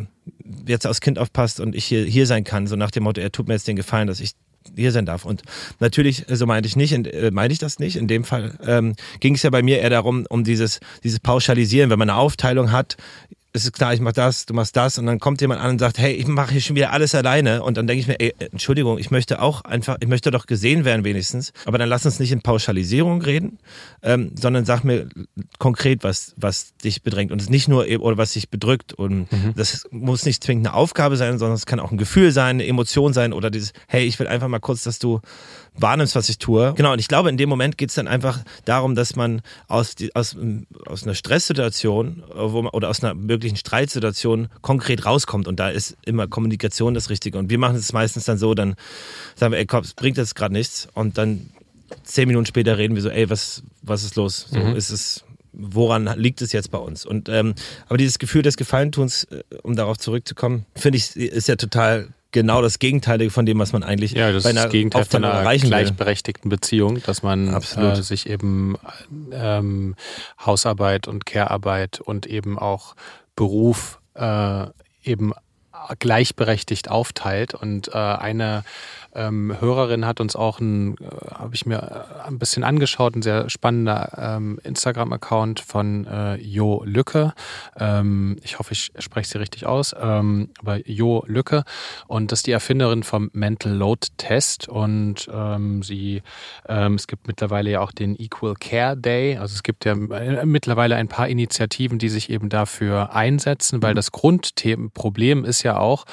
jetzt 0.67 0.85
aufs 0.85 1.01
Kind 1.01 1.19
aufpasst 1.19 1.61
und 1.61 1.73
ich 1.73 1.85
hier, 1.85 2.03
hier 2.03 2.27
sein 2.27 2.43
kann. 2.43 2.67
So 2.67 2.75
nach 2.75 2.91
dem 2.91 3.03
Motto, 3.03 3.21
er 3.21 3.31
tut 3.31 3.47
mir 3.47 3.53
jetzt 3.53 3.67
den 3.67 3.75
Gefallen, 3.75 4.07
dass 4.07 4.19
ich 4.19 4.33
hier 4.75 4.91
sein 4.91 5.05
darf. 5.05 5.25
Und 5.25 5.43
natürlich, 5.79 6.25
so 6.27 6.45
meinte 6.45 6.67
ich 6.67 6.75
nicht, 6.75 6.93
äh, 6.93 7.31
meinte 7.31 7.53
ich 7.53 7.59
das 7.59 7.79
nicht. 7.79 7.95
In 7.95 8.07
dem 8.07 8.23
Fall 8.23 8.57
ähm, 8.65 8.95
ging 9.19 9.35
es 9.35 9.43
ja 9.43 9.49
bei 9.49 9.61
mir 9.61 9.79
eher 9.79 9.89
darum, 9.89 10.25
um 10.29 10.43
dieses, 10.43 10.79
dieses 11.03 11.19
Pauschalisieren. 11.19 11.89
Wenn 11.89 11.99
man 11.99 12.09
eine 12.09 12.19
Aufteilung 12.19 12.71
hat, 12.71 12.97
es 13.55 13.65
ist 13.65 13.73
klar, 13.73 13.93
ich 13.93 13.99
mach 13.99 14.13
das, 14.13 14.47
du 14.47 14.55
machst 14.55 14.75
das. 14.75 14.97
Und 14.97 15.05
dann 15.05 15.19
kommt 15.19 15.39
jemand 15.39 15.61
an 15.61 15.71
und 15.71 15.79
sagt, 15.79 15.99
hey, 15.99 16.13
ich 16.13 16.25
mache 16.25 16.53
hier 16.53 16.61
schon 16.61 16.75
wieder 16.75 16.91
alles 16.91 17.13
alleine. 17.13 17.61
Und 17.61 17.77
dann 17.77 17.85
denke 17.85 18.01
ich 18.01 18.07
mir, 18.07 18.19
ey, 18.19 18.33
Entschuldigung, 18.51 18.97
ich 18.97 19.11
möchte 19.11 19.41
auch 19.41 19.61
einfach, 19.61 19.97
ich 19.99 20.07
möchte 20.07 20.31
doch 20.31 20.47
gesehen 20.47 20.85
werden 20.85 21.05
wenigstens, 21.05 21.53
aber 21.65 21.77
dann 21.77 21.87
lass 21.87 22.03
uns 22.05 22.19
nicht 22.19 22.31
in 22.31 22.41
Pauschalisierung 22.41 23.21
reden, 23.21 23.59
ähm, 24.01 24.31
sondern 24.39 24.65
sag 24.65 24.83
mir 24.83 25.07
konkret, 25.59 26.03
was, 26.03 26.33
was 26.35 26.75
dich 26.77 27.03
bedrängt. 27.03 27.31
Und 27.31 27.39
es 27.39 27.49
nicht 27.49 27.67
nur 27.67 27.85
eben, 27.85 28.01
oder 28.01 28.17
was 28.17 28.33
dich 28.33 28.49
bedrückt. 28.49 28.93
Und 28.93 29.31
mhm. 29.31 29.53
das 29.55 29.87
muss 29.91 30.25
nicht 30.25 30.43
zwingend 30.43 30.67
eine 30.67 30.75
Aufgabe 30.75 31.15
sein, 31.15 31.37
sondern 31.37 31.55
es 31.55 31.67
kann 31.67 31.79
auch 31.79 31.91
ein 31.91 31.97
Gefühl 31.99 32.31
sein, 32.31 32.55
eine 32.55 32.65
Emotion 32.65 33.13
sein 33.13 33.33
oder 33.33 33.51
dieses, 33.51 33.73
hey, 33.87 34.03
ich 34.03 34.17
will 34.17 34.27
einfach 34.27 34.47
mal 34.47 34.59
kurz, 34.59 34.81
dass 34.81 34.97
du 34.97 35.21
wahrnimmst, 35.75 36.15
was 36.15 36.29
ich 36.29 36.37
tue. 36.37 36.73
Genau, 36.75 36.93
und 36.93 36.99
ich 36.99 37.07
glaube, 37.07 37.29
in 37.29 37.37
dem 37.37 37.49
Moment 37.49 37.77
geht 37.77 37.89
es 37.89 37.95
dann 37.95 38.07
einfach 38.07 38.39
darum, 38.65 38.95
dass 38.95 39.15
man 39.15 39.41
aus, 39.67 39.95
die, 39.95 40.15
aus, 40.15 40.35
aus 40.85 41.03
einer 41.03 41.15
Stresssituation 41.15 42.23
äh, 42.35 42.47
man, 42.47 42.67
oder 42.67 42.89
aus 42.89 43.03
einer 43.03 43.13
möglichen 43.13 43.57
Streitsituation 43.57 44.49
konkret 44.61 45.05
rauskommt. 45.05 45.47
Und 45.47 45.59
da 45.59 45.69
ist 45.69 45.97
immer 46.05 46.27
Kommunikation 46.27 46.93
das 46.93 47.09
Richtige. 47.09 47.37
Und 47.37 47.49
wir 47.49 47.57
machen 47.57 47.75
es 47.75 47.93
meistens 47.93 48.25
dann 48.25 48.37
so, 48.37 48.53
dann 48.53 48.75
sagen 49.35 49.51
wir, 49.53 49.59
ey, 49.59 49.65
komm, 49.65 49.83
es 49.83 49.93
bringt 49.93 50.17
jetzt 50.17 50.35
gerade 50.35 50.53
nichts. 50.53 50.87
Und 50.93 51.17
dann 51.17 51.49
zehn 52.03 52.27
Minuten 52.27 52.45
später 52.45 52.77
reden 52.77 52.95
wir 52.95 53.01
so, 53.01 53.09
ey, 53.09 53.29
was, 53.29 53.63
was 53.81 54.03
ist 54.03 54.15
los? 54.15 54.47
So 54.51 54.59
mhm. 54.59 54.75
ist 54.75 54.89
es 54.89 55.23
woran 55.53 56.09
liegt 56.17 56.41
es 56.41 56.51
jetzt 56.51 56.71
bei 56.71 56.79
uns? 56.79 57.05
Und 57.05 57.29
ähm, 57.29 57.53
aber 57.87 57.97
dieses 57.97 58.17
Gefühl 58.17 58.41
des 58.41 58.57
Gefallentuns, 58.57 59.25
äh, 59.25 59.43
um 59.61 59.75
darauf 59.75 59.99
zurückzukommen, 59.99 60.65
finde 60.75 60.97
ich, 60.97 61.15
ist 61.15 61.47
ja 61.47 61.55
total 61.55 62.09
genau 62.33 62.61
das 62.61 62.79
Gegenteilige 62.79 63.31
von 63.31 63.45
dem, 63.45 63.59
was 63.59 63.71
man 63.71 63.83
eigentlich 63.83 64.11
ja, 64.11 64.31
das 64.31 64.43
bei 64.43 64.49
einer, 64.49 64.67
Gegenteil 64.67 65.05
von 65.05 65.23
einer 65.23 65.57
gleichberechtigten 65.57 66.51
will. 66.51 66.57
Beziehung, 66.57 67.01
dass 67.03 67.23
man 67.23 67.53
äh, 67.53 67.95
sich 67.95 68.27
eben 68.29 68.75
ähm, 69.31 69.95
Hausarbeit 70.45 71.07
und 71.07 71.25
Care-Arbeit 71.25 72.01
und 72.01 72.25
eben 72.25 72.59
auch 72.59 72.95
Beruf 73.35 73.99
äh, 74.15 74.65
eben 75.03 75.33
gleichberechtigt 75.99 76.89
aufteilt. 76.89 77.53
Und 77.53 77.89
äh, 77.89 77.97
eine 77.97 78.63
ähm, 79.15 79.55
Hörerin 79.59 80.05
hat 80.05 80.19
uns 80.19 80.35
auch 80.35 80.59
ein, 80.59 80.95
äh, 80.95 81.35
habe 81.35 81.53
ich 81.53 81.65
mir 81.65 81.77
äh, 81.77 82.27
ein 82.27 82.39
bisschen 82.39 82.63
angeschaut, 82.63 83.15
ein 83.15 83.21
sehr 83.21 83.49
spannender 83.49 84.11
ähm, 84.17 84.59
Instagram-Account 84.63 85.59
von 85.59 86.05
äh, 86.07 86.35
Jo 86.35 86.83
Lücke. 86.85 87.33
Ähm, 87.77 88.37
ich 88.43 88.59
hoffe, 88.59 88.73
ich 88.73 88.91
spreche 88.97 89.29
sie 89.29 89.37
richtig 89.39 89.65
aus, 89.65 89.95
ähm, 89.99 90.49
aber 90.59 90.87
Jo 90.87 91.23
Lücke. 91.27 91.63
Und 92.07 92.31
das 92.31 92.39
ist 92.39 92.47
die 92.47 92.51
Erfinderin 92.51 93.03
vom 93.03 93.29
Mental 93.33 93.71
Load 93.71 94.07
Test. 94.17 94.67
Und 94.67 95.29
ähm, 95.31 95.83
sie, 95.83 96.23
ähm, 96.67 96.95
es 96.95 97.07
gibt 97.07 97.27
mittlerweile 97.27 97.69
ja 97.69 97.81
auch 97.81 97.91
den 97.91 98.19
Equal 98.19 98.55
Care 98.55 98.97
Day. 98.97 99.37
Also 99.37 99.53
es 99.53 99.63
gibt 99.63 99.85
ja 99.85 99.93
äh, 99.93 100.45
mittlerweile 100.45 100.95
ein 100.95 101.07
paar 101.07 101.27
Initiativen, 101.27 101.99
die 101.99 102.09
sich 102.09 102.29
eben 102.29 102.49
dafür 102.49 103.13
einsetzen, 103.13 103.83
weil 103.83 103.91
mhm. 103.91 103.97
das 103.97 104.11
Grundthemenproblem 104.11 105.45
ist 105.45 105.63
ja 105.63 105.77
auch, 105.77 106.05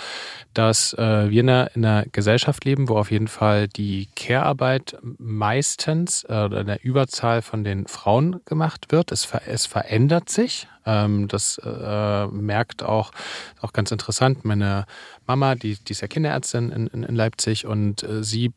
dass 0.53 0.93
äh, 0.95 1.31
wir 1.31 1.41
in 1.41 1.49
einer, 1.49 1.71
in 1.75 1.85
einer 1.85 2.05
Gesellschaft 2.11 2.65
leben, 2.65 2.89
wo 2.91 2.99
auf 2.99 3.11
jeden 3.11 3.29
Fall 3.29 3.69
die 3.69 4.09
Care-Arbeit 4.17 4.99
meistens 5.19 6.25
äh, 6.25 6.45
in 6.45 6.67
der 6.67 6.85
Überzahl 6.85 7.41
von 7.41 7.65
den 7.65 7.87
Frauen 7.87 8.41
gemacht 8.45 8.93
wird. 8.93 9.13
Es, 9.13 9.25
ver 9.25 9.43
es 9.47 9.65
verändert 9.65 10.29
sich. 10.29 10.69
Ähm, 10.85 11.29
das 11.29 11.59
äh, 11.65 12.27
merkt 12.27 12.83
auch, 12.83 13.13
auch 13.61 13.73
ganz 13.73 13.91
interessant, 13.93 14.45
meine 14.45 14.85
Mama, 15.27 15.55
die, 15.55 15.77
die 15.77 15.93
ist 15.93 16.03
ja 16.03 16.09
Kinderärztin 16.09 16.71
in, 16.71 16.87
in, 16.89 17.03
in 17.05 17.15
Leipzig 17.15 17.67
und 17.67 18.03
äh, 18.03 18.23
sie 18.23 18.53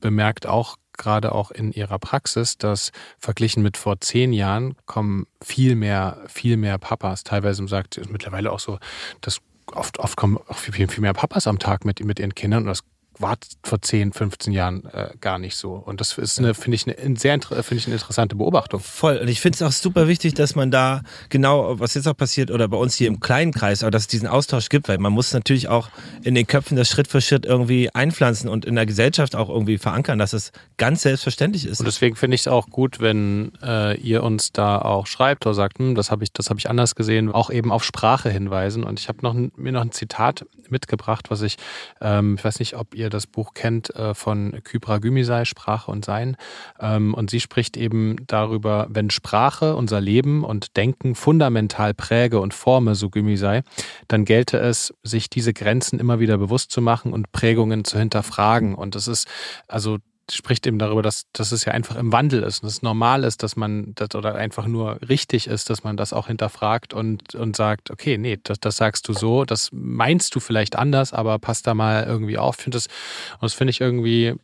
bemerkt 0.00 0.46
auch 0.46 0.76
gerade 0.96 1.32
auch 1.32 1.50
in 1.50 1.70
ihrer 1.70 1.98
Praxis, 1.98 2.58
dass 2.58 2.90
verglichen 3.18 3.62
mit 3.62 3.76
vor 3.76 4.00
zehn 4.00 4.32
Jahren 4.32 4.76
kommen 4.86 5.26
viel 5.42 5.76
mehr, 5.76 6.18
viel 6.26 6.56
mehr 6.56 6.78
Papas. 6.78 7.22
Teilweise 7.22 7.66
sagt 7.68 7.94
sie 7.94 8.02
mittlerweile 8.10 8.50
auch 8.50 8.58
so, 8.58 8.78
dass 9.20 9.40
oft, 9.72 9.98
oft 10.00 10.16
kommen 10.16 10.38
auch 10.48 10.56
viel, 10.56 10.88
viel 10.88 11.00
mehr 11.00 11.12
Papas 11.12 11.46
am 11.46 11.58
Tag 11.58 11.84
mit, 11.84 12.04
mit 12.04 12.18
ihren 12.18 12.34
Kindern 12.34 12.62
und 12.62 12.68
das 12.68 12.82
war 13.20 13.36
vor 13.62 13.80
10, 13.80 14.12
15 14.12 14.52
Jahren 14.52 14.84
äh, 14.86 15.10
gar 15.20 15.38
nicht 15.38 15.56
so. 15.56 15.72
Und 15.72 16.00
das 16.00 16.16
ist 16.18 16.38
eine, 16.38 16.54
finde 16.54 16.76
ich, 16.76 16.86
eine 16.86 17.16
sehr 17.16 17.38
finde 17.40 17.74
ich 17.76 17.86
eine 17.86 17.94
interessante 17.94 18.36
Beobachtung. 18.36 18.80
Voll. 18.80 19.18
Und 19.18 19.28
ich 19.28 19.40
finde 19.40 19.56
es 19.56 19.62
auch 19.62 19.72
super 19.72 20.08
wichtig, 20.08 20.34
dass 20.34 20.54
man 20.54 20.70
da 20.70 21.02
genau, 21.28 21.78
was 21.78 21.94
jetzt 21.94 22.06
auch 22.06 22.16
passiert, 22.16 22.50
oder 22.50 22.68
bei 22.68 22.76
uns 22.76 22.94
hier 22.94 23.08
im 23.08 23.20
kleinen 23.20 23.52
Kreis, 23.52 23.82
aber 23.82 23.90
dass 23.90 24.02
es 24.02 24.08
diesen 24.08 24.28
Austausch 24.28 24.68
gibt, 24.68 24.88
weil 24.88 24.98
man 24.98 25.12
muss 25.12 25.32
natürlich 25.32 25.68
auch 25.68 25.88
in 26.22 26.34
den 26.34 26.46
Köpfen 26.46 26.76
das 26.76 26.88
Schritt 26.88 27.08
für 27.08 27.20
Schritt 27.20 27.44
irgendwie 27.44 27.90
einpflanzen 27.94 28.48
und 28.48 28.64
in 28.64 28.74
der 28.74 28.86
Gesellschaft 28.86 29.36
auch 29.36 29.48
irgendwie 29.48 29.78
verankern, 29.78 30.18
dass 30.18 30.32
es 30.32 30.52
ganz 30.76 31.02
selbstverständlich 31.02 31.66
ist. 31.66 31.80
Und 31.80 31.86
deswegen 31.86 32.16
finde 32.16 32.36
ich 32.36 32.42
es 32.42 32.48
auch 32.48 32.68
gut, 32.68 33.00
wenn 33.00 33.52
äh, 33.62 33.96
ihr 33.98 34.22
uns 34.22 34.52
da 34.52 34.78
auch 34.78 35.06
schreibt 35.06 35.46
oder 35.46 35.54
sagt, 35.54 35.78
hm, 35.78 35.94
das 35.94 36.10
habe 36.10 36.24
ich, 36.24 36.32
das 36.32 36.50
habe 36.50 36.58
ich 36.58 36.70
anders 36.70 36.94
gesehen, 36.94 37.30
auch 37.30 37.50
eben 37.50 37.72
auf 37.72 37.84
Sprache 37.84 38.30
hinweisen. 38.30 38.84
Und 38.84 39.00
ich 39.00 39.08
habe 39.08 39.18
noch 39.22 39.34
mir 39.34 39.72
noch 39.72 39.82
ein 39.82 39.92
Zitat 39.92 40.44
mitgebracht, 40.70 41.30
was 41.30 41.42
ich, 41.42 41.56
ähm, 42.00 42.36
ich 42.38 42.44
weiß 42.44 42.58
nicht, 42.58 42.76
ob 42.76 42.94
ihr 42.94 43.07
das 43.10 43.26
Buch 43.26 43.54
kennt, 43.54 43.94
äh, 43.94 44.14
von 44.14 44.60
Kybra 44.64 44.98
Gümisei, 44.98 45.44
Sprache 45.44 45.90
und 45.90 46.04
Sein. 46.04 46.36
Ähm, 46.80 47.14
und 47.14 47.30
sie 47.30 47.40
spricht 47.40 47.76
eben 47.76 48.16
darüber, 48.26 48.86
wenn 48.90 49.10
Sprache 49.10 49.76
unser 49.76 50.00
Leben 50.00 50.44
und 50.44 50.76
Denken 50.76 51.14
fundamental 51.14 51.94
präge 51.94 52.40
und 52.40 52.54
forme, 52.54 52.94
so 52.94 53.10
Gümisei, 53.10 53.62
dann 54.08 54.24
gelte 54.24 54.58
es, 54.58 54.94
sich 55.02 55.30
diese 55.30 55.52
Grenzen 55.52 55.98
immer 55.98 56.20
wieder 56.20 56.38
bewusst 56.38 56.70
zu 56.70 56.80
machen 56.80 57.12
und 57.12 57.32
Prägungen 57.32 57.84
zu 57.84 57.98
hinterfragen. 57.98 58.74
Und 58.74 58.94
das 58.94 59.08
ist, 59.08 59.28
also 59.66 59.98
spricht 60.32 60.66
eben 60.66 60.78
darüber, 60.78 61.02
dass, 61.02 61.26
dass 61.32 61.52
es 61.52 61.64
ja 61.64 61.72
einfach 61.72 61.96
im 61.96 62.12
Wandel 62.12 62.42
ist 62.42 62.62
und 62.62 62.68
es 62.68 62.82
normal 62.82 63.24
ist, 63.24 63.42
dass 63.42 63.56
man 63.56 63.92
das 63.94 64.14
oder 64.14 64.34
einfach 64.34 64.66
nur 64.66 64.98
richtig 65.08 65.46
ist, 65.46 65.70
dass 65.70 65.84
man 65.84 65.96
das 65.96 66.12
auch 66.12 66.26
hinterfragt 66.26 66.94
und, 66.94 67.34
und 67.34 67.56
sagt, 67.56 67.90
okay, 67.90 68.18
nee, 68.18 68.38
das, 68.42 68.60
das 68.60 68.76
sagst 68.76 69.08
du 69.08 69.12
so, 69.12 69.44
das 69.44 69.70
meinst 69.72 70.34
du 70.34 70.40
vielleicht 70.40 70.76
anders, 70.76 71.12
aber 71.12 71.38
passt 71.38 71.66
da 71.66 71.74
mal 71.74 72.04
irgendwie 72.04 72.38
auf. 72.38 72.56
Ich 72.58 72.64
finde 72.64 72.76
das, 72.76 72.86
und 72.86 73.42
das 73.42 73.54
finde 73.54 73.70
ich 73.70 73.80
irgendwie 73.80 74.34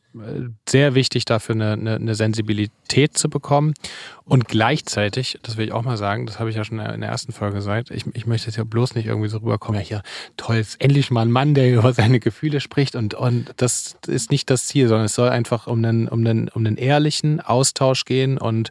sehr 0.69 0.95
wichtig, 0.95 1.25
dafür 1.25 1.55
eine, 1.55 1.73
eine, 1.73 1.95
eine 1.97 2.15
Sensibilität 2.15 3.19
zu 3.19 3.29
bekommen. 3.29 3.75
Und 4.27 4.49
gleichzeitig, 4.49 5.39
das 5.43 5.59
will 5.59 5.67
ich 5.67 5.73
auch 5.73 5.83
mal 5.83 5.99
sagen, 5.99 6.25
das 6.25 6.39
habe 6.39 6.49
ich 6.49 6.57
ja 6.57 6.65
schon 6.65 6.79
in 6.79 7.01
der 7.03 7.11
ersten 7.11 7.33
Folge 7.33 7.57
gesagt, 7.57 7.91
ich, 7.91 8.07
ich 8.15 8.25
möchte 8.25 8.47
jetzt 8.47 8.57
ja 8.57 8.65
bloß 8.65 8.95
nicht 8.95 9.07
irgendwie 9.07 9.29
so 9.29 9.37
rüberkommen, 9.39 9.79
ja 9.81 9.87
hier, 9.87 10.03
toll, 10.39 10.57
ist 10.57 10.81
endlich 10.81 11.11
mal 11.11 11.23
ein 11.23 11.31
Mann, 11.31 11.53
der 11.53 11.75
über 11.75 11.93
seine 11.93 12.21
Gefühle 12.21 12.61
spricht 12.61 12.97
und, 12.97 13.13
und 13.13 13.53
das 13.59 13.97
ist 14.07 14.31
nicht 14.31 14.49
das 14.49 14.67
Ziel, 14.67 14.89
sondern 14.89 15.07
es 15.07 15.15
soll 15.15 15.29
einfach 15.29 15.67
um 15.67 15.85
einen, 15.85 16.09
um 16.09 16.21
einen, 16.21 16.49
um 16.49 16.65
einen 16.65 16.79
ehrlichen 16.79 17.41
Austausch 17.41 18.07
gehen 18.07 18.39
und 18.39 18.71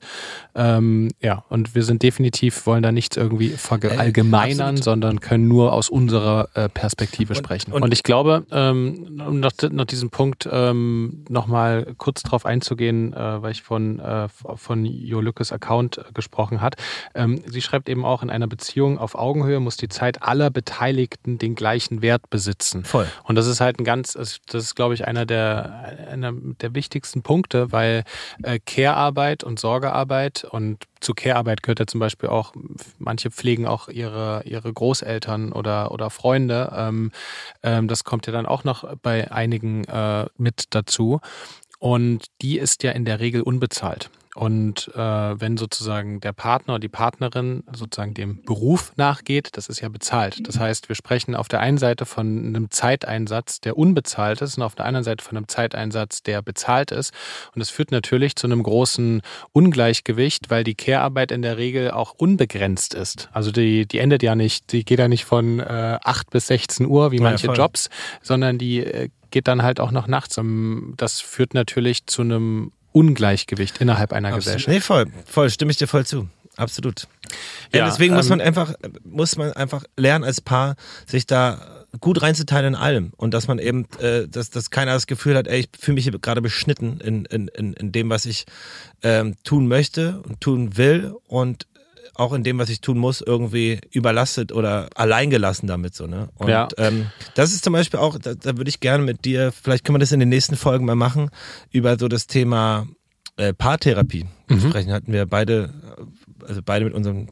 ähm, 0.55 1.09
ja, 1.21 1.43
und 1.49 1.75
wir 1.75 1.83
sind 1.83 2.01
definitiv, 2.01 2.65
wollen 2.65 2.81
da 2.81 2.91
nichts 2.91 3.15
irgendwie 3.15 3.49
verallgemeinern, 3.49 4.77
äh, 4.77 4.81
sondern 4.81 5.19
können 5.19 5.47
nur 5.47 5.73
aus 5.73 5.89
unserer 5.89 6.49
äh, 6.55 6.67
Perspektive 6.67 7.33
und, 7.33 7.37
sprechen. 7.37 7.73
Und, 7.73 7.83
und, 7.83 7.93
ich 7.93 8.01
glaube, 8.01 8.45
ähm, 8.51 9.21
um 9.27 9.39
nach, 9.39 9.51
nach 9.69 9.85
diesem 9.85 10.09
Punkt 10.09 10.49
ähm, 10.51 11.25
nochmal 11.33 11.93
kurz 11.97 12.23
drauf 12.23 12.45
einzugehen, 12.47 13.13
äh, 13.13 13.41
weil 13.41 13.51
ich 13.51 13.61
von, 13.61 13.99
äh, 13.99 14.27
von 14.29 14.85
Jo 14.85 15.21
Lücke 15.21 15.43
Markes 15.43 15.51
Account 15.51 15.97
äh, 15.97 16.03
gesprochen 16.13 16.61
hat. 16.61 16.75
Ähm, 17.13 17.43
sie 17.45 17.61
schreibt 17.61 17.89
eben 17.89 18.05
auch, 18.05 18.23
in 18.23 18.29
einer 18.29 18.47
Beziehung 18.47 18.97
auf 18.97 19.15
Augenhöhe 19.15 19.59
muss 19.59 19.77
die 19.77 19.89
Zeit 19.89 20.23
aller 20.23 20.49
Beteiligten 20.49 21.37
den 21.37 21.55
gleichen 21.55 22.01
Wert 22.01 22.29
besitzen. 22.29 22.85
Voll. 22.85 23.07
Und 23.23 23.35
das 23.35 23.47
ist 23.47 23.59
halt 23.59 23.79
ein 23.79 23.83
ganz, 23.83 24.13
das 24.13 24.39
ist, 24.51 24.75
glaube 24.75 24.93
ich, 24.93 25.05
einer 25.05 25.25
der, 25.25 26.07
einer 26.09 26.31
der 26.33 26.73
wichtigsten 26.73 27.21
Punkte, 27.21 27.71
weil 27.71 28.03
äh, 28.43 28.59
Care-Arbeit 28.59 29.43
und 29.43 29.59
Sorgearbeit 29.59 30.45
und 30.49 30.85
zu 31.03 31.13
Care-Arbeit 31.13 31.63
gehört 31.63 31.79
ja 31.79 31.87
zum 31.87 31.99
Beispiel 31.99 32.29
auch, 32.29 32.53
manche 32.97 33.29
pflegen 33.31 33.67
auch 33.67 33.89
ihre, 33.89 34.43
ihre 34.45 34.71
Großeltern 34.71 35.51
oder, 35.51 35.91
oder 35.91 36.09
Freunde. 36.09 36.73
Ähm, 36.75 37.11
ähm, 37.61 37.87
das 37.87 38.03
kommt 38.03 38.25
ja 38.27 38.33
dann 38.33 38.45
auch 38.45 38.63
noch 38.63 38.95
bei 39.01 39.31
einigen 39.31 39.83
äh, 39.85 40.25
mit 40.37 40.65
dazu. 40.71 41.19
Und 41.79 42.25
die 42.41 42.57
ist 42.57 42.83
ja 42.83 42.91
in 42.91 43.05
der 43.05 43.19
Regel 43.19 43.41
unbezahlt. 43.41 44.09
Und 44.35 44.89
äh, 44.95 44.99
wenn 44.99 45.57
sozusagen 45.57 46.19
der 46.19 46.33
Partner 46.33 46.75
oder 46.75 46.79
die 46.79 46.89
Partnerin 46.89 47.63
sozusagen 47.71 48.13
dem 48.13 48.43
Beruf 48.43 48.93
nachgeht, 48.95 49.49
das 49.53 49.69
ist 49.69 49.81
ja 49.81 49.89
bezahlt. 49.89 50.47
Das 50.47 50.59
heißt, 50.59 50.89
wir 50.89 50.95
sprechen 50.95 51.35
auf 51.35 51.47
der 51.47 51.59
einen 51.59 51.77
Seite 51.77 52.05
von 52.05 52.47
einem 52.47 52.71
Zeiteinsatz, 52.71 53.61
der 53.61 53.77
unbezahlt 53.77 54.41
ist, 54.41 54.57
und 54.57 54.63
auf 54.63 54.75
der 54.75 54.85
anderen 54.85 55.03
Seite 55.03 55.23
von 55.23 55.37
einem 55.37 55.47
Zeiteinsatz, 55.47 56.23
der 56.23 56.41
bezahlt 56.41 56.91
ist. 56.91 57.13
Und 57.53 57.59
das 57.59 57.69
führt 57.69 57.91
natürlich 57.91 58.35
zu 58.35 58.47
einem 58.47 58.63
großen 58.63 59.21
Ungleichgewicht, 59.51 60.49
weil 60.49 60.63
die 60.63 60.75
Care-Arbeit 60.75 61.31
in 61.31 61.43
der 61.43 61.57
Regel 61.57 61.91
auch 61.91 62.13
unbegrenzt 62.13 62.95
ist. 62.95 63.29
Also 63.33 63.51
die, 63.51 63.85
die 63.85 63.99
endet 63.99 64.23
ja 64.23 64.35
nicht, 64.35 64.71
die 64.71 64.83
geht 64.83 64.99
ja 64.99 65.07
nicht 65.07 65.25
von 65.25 65.59
äh, 65.59 65.99
8 66.03 66.31
bis 66.31 66.47
16 66.47 66.87
Uhr 66.87 67.11
wie 67.11 67.19
manche 67.19 67.47
ja, 67.47 67.53
Jobs, 67.53 67.89
sondern 68.21 68.57
die 68.57 68.79
äh, 68.79 69.09
geht 69.29 69.47
dann 69.47 69.63
halt 69.63 69.79
auch 69.79 69.91
noch 69.91 70.07
nachts. 70.07 70.39
Das 70.97 71.21
führt 71.21 71.53
natürlich 71.53 72.05
zu 72.05 72.21
einem 72.21 72.71
Ungleichgewicht 72.93 73.79
innerhalb 73.79 74.13
einer 74.13 74.29
Absolut. 74.29 74.45
Gesellschaft. 74.45 74.67
Nee, 74.69 74.79
voll, 74.79 75.05
voll, 75.25 75.49
stimme 75.49 75.71
ich 75.71 75.77
dir 75.77 75.87
voll 75.87 76.05
zu. 76.05 76.29
Absolut. 76.55 77.07
Ja, 77.73 77.79
ja 77.79 77.85
deswegen 77.85 78.13
ähm, 78.13 78.17
muss 78.17 78.29
man 78.29 78.39
einfach, 78.39 78.73
muss 79.03 79.35
man 79.35 79.53
einfach 79.53 79.83
lernen 79.97 80.23
als 80.23 80.39
Paar, 80.39 80.75
sich 81.05 81.25
da 81.25 81.83
gut 81.99 82.21
reinzuteilen 82.21 82.73
in 82.73 82.79
allem 82.79 83.11
und 83.17 83.33
dass 83.33 83.47
man 83.47 83.59
eben, 83.59 83.87
äh, 83.99 84.27
dass, 84.27 84.49
dass 84.49 84.71
keiner 84.71 84.93
das 84.93 85.07
Gefühl 85.07 85.35
hat, 85.35 85.47
ey, 85.47 85.61
ich 85.61 85.69
fühle 85.79 85.95
mich 85.95 86.11
gerade 86.21 86.41
beschnitten 86.41 86.99
in, 86.99 87.25
in, 87.25 87.47
in, 87.49 87.73
in 87.73 87.91
dem, 87.91 88.09
was 88.09 88.25
ich 88.25 88.45
ähm, 89.03 89.35
tun 89.43 89.67
möchte 89.67 90.21
und 90.21 90.41
tun 90.41 90.77
will 90.77 91.13
und 91.27 91.67
auch 92.15 92.33
in 92.33 92.43
dem, 92.43 92.59
was 92.59 92.69
ich 92.69 92.81
tun 92.81 92.97
muss, 92.97 93.21
irgendwie 93.21 93.79
überlastet 93.91 94.51
oder 94.51 94.89
alleingelassen 94.95 95.67
damit 95.67 95.95
so, 95.95 96.05
ne? 96.05 96.29
Und 96.35 96.49
ja. 96.49 96.67
ähm, 96.77 97.07
das 97.35 97.53
ist 97.53 97.63
zum 97.63 97.73
Beispiel 97.73 97.99
auch, 97.99 98.17
da, 98.19 98.35
da 98.35 98.57
würde 98.57 98.69
ich 98.69 98.79
gerne 98.79 99.03
mit 99.03 99.25
dir, 99.25 99.51
vielleicht 99.51 99.83
können 99.83 99.95
wir 99.95 99.99
das 99.99 100.11
in 100.11 100.19
den 100.19 100.29
nächsten 100.29 100.55
Folgen 100.55 100.85
mal 100.85 100.95
machen, 100.95 101.29
über 101.71 101.97
so 101.97 102.07
das 102.07 102.27
Thema 102.27 102.87
äh, 103.37 103.53
Paartherapie 103.53 104.25
mhm. 104.47 104.59
sprechen. 104.59 104.91
Hatten 104.91 105.11
wir 105.11 105.25
beide, 105.25 105.73
also 106.47 106.61
beide 106.63 106.85
mit 106.85 106.93
unseren 106.93 107.29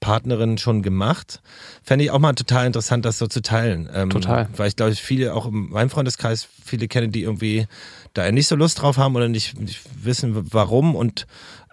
Partnerinnen 0.00 0.58
schon 0.58 0.82
gemacht. 0.82 1.40
Fände 1.82 2.04
ich 2.04 2.10
auch 2.10 2.18
mal 2.18 2.34
total 2.34 2.66
interessant, 2.66 3.04
das 3.04 3.18
so 3.18 3.26
zu 3.26 3.42
teilen. 3.42 3.88
Ähm, 3.92 4.10
total. 4.10 4.48
Weil 4.56 4.68
ich 4.68 4.76
glaube, 4.76 4.92
ich 4.92 5.02
viele, 5.02 5.34
auch 5.34 5.46
in 5.46 5.70
meinem 5.70 5.90
Freundeskreis, 5.90 6.46
viele 6.64 6.86
kenne, 6.86 7.08
die 7.08 7.22
irgendwie 7.22 7.66
da 8.14 8.30
nicht 8.30 8.46
so 8.46 8.56
Lust 8.56 8.80
drauf 8.80 8.96
haben 8.96 9.16
oder 9.16 9.28
nicht, 9.28 9.58
nicht 9.58 9.80
wissen, 10.02 10.52
warum 10.52 10.94
und 10.94 11.26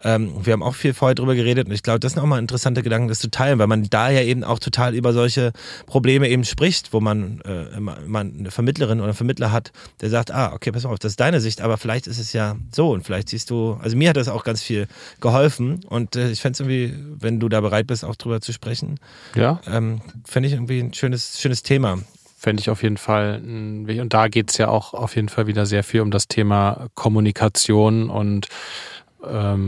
ähm, 0.05 0.45
wir 0.45 0.53
haben 0.53 0.61
auch 0.61 0.75
viel 0.75 0.93
vorher 0.93 1.15
drüber 1.15 1.33
geredet 1.33 1.67
und 1.67 1.73
ich 1.73 1.81
glaube, 1.81 1.99
das 1.99 2.13
sind 2.13 2.21
auch 2.21 2.27
mal 2.27 2.37
interessante 2.37 2.83
Gedanken, 2.83 3.07
das 3.07 3.17
zu 3.17 3.31
teilen, 3.31 3.57
weil 3.57 3.65
man 3.65 3.89
da 3.89 4.11
ja 4.11 4.21
eben 4.21 4.43
auch 4.43 4.59
total 4.59 4.93
über 4.93 5.13
solche 5.13 5.51
Probleme 5.87 6.29
eben 6.29 6.45
spricht, 6.45 6.93
wo 6.93 7.01
man, 7.01 7.41
äh, 7.41 7.79
man 7.79 8.37
eine 8.39 8.51
Vermittlerin 8.51 8.99
oder 8.99 9.07
einen 9.07 9.15
Vermittler 9.15 9.51
hat, 9.51 9.71
der 10.01 10.11
sagt, 10.11 10.31
ah, 10.31 10.53
okay, 10.53 10.71
pass 10.71 10.85
auf, 10.85 10.99
das 10.99 11.13
ist 11.13 11.19
deine 11.19 11.41
Sicht, 11.41 11.59
aber 11.59 11.77
vielleicht 11.77 12.05
ist 12.05 12.19
es 12.19 12.33
ja 12.33 12.55
so 12.71 12.91
und 12.91 13.03
vielleicht 13.03 13.29
siehst 13.29 13.49
du, 13.49 13.79
also 13.81 13.97
mir 13.97 14.09
hat 14.09 14.17
das 14.17 14.29
auch 14.29 14.43
ganz 14.43 14.61
viel 14.61 14.87
geholfen 15.21 15.83
und 15.85 16.15
äh, 16.15 16.29
ich 16.29 16.39
fände 16.39 16.53
es 16.53 16.59
irgendwie, 16.59 16.93
wenn 17.19 17.39
du 17.39 17.49
da 17.49 17.61
bereit 17.61 17.87
bist, 17.87 18.05
auch 18.05 18.15
drüber 18.15 18.41
zu 18.41 18.53
sprechen, 18.53 18.99
ja. 19.33 19.59
ähm, 19.65 20.01
fände 20.23 20.47
ich 20.47 20.53
irgendwie 20.53 20.81
ein 20.81 20.93
schönes, 20.93 21.41
schönes 21.41 21.63
Thema 21.63 21.97
fände 22.37 22.61
ich 22.61 22.69
auf 22.69 22.83
jeden 22.83 22.97
Fall 22.97 23.41
Und 23.43 24.09
da 24.09 24.27
geht 24.27 24.51
es 24.51 24.59
ja 24.59 24.67
auch 24.67 24.93
auf 24.93 25.15
jeden 25.15 25.29
Fall 25.29 25.47
wieder 25.47 25.65
sehr 25.65 25.83
viel 25.83 26.01
um 26.01 26.11
das 26.11 26.27
Thema 26.27 26.89
Kommunikation 26.93 28.07
und 28.11 28.49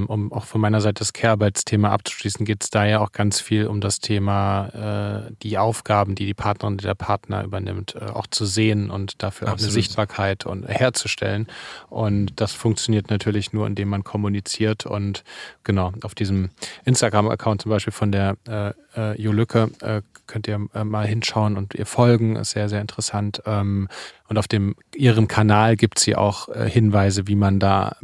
um 0.07 0.31
auch 0.31 0.45
von 0.45 0.61
meiner 0.61 0.81
Seite 0.81 0.99
das 0.99 1.13
Care-Arbeitsthema 1.13 1.89
abzuschließen, 1.89 2.45
geht 2.45 2.63
es 2.63 2.69
da 2.69 2.85
ja 2.85 2.99
auch 2.99 3.11
ganz 3.11 3.39
viel 3.39 3.67
um 3.67 3.81
das 3.81 3.99
Thema, 3.99 5.27
äh, 5.27 5.31
die 5.41 5.57
Aufgaben, 5.57 6.15
die 6.15 6.25
die 6.25 6.33
Partnerin, 6.33 6.77
der 6.77 6.95
Partner 6.95 7.43
übernimmt, 7.43 7.95
äh, 7.95 8.05
auch 8.05 8.27
zu 8.27 8.45
sehen 8.45 8.89
und 8.89 9.21
dafür 9.23 9.47
Absolut. 9.47 9.59
auch 9.59 9.63
eine 9.63 9.71
Sichtbarkeit 9.71 10.45
und 10.45 10.67
herzustellen. 10.67 11.47
Und 11.89 12.39
das 12.39 12.53
funktioniert 12.53 13.09
natürlich 13.09 13.53
nur, 13.53 13.67
indem 13.67 13.89
man 13.89 14.03
kommuniziert 14.03 14.85
und 14.85 15.23
genau 15.63 15.93
auf 16.03 16.15
diesem 16.15 16.49
Instagram-Account 16.85 17.63
zum 17.63 17.69
Beispiel 17.69 17.93
von 17.93 18.11
der 18.11 18.37
äh, 18.47 18.73
äh, 18.95 19.21
Jo 19.21 19.31
Lücke 19.31 19.69
äh, 19.81 20.01
könnt 20.27 20.47
ihr 20.47 20.67
äh, 20.73 20.83
mal 20.83 21.07
hinschauen 21.07 21.57
und 21.57 21.73
ihr 21.73 21.85
folgen, 21.85 22.35
ist 22.35 22.51
sehr, 22.51 22.69
sehr 22.69 22.81
interessant. 22.81 23.41
Ähm, 23.45 23.87
und 24.27 24.37
auf 24.37 24.47
dem 24.47 24.75
ihrem 24.95 25.27
Kanal 25.27 25.75
gibt 25.75 25.99
sie 25.99 26.15
auch 26.15 26.49
äh, 26.49 26.69
Hinweise, 26.69 27.27
wie 27.27 27.35
man 27.35 27.59
da 27.59 27.95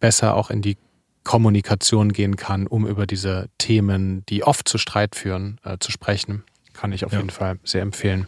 besser 0.00 0.34
auch 0.36 0.50
in 0.50 0.62
die 0.62 0.76
Kommunikation 1.24 2.12
gehen 2.12 2.36
kann, 2.36 2.66
um 2.66 2.86
über 2.86 3.06
diese 3.06 3.48
Themen, 3.58 4.24
die 4.26 4.44
oft 4.44 4.68
zu 4.68 4.78
Streit 4.78 5.14
führen, 5.14 5.60
äh, 5.64 5.78
zu 5.78 5.92
sprechen. 5.92 6.44
Kann 6.72 6.92
ich 6.92 7.04
auf 7.04 7.12
ja. 7.12 7.18
jeden 7.18 7.30
Fall 7.30 7.58
sehr 7.64 7.82
empfehlen. 7.82 8.26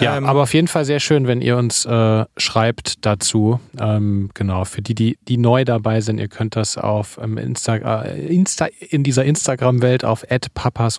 Ja, 0.00 0.18
ähm, 0.18 0.26
aber 0.26 0.42
auf 0.42 0.52
jeden 0.52 0.68
Fall 0.68 0.84
sehr 0.84 1.00
schön, 1.00 1.26
wenn 1.26 1.40
ihr 1.40 1.56
uns 1.56 1.86
äh, 1.86 2.26
schreibt 2.36 3.06
dazu. 3.06 3.60
Ähm, 3.80 4.28
genau, 4.34 4.66
für 4.66 4.82
die, 4.82 4.94
die, 4.94 5.18
die 5.26 5.38
neu 5.38 5.64
dabei 5.64 6.02
sind, 6.02 6.18
ihr 6.18 6.28
könnt 6.28 6.54
das 6.54 6.76
auf 6.76 7.18
ähm, 7.22 7.38
Insta, 7.38 7.76
äh, 7.76 8.26
Insta, 8.26 8.66
in 8.90 9.04
dieser 9.04 9.24
Instagram-Welt 9.24 10.04
auf 10.04 10.26
papas 10.52 10.98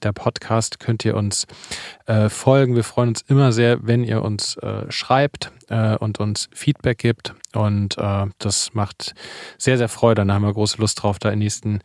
der 0.00 0.12
Podcast 0.12 0.78
könnt 0.78 1.04
ihr 1.04 1.16
uns 1.16 1.46
äh, 2.06 2.28
folgen. 2.28 2.76
Wir 2.76 2.84
freuen 2.84 3.10
uns 3.10 3.22
immer 3.22 3.50
sehr, 3.50 3.84
wenn 3.84 4.04
ihr 4.04 4.22
uns 4.22 4.56
äh, 4.58 4.90
schreibt 4.90 5.50
äh, 5.68 5.96
und 5.96 6.20
uns 6.20 6.48
Feedback 6.54 6.98
gibt. 6.98 7.34
Und 7.52 7.98
äh, 7.98 8.26
das 8.38 8.74
macht 8.74 9.14
sehr, 9.58 9.76
sehr 9.76 9.88
Freude. 9.88 10.24
Da 10.24 10.34
haben 10.34 10.42
wir 10.42 10.52
große 10.52 10.78
Lust 10.78 11.02
drauf, 11.02 11.18
da 11.18 11.30
in 11.30 11.34
den 11.34 11.38
nächsten 11.40 11.80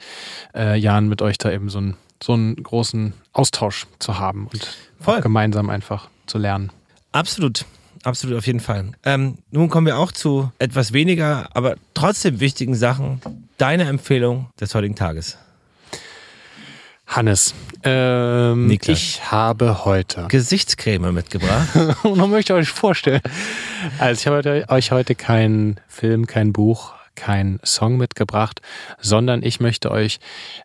Jahren 0.54 1.08
mit 1.08 1.22
euch 1.22 1.38
da 1.38 1.52
eben 1.52 1.70
so, 1.70 1.80
ein, 1.80 1.96
so 2.22 2.34
einen 2.34 2.56
großen 2.62 3.14
Austausch 3.34 3.88
zu 4.00 4.20
haben 4.20 4.48
und 4.52 4.78
gemeinsam 5.22 5.70
einfach 5.70 6.10
zu 6.26 6.38
lernen. 6.38 6.72
Absolut. 7.12 7.66
Absolut, 8.04 8.38
auf 8.38 8.48
jeden 8.48 8.60
Fall. 8.60 8.92
Ähm, 9.06 9.38
nun 9.52 9.70
kommen 9.70 9.86
wir 9.86 10.00
auch 10.00 10.12
zu 10.12 10.52
etwas 10.58 10.92
weniger, 10.92 11.50
aber 11.54 11.76
trotzdem 11.94 12.40
wichtigen 12.40 12.74
Sachen. 12.74 13.22
Deine 13.58 13.84
Empfehlung 13.84 14.50
des 14.60 14.74
heutigen 14.74 14.96
Tages. 14.96 15.38
Hannes, 17.06 17.54
ähm, 17.84 18.72
ich 18.72 19.32
habe 19.32 19.84
heute 19.86 20.28
Gesichtscreme 20.30 21.12
mitgebracht. 21.12 21.76
Und 22.04 22.18
dann 22.18 22.30
möchte 22.30 22.54
ich 22.54 22.60
euch 22.60 22.70
vorstellen. 22.70 23.22
Also 24.00 24.20
ich 24.20 24.28
habe 24.28 24.66
euch 24.70 24.92
heute 24.92 25.14
keinen 25.14 25.80
Film, 25.88 26.26
kein 26.26 26.54
Buch, 26.54 26.94
kein 27.16 27.60
Song 27.64 27.98
mitgebracht, 27.98 28.62
sondern 29.00 29.44
ich 29.44 29.60
möchte 29.60 29.92
euch 29.92 30.20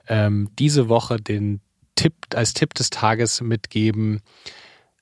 ähm, 0.09 0.49
diese 0.59 0.89
Woche 0.89 1.17
den 1.17 1.61
Tipp 1.97 2.15
als 2.35 2.55
Tipp 2.55 2.75
des 2.75 2.91
Tages 2.91 3.41
mitgeben 3.41 4.23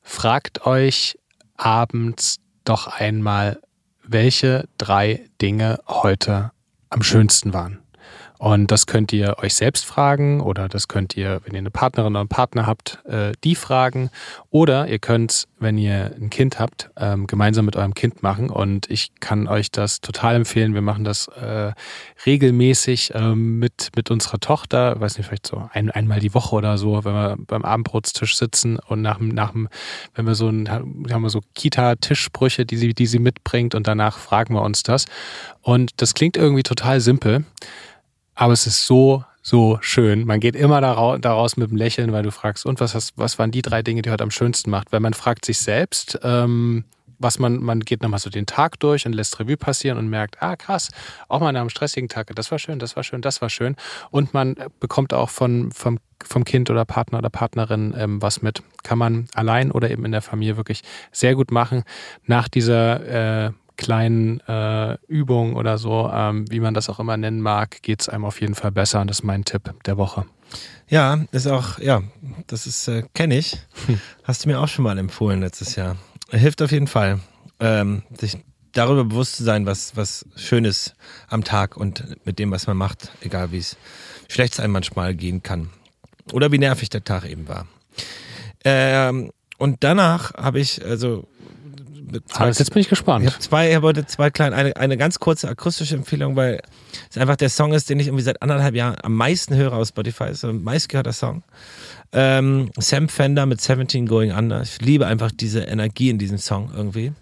Fragt 0.05 0.67
euch 0.67 1.19
abends 1.57 2.37
doch 2.65 2.87
einmal, 2.87 3.61
welche 4.03 4.69
drei 4.79 5.29
Dinge 5.41 5.81
heute 5.89 6.53
am 6.91 7.03
schönsten 7.03 7.53
waren. 7.53 7.84
Und 8.45 8.71
das 8.71 8.87
könnt 8.87 9.11
ihr 9.15 9.39
euch 9.39 9.55
selbst 9.55 9.87
fragen 9.87 10.43
oder 10.43 10.69
das 10.69 10.87
könnt 10.87 11.17
ihr, 11.17 11.41
wenn 11.47 11.55
ihr 11.55 11.61
eine 11.61 11.71
Partnerin 11.71 12.13
oder 12.13 12.21
einen 12.21 12.29
Partner 12.29 12.67
habt, 12.67 12.99
äh, 13.07 13.33
die 13.43 13.55
fragen. 13.55 14.11
Oder 14.51 14.87
ihr 14.87 14.99
könnt, 14.99 15.49
wenn 15.61 15.79
ihr 15.79 16.15
ein 16.21 16.29
Kind 16.29 16.59
habt, 16.59 16.91
ähm, 16.99 17.27
gemeinsam 17.27 17.65
mit 17.65 17.75
eurem 17.75 17.95
Kind 17.95 18.23
machen. 18.23 18.51
Und 18.51 18.91
ich 18.91 19.13
kann 19.19 19.49
euch 19.49 19.71
das 19.71 20.03
total 20.03 20.35
empfehlen. 20.35 20.75
Wir 20.75 20.83
machen 20.83 21.05
das 21.05 21.29
äh, 21.29 21.73
regelmäßig 22.27 23.13
ähm, 23.15 23.61
mit, 23.61 23.93
mit 23.97 24.11
unserer 24.11 24.41
Tochter, 24.41 25.01
weiß 25.01 25.17
nicht, 25.17 25.27
vielleicht 25.27 25.47
so 25.47 25.67
ein, 25.73 25.91
einmal 25.91 26.21
die 26.21 26.35
Woche 26.35 26.55
oder 26.55 26.77
so, 26.77 27.03
wenn 27.03 27.15
wir 27.15 27.37
beim 27.39 27.65
Abendbrotstisch 27.65 28.37
sitzen 28.37 28.79
und 28.79 29.01
nach, 29.01 29.21
nach 29.21 29.53
dem, 29.53 29.71
wenn 30.15 30.27
wir 30.27 30.35
so 30.35 30.51
ein, 30.51 30.71
haben 30.71 31.23
wir 31.23 31.31
so 31.31 31.41
Kita-Tischsprüche, 31.55 32.67
die 32.67 32.77
sie, 32.77 32.93
die 32.93 33.07
sie 33.07 33.21
mitbringt 33.21 33.75
und 33.75 33.89
danach 33.89 34.19
fragen 34.19 34.53
wir 34.53 34.61
uns 34.61 34.83
das. 34.83 35.07
Und 35.63 35.93
das 36.03 36.13
klingt 36.13 36.37
irgendwie 36.37 36.63
total 36.63 37.01
simpel, 37.01 37.47
aber 38.35 38.53
es 38.53 38.67
ist 38.67 38.87
so, 38.87 39.25
so 39.43 39.79
schön. 39.81 40.27
Man 40.27 40.41
geht 40.41 40.57
immer 40.57 40.81
daraus 40.81 41.57
mit 41.57 41.69
einem 41.69 41.77
Lächeln, 41.77 42.13
weil 42.13 42.23
du 42.23 42.31
fragst, 42.31 42.67
und 42.67 42.81
was, 42.81 42.95
hast, 42.95 43.13
was 43.17 43.39
waren 43.39 43.51
die 43.51 43.63
drei 43.63 43.83
Dinge, 43.83 44.03
die 44.03 44.11
heute 44.11 44.25
am 44.25 44.31
schönsten 44.31 44.71
macht? 44.71 44.93
Weil 44.93 45.01
man 45.01 45.15
fragt 45.15 45.45
sich 45.45 45.59
selbst, 45.59 46.19
ähm, 46.23 46.85
was 47.19 47.39
man, 47.39 47.63
man 47.63 47.81
geht 47.81 48.03
nochmal 48.03 48.21
so 48.21 48.31
den 48.31 48.47
Tag 48.47 48.79
durch 48.81 49.07
und 49.07 49.13
lässt 49.13 49.39
Revue 49.41 49.57
passieren 49.57 49.99
und 49.99 50.09
merkt, 50.09 50.43
ah 50.43 50.57
krass, 50.57 50.91
auch 51.29 51.41
mal 51.41 51.53
nach 51.53 51.61
einem 51.61 51.71
stressigen 51.71 52.09
Tag, 52.09 52.35
das 52.35 52.51
war 52.51 52.59
schön, 52.59 52.79
das 52.79 52.97
war 52.97 53.03
schön, 53.03 53.23
das 53.23 53.41
war 53.41 53.51
schön. 53.51 53.77
Und 54.11 54.35
man 54.35 54.57
bekommt 54.81 55.15
auch 55.15 55.31
von, 55.31 55.71
vom, 55.73 55.99
vom 56.23 56.45
Kind 56.45 56.71
oder 56.71 56.85
Partner 56.85 57.19
oder 57.19 57.31
Partnerin 57.31 57.95
ähm, 57.97 58.23
was 58.23 58.43
mit. 58.43 58.63
Kann 58.83 58.99
man 58.99 59.27
allein 59.35 59.71
oder 59.71 59.91
eben 59.91 60.05
in 60.05 60.13
der 60.13 60.23
Familie 60.23 60.57
wirklich 60.57 60.83
sehr 61.13 61.35
gut 61.35 61.51
machen. 61.51 61.85
Nach 62.27 62.49
dieser 62.49 63.47
äh, 63.47 63.53
kleinen 63.77 64.41
äh, 64.41 64.97
Übung 65.09 65.57
oder 65.57 65.79
so, 65.79 66.11
ähm, 66.13 66.45
wie 66.51 66.61
man 66.61 66.75
das 66.75 66.89
auch 66.89 67.01
immer 67.01 67.17
nennen 67.17 67.41
mag, 67.41 67.83
geht 67.83 68.03
es 68.03 68.09
einem 68.09 68.25
auf 68.25 68.41
jeden 68.41 68.55
Fall 68.55 68.73
besser. 68.73 69.01
Und 69.01 69.09
das 69.09 69.21
ist 69.21 69.25
mein 69.25 69.45
Tipp 69.45 69.73
der 69.85 69.97
Woche. 69.97 70.25
Ja, 70.89 71.25
ist 71.33 71.47
auch, 71.47 71.79
ja, 71.79 72.03
das 72.47 72.67
ist, 72.67 72.89
äh, 72.89 73.03
kenne 73.15 73.39
ich. 73.39 73.59
Hm. 73.87 74.01
Hast 74.23 74.45
du 74.45 74.49
mir 74.49 74.61
auch 74.61 74.69
schon 74.69 74.85
mal 74.85 74.99
empfohlen 74.99 75.41
letztes 75.41 75.77
Jahr. 75.77 75.97
Hilft 76.31 76.63
auf 76.63 76.71
jeden 76.71 76.87
Fall, 76.87 77.21
ähm, 77.61 78.03
sich 78.19 78.39
darüber 78.73 79.05
bewusst 79.05 79.37
zu 79.37 79.45
sein, 79.45 79.67
was, 79.67 79.97
was 79.97 80.27
schön 80.37 80.65
ist 80.65 80.95
am 81.29 81.45
Tag 81.45 81.77
und 81.77 82.05
mit 82.27 82.39
dem, 82.39 82.51
was 82.51 82.67
man 82.67 82.77
macht, 82.77 83.13
egal 83.21 83.53
wie 83.53 83.59
es 83.59 83.77
schlecht 84.29 84.61
einem 84.61 84.73
manchmal 84.73 85.15
gehen 85.15 85.43
kann. 85.43 85.71
Oder 86.33 86.53
wie 86.53 86.59
nervig 86.59 86.91
der 86.91 87.05
Tag 87.05 87.25
eben 87.29 87.49
war. 87.49 87.67
Ähm, 88.65 89.31
und 89.59 89.85
danach 89.85 90.35
habe 90.35 90.59
ich, 90.59 90.85
also 90.85 91.29
Zwei, 92.27 92.49
jetzt 92.49 92.71
bin 92.73 92.81
ich 92.81 92.89
gespannt. 92.89 93.25
Ich 93.25 93.33
habe 93.33 93.41
zwei, 93.41 93.69
ich 93.69 93.75
habe 93.75 93.87
heute 93.87 94.07
zwei 94.07 94.31
kleine, 94.31 94.57
eine, 94.57 94.77
eine 94.77 94.97
ganz 94.97 95.19
kurze 95.19 95.49
akustische 95.49 95.95
Empfehlung, 95.95 96.37
weil 96.37 96.61
es 97.11 97.19
einfach 97.19 97.37
der 97.37 97.51
Song 97.51 97.73
ist, 97.73 97.91
den 97.91 98.01
ich 98.01 98.09
irgendwie 98.09 98.25
seit 98.25 98.43
anderthalb 98.43 98.75
Jahren 98.75 98.97
am 99.03 99.15
meisten 99.15 99.55
höre 99.55 99.73
aus 99.73 99.89
Spotify. 99.89 100.25
Ist 100.31 100.45
ein 100.45 100.63
meistgehörter 100.63 101.13
Song. 101.13 101.43
Ähm, 102.13 102.71
Sam 102.79 103.09
Fender 103.09 103.47
mit 103.47 103.61
17 103.61 104.07
Going 104.07 104.33
Under. 104.33 104.63
Ich 104.63 104.81
liebe 104.81 105.07
einfach 105.07 105.31
diese 105.31 105.61
Energie 105.63 106.11
in 106.11 106.19
diesem 106.19 106.39
Song 106.39 106.71
irgendwie. 106.75 107.13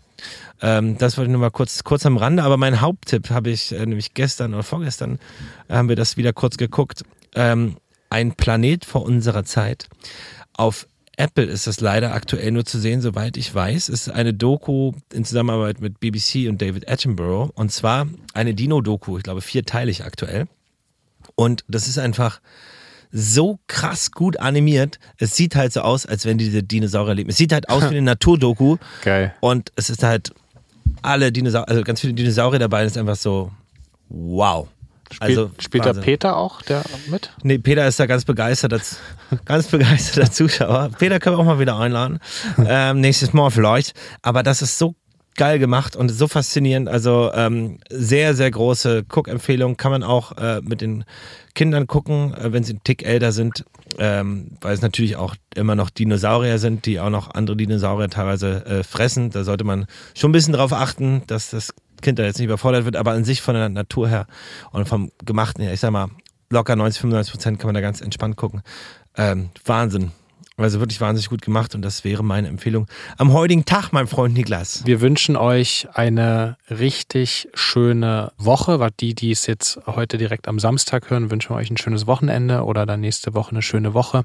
Ähm, 0.61 0.99
das 0.99 1.17
wollte 1.17 1.29
ich 1.29 1.33
nur 1.33 1.41
mal 1.41 1.51
kurz, 1.51 1.83
kurz 1.83 2.07
am 2.07 2.17
Rande, 2.17 2.43
aber 2.43 2.57
mein 2.57 2.81
Haupttipp 2.81 3.31
habe 3.31 3.51
ich 3.51 3.73
äh, 3.73 3.85
nämlich 3.85 4.15
gestern 4.15 4.55
oder 4.55 4.63
vorgestern 4.63 5.19
äh, 5.69 5.75
haben 5.75 5.89
wir 5.89 5.97
das 5.97 6.17
wieder 6.17 6.33
kurz 6.33 6.57
geguckt. 6.57 7.03
Ähm, 7.35 7.77
ein 8.11 8.33
Planet 8.33 8.85
vor 8.85 9.03
unserer 9.03 9.45
Zeit. 9.45 9.89
Auf 10.53 10.87
Apple 11.17 11.45
ist 11.45 11.67
das 11.67 11.81
leider 11.81 12.15
aktuell 12.15 12.51
nur 12.53 12.65
zu 12.65 12.79
sehen, 12.79 13.01
soweit 13.01 13.37
ich 13.37 13.55
weiß. 13.55 13.89
Es 13.89 14.07
ist 14.07 14.11
eine 14.11 14.33
Doku 14.33 14.93
in 15.13 15.25
Zusammenarbeit 15.25 15.81
mit 15.81 16.01
BBC 16.01 16.49
und 16.49 16.63
David 16.63 16.89
Attenborough. 16.89 17.51
Und 17.55 17.71
zwar 17.71 18.07
eine 18.33 18.55
Dino-Doku, 18.55 19.19
ich 19.19 19.23
glaube 19.23 19.43
vierteilig 19.43 20.05
aktuell. 20.05 20.47
Und 21.35 21.65
das 21.69 21.87
ist 21.87 21.99
einfach 21.99 22.41
so 23.11 23.59
krass 23.67 24.11
gut 24.11 24.39
animiert. 24.41 24.99
Es 25.19 25.37
sieht 25.37 25.55
halt 25.55 25.73
so 25.73 25.83
aus, 25.83 26.07
als 26.07 26.25
wenn 26.25 26.39
diese 26.39 26.63
Dinosaurier 26.63 27.15
leben. 27.15 27.31
Es 27.31 27.37
sieht 27.37 27.53
halt 27.53 27.69
aus 27.69 27.83
wie 27.91 27.97
eine 27.97 28.03
Naturdoku. 28.03 28.79
Geil. 29.03 29.35
Und 29.41 29.71
es 29.77 29.91
ist 29.91 30.03
halt 30.03 30.33
alle 31.03 31.31
Dinosaurier, 31.31 31.69
also 31.69 31.83
ganz 31.83 32.01
viele 32.01 32.15
Dinosaurier 32.15 32.59
dabei. 32.59 32.85
Das 32.85 32.93
ist 32.93 32.99
einfach 32.99 33.17
so, 33.17 33.53
wow. 34.09 34.67
Spiel, 35.13 35.29
also, 35.29 35.51
spielt 35.59 35.85
da 35.85 35.93
Peter 35.93 36.37
auch 36.37 36.63
der 36.63 36.83
mit? 37.09 37.31
Nee, 37.43 37.59
Peter 37.59 37.87
ist 37.87 38.01
da 38.01 38.07
ganz 38.07 38.25
begeisterter, 38.25 38.81
ganz 39.45 39.69
begeisterter 39.69 40.31
Zuschauer. 40.31 40.91
Peter 40.99 41.19
können 41.21 41.37
wir 41.37 41.41
auch 41.41 41.47
mal 41.47 41.59
wieder 41.59 41.79
einladen. 41.79 42.19
Ähm, 42.59 43.01
nächstes 43.01 43.33
Mal 43.33 43.51
vielleicht. 43.51 43.95
Aber 44.23 44.43
das 44.43 44.63
ist 44.63 44.79
so 44.79 44.95
geil 45.37 45.59
gemacht 45.59 45.97
und 45.97 46.11
so 46.11 46.29
faszinierend. 46.29 46.89
Also 46.89 47.31
ähm, 47.35 47.79
sehr, 47.89 48.35
sehr 48.35 48.51
große 48.51 49.05
Cook-Empfehlung. 49.09 49.77
Kann 49.77 49.93
man 49.93 50.03
auch 50.03 50.37
äh, 50.37 50.61
mit 50.63 50.81
den 50.81 51.05
Kindern 51.55 51.87
gucken, 51.87 52.35
äh, 52.35 52.53
wenn 52.53 52.65
sie 52.65 52.73
einen 52.73 52.85
Tick 52.85 53.05
älter 53.05 53.33
sind, 53.33 53.65
ähm, 53.99 54.53
weil 54.61 54.75
es 54.75 54.83
natürlich 54.83 55.17
auch 55.17 55.35
immer 55.55 55.75
noch 55.75 55.91
Dinosaurier 55.91 56.59
sind, 56.59 56.87
die 56.87 57.01
auch 57.01 57.11
noch 57.11 57.35
andere 57.35 57.57
Dinosaurier 57.57 58.11
teilweise 58.11 58.65
äh, 58.67 58.83
fressen. 58.83 59.31
Da 59.31 59.45
sollte 59.45 59.65
man 59.65 59.87
schon 60.15 60.31
ein 60.31 60.33
bisschen 60.33 60.55
drauf 60.55 60.73
achten, 60.73 61.23
dass 61.27 61.51
das 61.51 61.73
Kind 62.03 62.19
da 62.19 62.25
jetzt 62.25 62.39
nicht 62.39 62.47
überfordert 62.47 62.85
wird, 62.85 62.97
aber 62.97 63.13
an 63.13 63.25
sich 63.25 63.41
von 63.41 63.55
der 63.55 63.69
Natur 63.69 64.09
her 64.09 64.27
und 64.71 64.87
vom 64.87 65.11
Gemachten 65.25 65.65
her, 65.65 65.73
ich 65.73 65.81
sag 65.81 65.91
mal, 65.91 66.09
locker 66.51 66.77
90, 66.77 67.01
95 67.01 67.33
Prozent 67.33 67.59
kann 67.59 67.69
man 67.69 67.75
da 67.75 67.81
ganz 67.81 68.01
entspannt 68.01 68.37
gucken. 68.37 68.63
Ähm, 69.17 69.51
Wahnsinn. 69.65 70.13
Also 70.59 70.81
wirklich 70.81 71.01
wahnsinnig 71.01 71.31
gut 71.31 71.41
gemacht 71.41 71.75
und 71.75 71.83
das 71.83 72.05
wäre 72.05 72.23
meine 72.23 72.49
Empfehlung 72.49 72.87
am 73.17 73.33
heutigen 73.33 73.65
Tag, 73.65 73.93
mein 73.93 74.07
Freund 74.07 74.35
Niklas. 74.35 74.83
Wir 74.85 75.01
wünschen 75.01 75.35
euch 75.37 75.89
eine 75.95 76.59
richtig 76.69 77.49
schöne 77.55 78.33
Woche. 78.37 78.79
Die, 79.01 79.15
die 79.15 79.31
es 79.31 79.47
jetzt 79.47 79.81
heute 79.87 80.19
direkt 80.19 80.49
am 80.49 80.59
Samstag 80.59 81.11
hören, 81.11 81.31
wünschen 81.31 81.55
euch 81.55 81.71
ein 81.71 81.79
schönes 81.79 82.07
Wochenende 82.07 82.65
oder 82.65 82.85
dann 82.85 83.01
nächste 83.01 83.33
Woche 83.33 83.53
eine 83.53 83.63
schöne 83.63 83.95
Woche. 83.95 84.25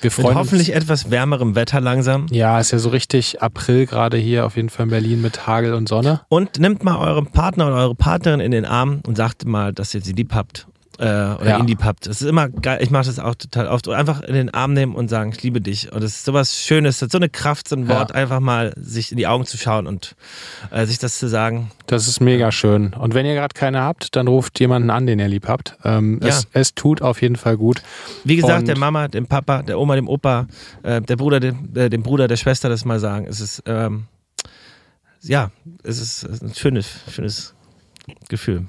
Wir 0.00 0.10
freuen 0.10 0.28
mit 0.28 0.36
hoffentlich 0.36 0.68
uns. 0.68 0.84
etwas 0.84 1.10
wärmerem 1.10 1.54
Wetter 1.54 1.80
langsam. 1.80 2.26
Ja, 2.30 2.58
ist 2.58 2.70
ja 2.70 2.78
so 2.78 2.88
richtig 2.88 3.42
April 3.42 3.86
gerade 3.86 4.16
hier 4.16 4.46
auf 4.46 4.56
jeden 4.56 4.70
Fall 4.70 4.84
in 4.84 4.90
Berlin 4.90 5.20
mit 5.20 5.46
Hagel 5.46 5.74
und 5.74 5.88
Sonne. 5.88 6.22
Und 6.28 6.58
nimmt 6.58 6.84
mal 6.84 6.96
euren 6.96 7.26
Partner 7.26 7.66
oder 7.66 7.76
eure 7.76 7.94
Partnerin 7.94 8.40
in 8.40 8.52
den 8.52 8.64
Arm 8.64 9.00
und 9.06 9.16
sagt 9.16 9.44
mal, 9.44 9.72
dass 9.72 9.94
ihr 9.94 10.00
sie 10.00 10.12
lieb 10.12 10.32
habt 10.32 10.66
äh, 10.98 11.04
oder 11.04 11.46
ja. 11.46 11.58
Indie-Pub. 11.58 12.00
Das 12.00 12.20
ist 12.20 12.28
immer 12.28 12.48
geil. 12.48 12.78
Ich 12.82 12.90
mache 12.90 13.06
das 13.06 13.18
auch 13.18 13.34
total 13.34 13.68
oft. 13.68 13.88
Einfach 13.88 14.22
in 14.22 14.34
den 14.34 14.52
Arm 14.52 14.72
nehmen 14.72 14.94
und 14.94 15.08
sagen, 15.08 15.32
ich 15.32 15.42
liebe 15.42 15.60
dich. 15.60 15.92
Und 15.92 16.02
das 16.02 16.12
ist 16.12 16.24
sowas 16.24 16.60
Schönes, 16.60 16.98
das 16.98 17.08
ist 17.08 17.12
so 17.12 17.18
eine 17.18 17.28
Kraft, 17.28 17.68
so 17.68 17.76
ein 17.76 17.88
Wort, 17.88 18.10
ja. 18.10 18.16
einfach 18.16 18.40
mal 18.40 18.72
sich 18.76 19.12
in 19.12 19.18
die 19.18 19.26
Augen 19.26 19.44
zu 19.44 19.56
schauen 19.56 19.86
und 19.86 20.16
äh, 20.70 20.86
sich 20.86 20.98
das 20.98 21.18
zu 21.18 21.28
sagen. 21.28 21.70
Das 21.86 22.08
ist 22.08 22.20
mega 22.20 22.50
schön. 22.52 22.94
Und 22.94 23.14
wenn 23.14 23.26
ihr 23.26 23.34
gerade 23.34 23.54
keine 23.54 23.80
habt, 23.80 24.16
dann 24.16 24.26
ruft 24.28 24.58
jemanden 24.60 24.90
an, 24.90 25.06
den 25.06 25.18
ihr 25.18 25.28
lieb 25.28 25.48
habt. 25.48 25.76
Ähm, 25.84 26.20
ja. 26.22 26.28
es, 26.28 26.46
es, 26.52 26.74
tut 26.74 27.02
auf 27.02 27.22
jeden 27.22 27.36
Fall 27.36 27.56
gut. 27.56 27.82
Wie 28.24 28.36
gesagt, 28.36 28.60
und 28.60 28.68
der 28.68 28.78
Mama, 28.78 29.08
dem 29.08 29.26
Papa, 29.26 29.62
der 29.62 29.78
Oma, 29.78 29.94
dem 29.96 30.08
Opa, 30.08 30.46
äh, 30.82 31.00
der 31.00 31.16
Bruder, 31.16 31.40
dem, 31.40 31.70
äh, 31.74 31.88
dem 31.88 32.02
Bruder, 32.02 32.28
der 32.28 32.36
Schwester 32.36 32.68
das 32.68 32.84
mal 32.84 32.98
sagen. 32.98 33.26
Es 33.26 33.40
ist, 33.40 33.62
ähm, 33.66 34.04
ja, 35.22 35.50
es 35.82 36.00
ist 36.00 36.42
ein 36.42 36.54
schönes, 36.54 36.88
schönes 37.10 37.54
Gefühl. 38.28 38.66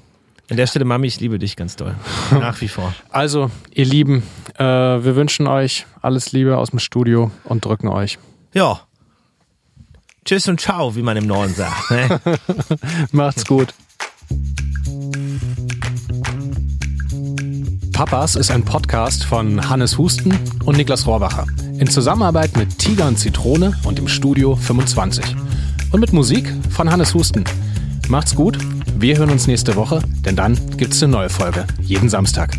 An 0.50 0.56
der 0.56 0.66
Stelle, 0.66 0.86
Mami, 0.86 1.06
ich 1.06 1.20
liebe 1.20 1.38
dich 1.38 1.56
ganz 1.56 1.76
doll. 1.76 1.94
Nach 2.30 2.58
wie 2.62 2.68
vor. 2.68 2.94
Also, 3.10 3.50
ihr 3.70 3.84
Lieben, 3.84 4.22
äh, 4.56 4.64
wir 4.64 5.14
wünschen 5.14 5.46
euch 5.46 5.86
alles 6.00 6.32
Liebe 6.32 6.56
aus 6.56 6.70
dem 6.70 6.78
Studio 6.78 7.30
und 7.44 7.64
drücken 7.64 7.88
euch. 7.88 8.18
Ja. 8.54 8.80
Tschüss 10.24 10.48
und 10.48 10.60
ciao, 10.60 10.96
wie 10.96 11.02
man 11.02 11.18
im 11.18 11.26
Norden 11.26 11.52
sagt. 11.54 11.90
Ne? 11.90 12.20
Macht's 13.12 13.44
gut. 13.44 13.74
Papas 17.92 18.34
ist 18.34 18.50
ein 18.50 18.64
Podcast 18.64 19.24
von 19.24 19.68
Hannes 19.68 19.98
Husten 19.98 20.38
und 20.64 20.76
Niklas 20.76 21.06
Rohrwacher. 21.06 21.46
In 21.78 21.88
Zusammenarbeit 21.88 22.56
mit 22.56 22.78
Tiger 22.78 23.06
und 23.06 23.18
Zitrone 23.18 23.74
und 23.84 23.98
im 23.98 24.08
Studio 24.08 24.56
25. 24.56 25.24
Und 25.92 26.00
mit 26.00 26.12
Musik 26.12 26.50
von 26.70 26.90
Hannes 26.90 27.12
Husten. 27.12 27.44
Macht's 28.08 28.34
gut 28.34 28.58
wir 29.00 29.16
hören 29.16 29.30
uns 29.30 29.46
nächste 29.46 29.76
Woche, 29.76 30.00
denn 30.24 30.34
dann 30.34 30.58
gibt 30.76 30.92
es 30.92 31.02
eine 31.02 31.12
neue 31.12 31.28
Folge. 31.28 31.66
Jeden 31.80 32.08
Samstag. 32.08 32.58